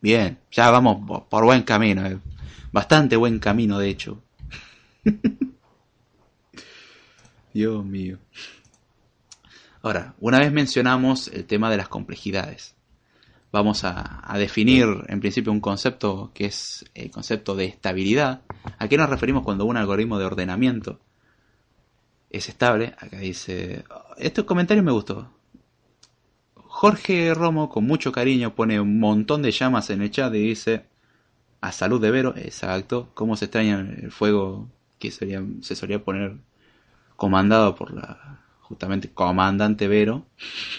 bien, 0.00 0.38
ya 0.50 0.70
vamos 0.70 1.24
por 1.28 1.44
buen 1.44 1.62
camino. 1.62 2.06
Eh. 2.06 2.18
Bastante 2.72 3.16
buen 3.16 3.38
camino, 3.38 3.78
de 3.78 3.88
hecho. 3.88 4.22
Dios 7.54 7.84
mío. 7.84 8.18
Ahora, 9.82 10.14
una 10.20 10.40
vez 10.40 10.52
mencionamos 10.52 11.28
el 11.28 11.46
tema 11.46 11.70
de 11.70 11.76
las 11.76 11.88
complejidades 11.88 12.76
vamos 13.56 13.84
a, 13.84 14.20
a, 14.22 14.36
definir 14.36 14.86
en 15.08 15.20
principio 15.20 15.50
un 15.50 15.60
concepto 15.60 16.30
que 16.34 16.44
es 16.44 16.84
el 16.94 17.10
concepto 17.10 17.54
de 17.54 17.64
estabilidad. 17.64 18.42
¿A 18.78 18.86
qué 18.86 18.98
nos 18.98 19.08
referimos 19.08 19.44
cuando 19.44 19.64
un 19.64 19.78
algoritmo 19.78 20.18
de 20.18 20.26
ordenamiento 20.26 21.00
es 22.28 22.50
estable? 22.50 22.94
Acá 22.98 23.18
dice, 23.18 23.84
este 24.18 24.44
comentario 24.44 24.82
me 24.82 24.92
gustó. 24.92 25.30
Jorge 26.78 27.32
Romo, 27.32 27.70
con 27.70 27.86
mucho 27.86 28.12
cariño, 28.12 28.54
pone 28.54 28.78
un 28.78 29.00
montón 29.00 29.40
de 29.40 29.50
llamas 29.50 29.88
en 29.88 30.02
el 30.02 30.10
chat 30.10 30.34
y 30.34 30.48
dice, 30.48 30.84
a 31.62 31.72
salud 31.72 32.02
de 32.02 32.10
Vero, 32.10 32.34
exacto, 32.36 33.08
cómo 33.14 33.34
se 33.34 33.46
extraña 33.46 33.80
el 33.80 34.12
fuego 34.12 34.68
que 34.98 35.10
se 35.10 35.74
solía 35.74 36.04
poner 36.04 36.36
comandado 37.16 37.74
por 37.74 37.94
la 37.94 38.42
justamente 38.60 39.08
comandante 39.08 39.88
Vero 39.88 40.26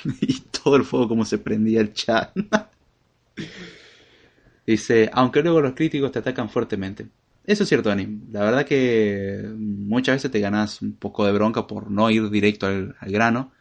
y 0.22 0.42
todo 0.42 0.76
el 0.76 0.84
fuego 0.84 1.08
como 1.08 1.26
se 1.26 1.40
prendía 1.40 1.82
el 1.82 1.94
chat. 1.94 2.30
Dice, 4.68 5.10
aunque 5.14 5.42
luego 5.42 5.62
los 5.62 5.74
críticos 5.74 6.12
te 6.12 6.20
atacan 6.20 6.52
fuertemente. 6.52 7.08
Eso 7.44 7.64
es 7.64 7.70
cierto, 7.70 7.90
Dani. 7.90 8.20
La 8.32 8.42
verdad 8.42 8.68
que 8.68 9.50
muchas 9.58 10.18
veces 10.18 10.30
te 10.30 10.42
ganas 10.42 10.80
un 10.84 10.94
poco 10.94 11.26
de 11.26 11.32
bronca 11.32 11.66
por 11.66 11.90
no 11.90 12.12
ir 12.12 12.30
directo 12.30 12.68
al, 12.68 12.96
al 13.00 13.12
grano. 13.12 13.52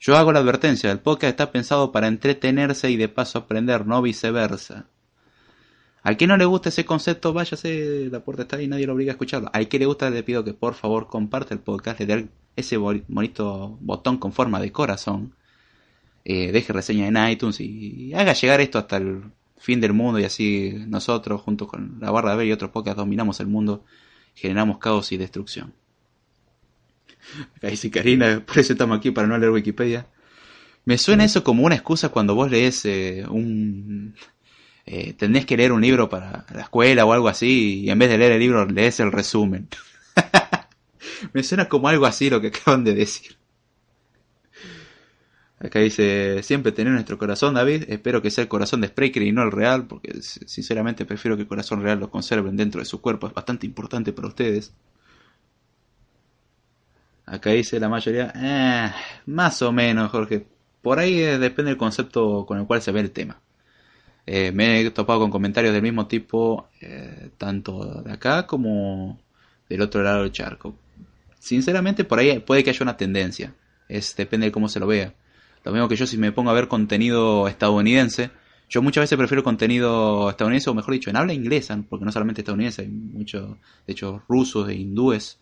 Yo 0.00 0.16
hago 0.16 0.32
la 0.32 0.38
advertencia, 0.38 0.92
el 0.92 1.00
podcast 1.00 1.30
está 1.32 1.50
pensado 1.50 1.90
para 1.90 2.06
entretenerse 2.06 2.90
y 2.90 2.96
de 2.96 3.08
paso 3.08 3.40
aprender, 3.40 3.86
no 3.86 4.00
viceversa. 4.00 4.86
Al 6.02 6.16
que 6.16 6.28
no 6.28 6.36
le 6.36 6.44
gusta 6.44 6.68
ese 6.68 6.84
concepto, 6.84 7.32
váyase, 7.32 8.08
la 8.10 8.20
puerta 8.20 8.42
está 8.42 8.56
ahí, 8.56 8.68
nadie 8.68 8.86
lo 8.86 8.94
obliga 8.94 9.12
a 9.12 9.14
escucharlo. 9.14 9.50
Al 9.52 9.68
que 9.68 9.78
le 9.78 9.86
gusta, 9.86 10.08
le 10.08 10.22
pido 10.22 10.44
que 10.44 10.54
por 10.54 10.74
favor 10.74 11.08
comparte 11.08 11.54
el 11.54 11.60
podcast, 11.60 11.98
le 12.00 12.06
dé 12.06 12.28
ese 12.54 12.76
bonito 12.76 13.76
botón 13.80 14.18
con 14.18 14.32
forma 14.32 14.60
de 14.60 14.70
corazón, 14.70 15.34
eh, 16.24 16.52
deje 16.52 16.72
reseña 16.72 17.08
en 17.08 17.30
iTunes 17.30 17.60
y, 17.60 18.14
haga 18.14 18.34
llegar 18.34 18.60
esto 18.60 18.78
hasta 18.78 18.98
el 18.98 19.24
fin 19.56 19.80
del 19.80 19.92
mundo 19.94 20.20
y 20.20 20.24
así 20.24 20.74
nosotros, 20.86 21.42
junto 21.42 21.66
con 21.66 21.98
la 22.00 22.10
barra 22.12 22.30
de 22.32 22.36
ver 22.36 22.46
y 22.46 22.52
otros 22.52 22.70
podcasts, 22.70 22.98
dominamos 22.98 23.40
el 23.40 23.48
mundo, 23.48 23.84
generamos 24.34 24.78
caos 24.78 25.10
y 25.10 25.16
destrucción. 25.16 25.74
Acá 27.56 27.68
dice 27.68 27.90
Karina, 27.90 28.42
por 28.46 28.58
eso 28.58 28.72
estamos 28.72 28.98
aquí, 28.98 29.10
para 29.10 29.26
no 29.26 29.38
leer 29.38 29.52
Wikipedia. 29.52 30.06
Me 30.84 30.96
suena 30.98 31.24
eso 31.24 31.44
como 31.44 31.64
una 31.64 31.74
excusa 31.74 32.08
cuando 32.08 32.34
vos 32.34 32.50
lees 32.50 32.84
eh, 32.86 33.24
un... 33.28 34.14
Eh, 34.86 35.12
tenés 35.12 35.44
que 35.44 35.56
leer 35.56 35.72
un 35.72 35.82
libro 35.82 36.08
para 36.08 36.46
la 36.54 36.62
escuela 36.62 37.04
o 37.04 37.12
algo 37.12 37.28
así 37.28 37.80
y 37.80 37.90
en 37.90 37.98
vez 37.98 38.08
de 38.08 38.16
leer 38.16 38.32
el 38.32 38.40
libro 38.40 38.64
lees 38.64 39.00
el 39.00 39.12
resumen. 39.12 39.68
Me 41.34 41.42
suena 41.42 41.68
como 41.68 41.88
algo 41.88 42.06
así 42.06 42.30
lo 42.30 42.40
que 42.40 42.46
acaban 42.46 42.84
de 42.84 42.94
decir. 42.94 43.36
Acá 45.60 45.80
dice, 45.80 46.42
siempre 46.42 46.70
tener 46.72 46.92
nuestro 46.92 47.18
corazón, 47.18 47.54
David. 47.54 47.84
Espero 47.88 48.22
que 48.22 48.30
sea 48.30 48.42
el 48.42 48.48
corazón 48.48 48.80
de 48.80 48.88
Spreaker 48.88 49.22
y 49.22 49.32
no 49.32 49.42
el 49.42 49.50
real, 49.50 49.88
porque 49.88 50.22
sinceramente 50.22 51.04
prefiero 51.04 51.36
que 51.36 51.42
el 51.42 51.48
corazón 51.48 51.82
real 51.82 51.98
lo 51.98 52.10
conserven 52.10 52.56
dentro 52.56 52.80
de 52.80 52.84
su 52.84 53.00
cuerpo. 53.00 53.26
Es 53.26 53.34
bastante 53.34 53.66
importante 53.66 54.12
para 54.12 54.28
ustedes. 54.28 54.72
Acá 57.30 57.50
dice 57.50 57.78
la 57.78 57.90
mayoría, 57.90 58.32
eh, 58.34 58.90
más 59.26 59.60
o 59.62 59.70
menos, 59.70 60.10
Jorge. 60.10 60.46
Por 60.80 60.98
ahí 60.98 61.20
eh, 61.20 61.38
depende 61.38 61.70
del 61.70 61.78
concepto 61.78 62.46
con 62.46 62.58
el 62.58 62.66
cual 62.66 62.80
se 62.80 62.90
ve 62.90 63.00
el 63.00 63.10
tema. 63.10 63.38
Eh, 64.26 64.50
me 64.52 64.80
he 64.80 64.90
topado 64.90 65.20
con 65.20 65.30
comentarios 65.30 65.72
del 65.72 65.82
mismo 65.82 66.06
tipo, 66.06 66.68
tanto 67.38 68.02
de 68.02 68.12
acá 68.12 68.46
como 68.46 69.18
del 69.68 69.82
otro 69.82 70.02
lado 70.02 70.22
del 70.22 70.32
charco. 70.32 70.76
Sinceramente, 71.38 72.04
por 72.04 72.18
ahí 72.18 72.38
puede 72.40 72.64
que 72.64 72.70
haya 72.70 72.82
una 72.82 72.96
tendencia. 72.96 73.54
Es, 73.88 74.16
depende 74.16 74.46
de 74.46 74.52
cómo 74.52 74.68
se 74.68 74.80
lo 74.80 74.86
vea. 74.86 75.14
Lo 75.64 75.72
mismo 75.72 75.88
que 75.88 75.96
yo 75.96 76.06
si 76.06 76.16
me 76.18 76.32
pongo 76.32 76.50
a 76.50 76.54
ver 76.54 76.68
contenido 76.68 77.48
estadounidense, 77.48 78.30
yo 78.70 78.82
muchas 78.82 79.02
veces 79.02 79.18
prefiero 79.18 79.42
contenido 79.42 80.30
estadounidense, 80.30 80.70
o 80.70 80.74
mejor 80.74 80.94
dicho, 80.94 81.10
en 81.10 81.16
habla 81.16 81.32
inglesa, 81.32 81.82
porque 81.88 82.04
no 82.04 82.12
solamente 82.12 82.42
estadounidense, 82.42 82.82
hay 82.82 82.88
muchos, 82.88 83.56
de 83.86 83.92
hecho, 83.92 84.22
rusos 84.28 84.68
e 84.68 84.74
hindúes 84.74 85.38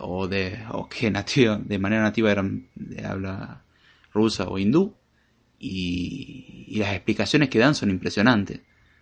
o 0.00 0.28
de 0.28 0.58
o 0.70 0.88
que 0.88 1.10
nativa, 1.10 1.58
de 1.58 1.78
manera 1.78 2.02
nativa 2.02 2.30
eran 2.30 2.68
de 2.74 3.04
habla 3.04 3.62
rusa 4.12 4.48
o 4.48 4.58
hindú 4.58 4.94
y, 5.58 6.76
las 6.78 6.94
explicaciones 6.94 7.48
que 7.48 7.58
dan 7.58 7.74
son 7.74 7.90
impresionantes. 7.90 8.60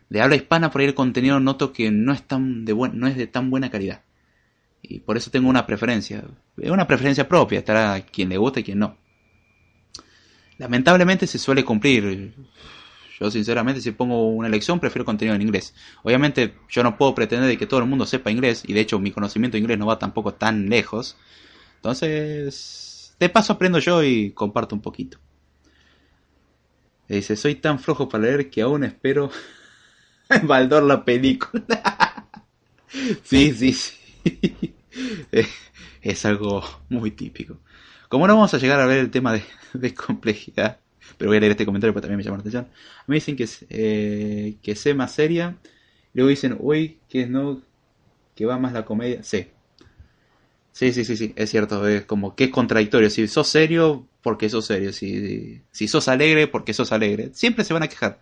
De 0.08 0.20
habla 0.20 0.36
hispana 0.36 0.70
por 0.70 0.80
ahí 0.80 0.86
el 0.86 0.94
contenido 0.94 1.40
noto 1.40 1.72
que 1.72 1.90
no 1.90 2.12
es 2.12 2.22
tan 2.22 2.64
de 2.64 2.72
buen, 2.72 2.98
no 2.98 3.06
es 3.06 3.16
de 3.16 3.26
tan 3.26 3.50
buena 3.50 3.70
calidad. 3.70 4.02
Y 4.82 5.00
por 5.00 5.16
eso 5.16 5.30
tengo 5.30 5.48
una 5.48 5.66
preferencia. 5.66 6.24
Es 6.56 6.70
una 6.70 6.86
preferencia 6.86 7.28
propia, 7.28 7.60
estará 7.60 8.00
quien 8.02 8.28
le 8.28 8.36
guste 8.36 8.60
y 8.60 8.64
quien 8.64 8.78
no. 8.78 8.96
Lamentablemente 10.58 11.26
se 11.26 11.38
suele 11.38 11.64
cumplir. 11.64 12.34
Yo 13.22 13.30
sinceramente 13.30 13.80
si 13.80 13.92
pongo 13.92 14.30
una 14.30 14.48
elección 14.48 14.80
prefiero 14.80 15.04
contenido 15.04 15.36
en 15.36 15.42
inglés. 15.42 15.74
Obviamente 16.02 16.54
yo 16.68 16.82
no 16.82 16.98
puedo 16.98 17.14
pretender 17.14 17.56
que 17.56 17.68
todo 17.68 17.78
el 17.78 17.86
mundo 17.86 18.04
sepa 18.04 18.32
inglés 18.32 18.64
y 18.66 18.72
de 18.72 18.80
hecho 18.80 18.98
mi 18.98 19.12
conocimiento 19.12 19.54
de 19.54 19.60
inglés 19.60 19.78
no 19.78 19.86
va 19.86 19.96
tampoco 19.96 20.34
tan 20.34 20.68
lejos. 20.68 21.16
Entonces, 21.76 23.14
de 23.20 23.28
paso 23.28 23.52
aprendo 23.52 23.78
yo 23.78 24.02
y 24.02 24.32
comparto 24.32 24.74
un 24.74 24.82
poquito. 24.82 25.18
dice, 27.06 27.36
soy 27.36 27.54
tan 27.54 27.78
flojo 27.78 28.08
para 28.08 28.24
leer 28.24 28.50
que 28.50 28.62
aún 28.62 28.82
espero 28.82 29.30
Baldor 30.42 30.82
la 30.82 31.04
película. 31.04 32.26
sí, 33.22 33.52
sí, 33.52 33.72
sí. 33.72 34.74
es 36.02 36.24
algo 36.24 36.64
muy 36.88 37.12
típico. 37.12 37.60
Como 38.08 38.26
no 38.26 38.34
vamos 38.34 38.52
a 38.52 38.58
llegar 38.58 38.80
a 38.80 38.86
ver 38.86 38.98
el 38.98 39.10
tema 39.12 39.32
de, 39.32 39.44
de 39.74 39.94
complejidad, 39.94 40.80
pero 41.18 41.30
voy 41.30 41.36
a 41.36 41.40
leer 41.40 41.52
este 41.52 41.64
comentario 41.64 41.92
porque 41.92 42.02
también 42.02 42.18
me 42.18 42.24
llama 42.24 42.38
la 42.38 42.40
atención. 42.40 42.68
Me 43.06 43.16
dicen 43.16 43.36
que, 43.36 43.48
eh, 43.70 44.56
que 44.62 44.94
más 44.94 45.12
seria. 45.12 45.56
Luego 46.14 46.28
dicen, 46.28 46.56
uy, 46.58 46.98
que 47.08 47.26
no, 47.26 47.62
que 48.34 48.46
va 48.46 48.58
más 48.58 48.72
la 48.72 48.84
comedia. 48.84 49.22
Sí. 49.22 49.48
Sí, 50.72 50.92
sí, 50.92 51.04
sí, 51.04 51.16
sí, 51.16 51.32
es 51.36 51.50
cierto, 51.50 51.86
es 51.86 52.04
como 52.06 52.34
que 52.34 52.44
es 52.44 52.50
contradictorio. 52.50 53.10
Si 53.10 53.28
sos 53.28 53.48
serio, 53.48 54.06
porque 54.22 54.48
sos 54.48 54.66
serio. 54.66 54.92
Si, 54.92 55.62
si 55.70 55.88
sos 55.88 56.08
alegre, 56.08 56.48
porque 56.48 56.72
sos 56.72 56.92
alegre. 56.92 57.30
Siempre 57.34 57.64
se 57.64 57.74
van 57.74 57.82
a 57.82 57.88
quejar. 57.88 58.20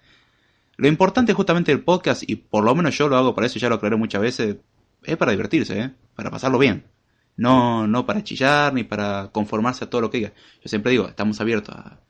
Lo 0.77 0.89
importante 0.89 1.33
justamente 1.33 1.73
del 1.73 1.83
podcast, 1.85 2.23
y 2.27 2.37
por 2.37 2.65
lo 2.65 2.75
menos 2.75 2.97
yo 2.97 3.09
lo 3.09 3.17
hago 3.17 3.35
para 3.35 3.47
eso, 3.47 3.59
ya 3.59 3.69
lo 3.69 3.75
aclaré 3.77 3.97
muchas 3.97 4.23
veces, 4.23 4.57
es 5.03 5.17
para 5.17 5.33
divertirse, 5.33 5.79
¿eh? 5.79 5.91
para 6.15 6.31
pasarlo 6.31 6.59
bien. 6.59 6.85
No, 7.37 7.87
no 7.87 8.07
para 8.07 8.25
chillar 8.25 8.73
ni 8.75 8.85
para 8.85 9.31
conformarse 9.33 9.85
a 9.85 9.91
todo 9.91 10.01
lo 10.01 10.11
que 10.11 10.19
diga. 10.19 10.33
Yo 10.63 10.69
siempre 10.69 10.93
digo, 10.93 11.09
estamos 11.09 11.41
abiertos 11.41 11.75
a, 11.75 12.01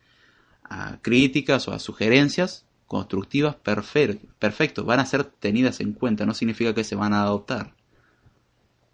a 0.71 0.99
críticas 1.03 1.69
o 1.69 1.73
a 1.73 1.79
sugerencias 1.79 2.65
constructivas, 2.87 3.57
perfecto, 3.57 4.85
van 4.85 5.01
a 5.01 5.07
ser 5.07 5.25
tenidas 5.25 5.81
en 5.81 5.93
cuenta, 5.93 6.25
no 6.25 6.33
significa 6.33 6.75
que 6.75 6.85
se 6.85 6.95
van 6.97 7.13
a 7.13 7.23
adoptar. 7.23 7.75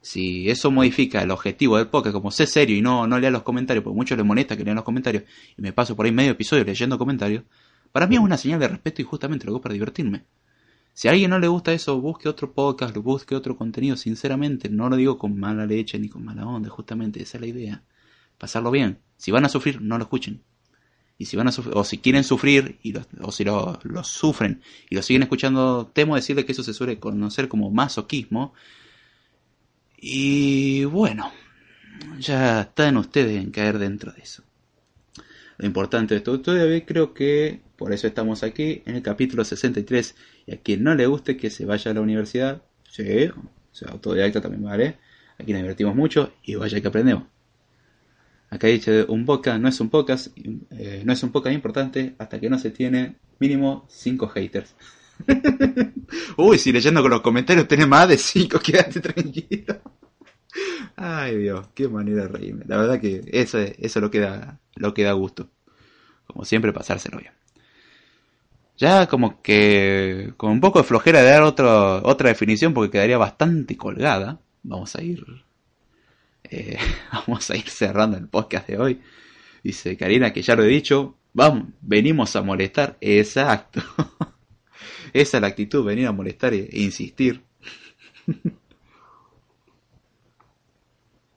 Si 0.00 0.50
eso 0.50 0.70
modifica 0.70 1.22
el 1.22 1.30
objetivo 1.30 1.76
del 1.76 1.88
podcast, 1.88 2.14
como 2.14 2.30
sé 2.30 2.46
serio 2.46 2.76
y 2.76 2.82
no, 2.82 3.06
no 3.06 3.18
lea 3.18 3.30
los 3.30 3.42
comentarios, 3.42 3.84
porque 3.84 3.96
muchos 3.96 4.16
les 4.16 4.26
molesta 4.26 4.56
que 4.56 4.64
lean 4.64 4.76
los 4.76 4.84
comentarios, 4.84 5.24
y 5.56 5.62
me 5.62 5.72
paso 5.72 5.94
por 5.94 6.06
ahí 6.06 6.12
medio 6.12 6.32
episodio 6.32 6.64
leyendo 6.64 6.98
comentarios, 6.98 7.44
para 7.92 8.06
mí 8.06 8.16
es 8.16 8.20
una 8.20 8.36
señal 8.36 8.60
de 8.60 8.68
respeto 8.68 9.02
y 9.02 9.04
justamente 9.04 9.46
lo 9.46 9.52
hago 9.52 9.60
para 9.60 9.74
divertirme. 9.74 10.24
Si 10.92 11.08
a 11.08 11.10
alguien 11.10 11.30
no 11.30 11.38
le 11.38 11.48
gusta 11.48 11.72
eso, 11.72 12.00
busque 12.00 12.28
otro 12.28 12.52
podcast, 12.52 12.96
busque 12.96 13.34
otro 13.34 13.56
contenido, 13.56 13.96
sinceramente, 13.96 14.70
no 14.70 14.88
lo 14.88 14.96
digo 14.96 15.18
con 15.18 15.38
mala 15.38 15.66
leche 15.66 15.98
ni 15.98 16.08
con 16.08 16.24
mala 16.24 16.46
onda, 16.46 16.70
justamente 16.70 17.22
esa 17.22 17.36
es 17.36 17.40
la 17.42 17.46
idea. 17.48 17.82
Pasarlo 18.38 18.70
bien. 18.70 18.98
Si 19.16 19.30
van 19.30 19.44
a 19.44 19.48
sufrir, 19.48 19.80
no 19.82 19.98
lo 19.98 20.04
escuchen 20.04 20.42
y 21.18 21.26
si 21.26 21.36
van 21.36 21.48
a 21.48 21.52
o 21.72 21.84
si 21.84 21.98
quieren 21.98 22.24
sufrir 22.24 22.78
y 22.82 22.94
o 23.20 23.32
si 23.32 23.44
lo, 23.44 23.80
sufren 24.02 24.60
y 24.90 24.94
lo 24.94 25.02
siguen 25.02 25.22
escuchando, 25.22 25.90
temo 25.92 26.14
decirle 26.14 26.44
que 26.44 26.52
eso 26.52 26.62
se 26.62 26.74
suele 26.74 26.98
conocer 26.98 27.48
como 27.48 27.70
masoquismo. 27.70 28.52
Y 29.98 30.84
bueno, 30.84 31.32
ya 32.18 32.62
están 32.62 32.98
ustedes 32.98 33.42
en 33.42 33.50
caer 33.50 33.78
dentro 33.78 34.12
de 34.12 34.22
eso. 34.22 34.42
Lo 35.58 35.66
importante 35.66 36.14
de 36.14 36.18
esto 36.18 36.38
todavía 36.40 36.84
creo 36.84 37.14
que 37.14 37.62
por 37.76 37.92
eso 37.94 38.06
estamos 38.06 38.42
aquí 38.42 38.82
en 38.84 38.96
el 38.96 39.02
capítulo 39.02 39.42
63 39.42 40.14
y 40.46 40.54
a 40.54 40.58
quien 40.58 40.84
no 40.84 40.94
le 40.94 41.06
guste 41.06 41.38
que 41.38 41.48
se 41.48 41.64
vaya 41.64 41.90
a 41.90 41.94
la 41.94 42.02
universidad, 42.02 42.62
sí, 42.90 43.28
o 43.28 43.34
sea, 43.72 43.88
autodidacta 43.92 44.42
también 44.42 44.64
vale. 44.64 44.98
Aquí 45.38 45.52
nos 45.52 45.62
divertimos 45.62 45.94
mucho 45.94 46.32
y 46.42 46.56
vaya 46.56 46.80
que 46.80 46.88
aprendemos. 46.88 47.24
Acá 48.48 48.68
dice, 48.68 49.04
un 49.08 49.26
podcast 49.26 49.60
no 49.60 49.68
es 49.68 49.80
un 49.80 49.90
podcast, 49.90 50.28
eh, 50.70 51.02
no 51.04 51.12
es 51.12 51.22
un 51.22 51.30
podcast 51.30 51.54
importante 51.54 52.14
hasta 52.18 52.38
que 52.38 52.48
no 52.48 52.58
se 52.58 52.70
tiene 52.70 53.16
mínimo 53.40 53.86
5 53.88 54.28
haters. 54.28 54.74
Uy, 56.36 56.58
si 56.58 56.72
leyendo 56.72 57.02
con 57.02 57.10
los 57.10 57.22
comentarios 57.22 57.66
tenés 57.66 57.88
más 57.88 58.08
de 58.08 58.18
5, 58.18 58.58
quédate 58.64 59.00
tranquilo. 59.00 59.80
Ay 60.94 61.36
Dios, 61.36 61.68
qué 61.74 61.88
manera 61.88 62.22
de 62.22 62.28
reírme. 62.28 62.64
La 62.66 62.78
verdad 62.78 63.00
que 63.00 63.22
eso, 63.32 63.58
eso 63.58 64.00
lo, 64.00 64.10
que 64.10 64.20
da, 64.20 64.60
lo 64.76 64.94
que 64.94 65.10
gusto. 65.12 65.50
Como 66.26 66.44
siempre, 66.44 66.72
pasárselo 66.72 67.18
bien. 67.18 67.32
Ya 68.78 69.06
como 69.06 69.42
que 69.42 70.34
con 70.36 70.50
un 70.52 70.60
poco 70.60 70.78
de 70.80 70.84
flojera 70.84 71.22
de 71.22 71.30
dar 71.30 71.42
otro, 71.42 72.02
otra 72.04 72.28
definición 72.28 72.74
porque 72.74 72.92
quedaría 72.92 73.18
bastante 73.18 73.76
colgada. 73.76 74.40
Vamos 74.62 74.94
a 74.96 75.02
ir 75.02 75.24
eh, 76.50 76.78
vamos 77.12 77.50
a 77.50 77.56
ir 77.56 77.68
cerrando 77.68 78.16
el 78.16 78.28
podcast 78.28 78.68
de 78.68 78.78
hoy. 78.78 79.00
Dice 79.62 79.96
Karina 79.96 80.32
que 80.32 80.42
ya 80.42 80.54
lo 80.54 80.62
he 80.64 80.68
dicho, 80.68 81.16
Vamos, 81.36 81.66
venimos 81.82 82.34
a 82.34 82.40
molestar. 82.40 82.96
Exacto. 82.98 83.82
Esa 85.12 85.36
es 85.36 85.40
la 85.42 85.48
actitud, 85.48 85.84
venir 85.84 86.06
a 86.06 86.12
molestar 86.12 86.54
e 86.54 86.70
insistir. 86.72 87.44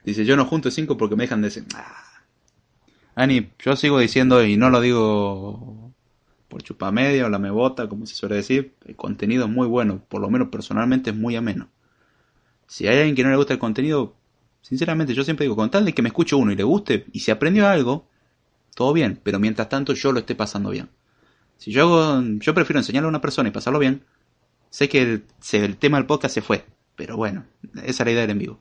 Dice, 0.05 0.23
yo 0.23 0.37
no 0.37 0.45
junto 0.45 0.71
cinco 0.71 0.95
porque 0.95 1.17
me 1.17 1.23
dejan 1.23 1.41
de 1.41 1.49
decir... 1.49 1.65
Ah. 1.75 2.23
Ani, 3.13 3.51
yo 3.59 3.75
sigo 3.75 3.99
diciendo, 3.99 4.41
y 4.45 4.55
no 4.55 4.69
lo 4.69 4.79
digo 4.79 5.93
por 6.47 6.63
chupamedia 6.63 7.25
o 7.25 7.29
la 7.29 7.39
mebota, 7.39 7.89
como 7.89 8.05
se 8.05 8.15
suele 8.15 8.35
decir, 8.35 8.75
el 8.85 8.95
contenido 8.95 9.43
es 9.47 9.51
muy 9.51 9.67
bueno, 9.67 10.01
por 10.07 10.21
lo 10.21 10.29
menos 10.29 10.47
personalmente 10.47 11.09
es 11.09 11.15
muy 11.17 11.35
ameno. 11.35 11.67
Si 12.67 12.87
hay 12.87 12.99
alguien 12.99 13.15
que 13.15 13.23
no 13.23 13.31
le 13.31 13.35
gusta 13.35 13.51
el 13.51 13.59
contenido, 13.59 14.15
sinceramente 14.61 15.13
yo 15.13 15.23
siempre 15.23 15.45
digo, 15.45 15.55
con 15.55 15.69
tal 15.69 15.85
de 15.85 15.93
que 15.93 16.01
me 16.01 16.09
escuche 16.09 16.35
uno 16.35 16.51
y 16.51 16.55
le 16.55 16.63
guste, 16.63 17.05
y 17.11 17.19
si 17.19 17.31
aprendió 17.31 17.67
algo, 17.67 18.07
todo 18.75 18.93
bien, 18.93 19.19
pero 19.23 19.39
mientras 19.39 19.69
tanto 19.69 19.93
yo 19.93 20.11
lo 20.11 20.19
esté 20.19 20.35
pasando 20.35 20.69
bien. 20.69 20.89
Si 21.57 21.71
yo 21.71 22.21
yo 22.39 22.53
prefiero 22.53 22.79
enseñarle 22.79 23.07
a 23.07 23.09
una 23.09 23.21
persona 23.21 23.49
y 23.49 23.51
pasarlo 23.51 23.79
bien, 23.79 24.03
sé 24.69 24.87
que 24.87 25.01
el, 25.01 25.23
el 25.51 25.77
tema 25.77 25.97
del 25.97 26.05
podcast 26.05 26.33
se 26.33 26.41
fue, 26.41 26.65
pero 26.95 27.17
bueno, 27.17 27.45
esa 27.83 28.03
es 28.03 28.05
la 28.05 28.11
idea 28.11 28.21
del 28.21 28.31
en 28.31 28.39
vivo. 28.39 28.59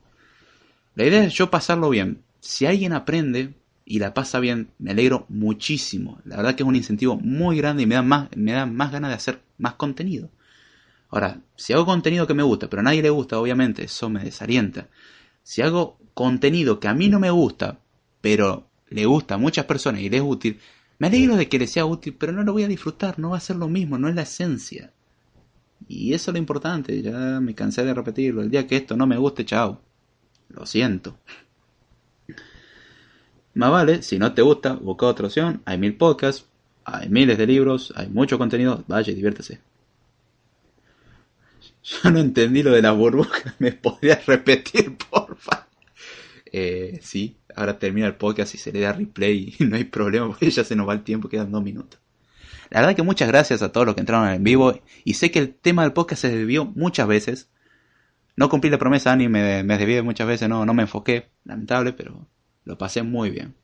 La 0.95 1.05
idea 1.05 1.25
es 1.25 1.35
yo 1.35 1.51
pasarlo 1.51 1.91
bien. 1.91 2.23
Si 2.41 2.67
alguien 2.67 2.93
aprende 2.93 3.55
y 3.85 4.01
la 4.01 4.15
pasa 4.15 4.41
bien, 4.41 4.71
me 4.79 4.91
alegro 4.91 5.27
muchísimo. 5.29 6.21
La 6.25 6.37
verdad 6.37 6.57
que 6.57 6.65
es 6.65 6.69
un 6.69 6.77
incentivo 6.77 7.17
muy 7.17 7.57
grande 7.57 7.85
y 7.85 7.87
me 7.87 7.95
da 7.95 8.03
más, 8.03 8.29
me 8.37 8.53
da 8.53 8.67
más 8.67 8.91
ganas 8.91 9.11
de 9.11 9.15
hacer 9.15 9.41
más 9.59 9.75
contenido. 9.75 10.29
Ahora, 11.11 11.41
si 11.57 11.73
hago 11.73 11.87
contenido 11.87 12.27
que 12.27 12.35
me 12.35 12.43
gusta, 12.43 12.69
pero 12.69 12.81
a 12.81 12.83
nadie 12.83 13.01
le 13.01 13.11
gusta, 13.11 13.39
obviamente, 13.39 13.85
eso 13.85 14.11
me 14.11 14.25
desalienta. 14.25 14.89
Si 15.49 15.63
hago 15.63 15.97
contenido 16.13 16.79
que 16.79 16.89
a 16.89 16.95
mí 16.95 17.09
no 17.09 17.19
me 17.19 17.31
gusta, 17.31 17.79
pero 18.21 18.69
le 18.91 19.07
gusta 19.07 19.37
a 19.37 19.39
muchas 19.39 19.65
personas 19.65 20.03
y 20.03 20.11
le 20.11 20.19
es 20.19 20.23
útil, 20.23 20.61
me 20.99 21.07
alegro 21.07 21.37
de 21.37 21.49
que 21.49 21.59
le 21.59 21.67
sea 21.67 21.87
útil, 21.87 22.15
pero 22.19 22.33
no 22.33 22.43
lo 22.43 22.53
voy 22.53 22.65
a 22.65 22.69
disfrutar, 22.69 23.19
no 23.19 23.31
va 23.31 23.39
a 23.39 23.41
ser 23.41 23.57
lo 23.57 23.67
mismo, 23.67 23.97
no 23.97 24.11
es 24.11 24.15
la 24.15 24.23
esencia. 24.23 24.93
Y 25.89 26.13
eso 26.13 26.31
es 26.31 26.35
lo 26.35 26.39
importante, 26.39 27.01
ya 27.01 27.41
me 27.41 27.55
cansé 27.55 27.83
de 27.83 27.95
repetirlo. 27.95 28.43
El 28.43 28.51
día 28.51 28.67
que 28.67 28.77
esto 28.77 28.95
no 28.95 29.07
me 29.07 29.17
guste, 29.17 29.47
chao. 29.47 29.81
Lo 30.51 30.67
siento. 30.67 31.17
Más 33.55 33.71
vale, 33.71 34.03
si 34.03 34.19
no 34.19 34.35
te 34.35 34.43
gusta, 34.43 34.75
busca 34.75 35.07
otra 35.07 35.29
opción. 35.29 35.63
Hay 35.65 35.79
mil 35.79 35.97
podcasts, 35.97 36.45
hay 36.85 37.09
miles 37.09 37.39
de 37.39 37.47
libros, 37.47 37.95
hay 37.97 38.09
mucho 38.09 38.37
contenido. 38.37 38.85
Vaya, 38.87 39.15
diviértese. 39.15 39.63
Yo 41.83 42.11
no 42.11 42.19
entendí 42.19 42.63
lo 42.63 42.73
de 42.73 42.83
la 42.83 42.93
burbuja. 42.93 43.55
¿Me 43.59 43.73
podrías 43.73 44.27
repetir, 44.27 44.95
porfa? 44.99 45.18
Eh, 46.53 46.99
sí, 47.03 47.37
ahora 47.55 47.79
termina 47.79 48.07
el 48.07 48.17
podcast 48.17 48.55
y 48.55 48.59
se 48.59 48.73
le 48.73 48.81
da 48.81 48.93
replay 48.93 49.55
y 49.59 49.65
no 49.65 49.77
hay 49.77 49.85
problema 49.85 50.29
porque 50.29 50.51
ya 50.51 50.65
se 50.65 50.77
nos 50.77 50.89
va 50.89 50.95
el 50.95 51.03
tiempo, 51.03 51.29
quedan 51.29 51.53
dos 51.53 51.63
minutos. 51.63 52.01
La 52.71 52.81
verdad 52.81 52.95
que 52.97 53.03
muchas 53.03 53.29
gracias 53.29 53.63
a 53.63 53.73
todos 53.73 53.87
los 53.87 53.95
que 53.95 54.03
entraron 54.03 54.29
en 54.29 54.45
vivo 54.45 54.79
y 55.05 55.15
sé 55.15 55.31
que 55.31 55.39
el 55.39 55.55
tema 55.55 55.83
del 55.83 55.93
podcast 55.93 56.23
se 56.23 56.37
desvió 56.37 56.67
muchas 56.67 57.09
veces. 57.09 57.51
No 58.37 58.49
cumplí 58.51 58.71
la 58.71 58.79
promesa 58.79 59.17
ni 59.17 59.29
me, 59.29 59.65
me 59.65 60.03
muchas 60.03 60.27
veces, 60.27 60.49
no, 60.49 60.67
no 60.67 60.75
me 60.75 60.83
enfoqué, 60.83 61.29
lamentable, 61.45 61.93
pero 61.93 62.27
lo 62.65 62.79
pasé 62.79 63.03
muy 63.03 63.31
bien. 63.31 63.55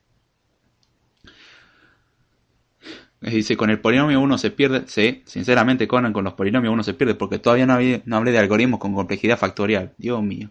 Dice, 3.21 3.55
con 3.57 3.69
el 3.69 3.79
polinomio 3.79 4.19
uno 4.19 4.37
se 4.37 4.51
pierde. 4.51 4.83
Sí, 4.87 5.23
sinceramente, 5.25 5.87
Conan, 5.87 6.13
con 6.13 6.23
los 6.23 6.33
polinomios 6.33 6.73
uno 6.73 6.83
se 6.83 6.93
pierde 6.93 7.15
porque 7.15 7.39
todavía 7.39 7.65
no 7.65 8.17
hablé 8.17 8.31
de 8.31 8.37
algoritmos 8.37 8.79
con 8.79 8.93
complejidad 8.93 9.37
factorial. 9.37 9.93
Dios 9.97 10.21
mío 10.21 10.49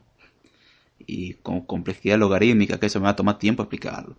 y 1.07 1.35
con 1.35 1.63
complejidad 1.63 2.19
logarítmica, 2.19 2.79
que 2.79 2.87
eso 2.87 3.01
me 3.01 3.05
va 3.05 3.11
a 3.11 3.17
tomar 3.17 3.39
tiempo 3.39 3.63
explicarlo. 3.63 4.17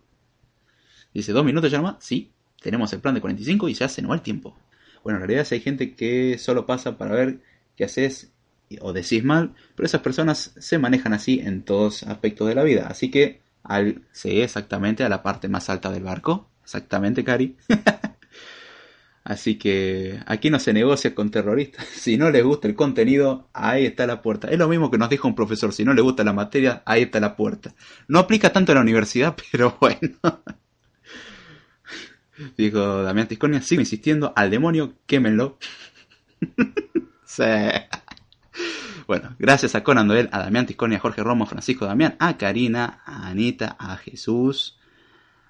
Dice, 1.14 1.32
¿dos 1.32 1.44
minutos 1.44 1.70
ya 1.70 1.78
nomás? 1.78 1.96
Sí, 2.00 2.30
tenemos 2.60 2.92
el 2.92 3.00
plan 3.00 3.14
de 3.14 3.20
45 3.20 3.68
y 3.68 3.74
ya 3.74 3.88
se 3.88 4.02
nos 4.02 4.10
va 4.10 4.16
el 4.16 4.22
tiempo. 4.22 4.56
Bueno, 5.02 5.18
en 5.18 5.26
realidad 5.26 5.46
hay 5.50 5.60
gente 5.60 5.94
que 5.94 6.36
solo 6.38 6.66
pasa 6.66 6.98
para 6.98 7.14
ver 7.14 7.40
qué 7.76 7.84
haces 7.84 8.32
o 8.80 8.92
decís 8.92 9.22
mal, 9.24 9.54
pero 9.74 9.86
esas 9.86 10.00
personas 10.00 10.52
se 10.58 10.78
manejan 10.78 11.12
así 11.12 11.40
en 11.40 11.62
todos 11.62 12.02
aspectos 12.02 12.48
de 12.48 12.54
la 12.54 12.64
vida. 12.64 12.88
Así 12.88 13.10
que 13.10 13.40
al, 13.62 14.02
sí, 14.12 14.40
exactamente 14.40 15.04
a 15.04 15.08
la 15.08 15.22
parte 15.22 15.48
más 15.48 15.70
alta 15.70 15.90
del 15.90 16.02
barco. 16.02 16.48
Exactamente, 16.62 17.22
Cari. 17.24 17.56
Así 19.26 19.58
que 19.58 20.20
aquí 20.26 20.50
no 20.50 20.60
se 20.60 20.72
negocia 20.72 21.12
con 21.12 21.32
terroristas. 21.32 21.84
Si 22.06 22.16
no 22.16 22.30
les 22.30 22.44
gusta 22.44 22.68
el 22.68 22.76
contenido, 22.76 23.48
ahí 23.52 23.84
está 23.84 24.06
la 24.06 24.22
puerta. 24.22 24.48
Es 24.48 24.56
lo 24.56 24.68
mismo 24.68 24.88
que 24.88 24.98
nos 24.98 25.10
dijo 25.10 25.26
un 25.26 25.34
profesor. 25.34 25.72
Si 25.72 25.84
no 25.84 25.92
le 25.94 26.00
gusta 26.00 26.22
la 26.22 26.32
materia, 26.32 26.84
ahí 26.86 27.02
está 27.02 27.18
la 27.18 27.34
puerta. 27.34 27.74
No 28.06 28.20
aplica 28.20 28.52
tanto 28.52 28.70
en 28.70 28.76
la 28.76 28.82
universidad, 28.82 29.36
pero 29.52 29.76
bueno. 29.80 30.16
Dijo 32.56 33.02
Damián 33.02 33.26
Tisconia, 33.26 33.62
sigo 33.62 33.80
insistiendo, 33.80 34.32
al 34.36 34.50
demonio, 34.50 34.92
quémenlo. 35.06 35.58
sí. 37.24 37.42
Bueno, 39.08 39.34
gracias 39.38 39.74
a 39.74 39.82
Conan 39.82 40.06
Doyle, 40.06 40.28
a 40.30 40.40
Damián 40.40 40.66
Tisconia, 40.66 40.98
a 40.98 41.00
Jorge 41.00 41.22
Romo, 41.22 41.44
a 41.44 41.46
Francisco 41.48 41.86
Damián, 41.86 42.14
a 42.20 42.36
Karina, 42.36 43.00
a 43.04 43.28
Anita, 43.28 43.74
a 43.78 43.96
Jesús, 43.96 44.78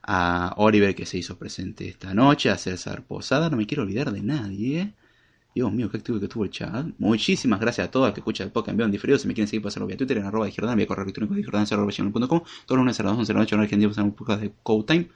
a 0.06 0.54
Oliver 0.56 0.94
que 0.94 1.04
se 1.04 1.18
hizo 1.18 1.36
presente 1.36 1.88
esta 1.88 2.14
noche, 2.14 2.48
a 2.48 2.56
César 2.56 3.02
Posada, 3.04 3.50
no 3.50 3.56
me 3.56 3.66
quiero 3.66 3.82
olvidar 3.82 4.12
de 4.12 4.22
nadie. 4.22 4.94
Dios 5.56 5.72
mío, 5.72 5.90
qué 5.90 5.96
activo 5.96 6.20
que 6.20 6.28
tuvo 6.28 6.44
el 6.44 6.50
chat. 6.50 6.86
Muchísimas 6.98 7.58
gracias 7.58 7.88
a 7.88 7.90
todos 7.90 8.12
que 8.12 8.20
escuchan 8.20 8.46
el 8.46 8.52
podcast 8.52 8.72
en 8.72 8.76
vivo 8.76 8.88
diferido. 8.90 9.18
Si 9.18 9.26
me 9.26 9.32
quieren 9.32 9.48
seguir, 9.48 9.62
pasarlo 9.62 9.86
vía 9.86 9.96
Twitter 9.96 10.18
en 10.18 10.24
arroba 10.24 10.44
de 10.44 10.52
Jordán, 10.52 10.76
vía 10.76 10.86
correo 10.86 11.04
electrónico 11.04 11.34
de 11.34 11.42
Jordán, 11.42 11.66
arroba 11.70 11.90
Todos 11.90 12.42
los 12.68 12.78
lunes 12.78 13.00
a 13.00 13.02
las 13.02 13.12
11 13.14 13.26
de 13.26 13.34
la 13.34 13.40
noche 13.40 13.54
en 13.54 13.60
Argentina, 13.62 14.04
un 14.04 14.12
podcast 14.12 14.42
de 14.42 14.52
Code 14.62 14.84
Time. 14.86 15.08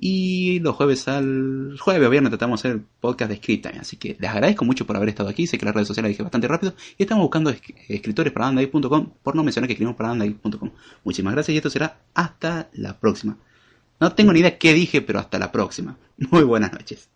Y 0.00 0.60
los 0.60 0.76
jueves 0.76 1.08
al 1.08 1.76
jueves 1.80 2.06
o 2.06 2.10
viernes 2.10 2.30
tratamos 2.30 2.62
de 2.62 2.68
hacer 2.68 2.82
podcast 3.00 3.30
de 3.30 3.36
Script 3.38 3.66
Time. 3.66 3.80
Así 3.80 3.96
que 3.96 4.16
les 4.20 4.30
agradezco 4.30 4.66
mucho 4.66 4.86
por 4.86 4.94
haber 4.94 5.08
estado 5.08 5.30
aquí. 5.30 5.46
Sé 5.46 5.58
que 5.58 5.64
las 5.64 5.74
redes 5.74 5.88
sociales 5.88 6.10
dije 6.10 6.22
bastante 6.22 6.46
rápido. 6.46 6.74
Y 6.98 7.02
estamos 7.02 7.22
buscando 7.22 7.50
escritores 7.88 8.32
para 8.32 8.48
Andai.com 8.48 9.10
por 9.22 9.34
no 9.34 9.42
mencionar 9.42 9.66
que 9.66 9.72
escribimos 9.72 9.96
para 9.96 10.10
Andai.com. 10.10 10.70
Muchísimas 11.02 11.32
gracias 11.32 11.54
y 11.54 11.56
esto 11.56 11.70
será 11.70 11.98
hasta 12.14 12.68
la 12.74 13.00
próxima. 13.00 13.38
No 14.00 14.12
tengo 14.12 14.32
ni 14.32 14.40
idea 14.40 14.58
qué 14.58 14.74
dije, 14.74 15.02
pero 15.02 15.18
hasta 15.18 15.38
la 15.38 15.50
próxima. 15.50 15.96
Muy 16.30 16.42
buenas 16.44 16.72
noches. 16.72 17.08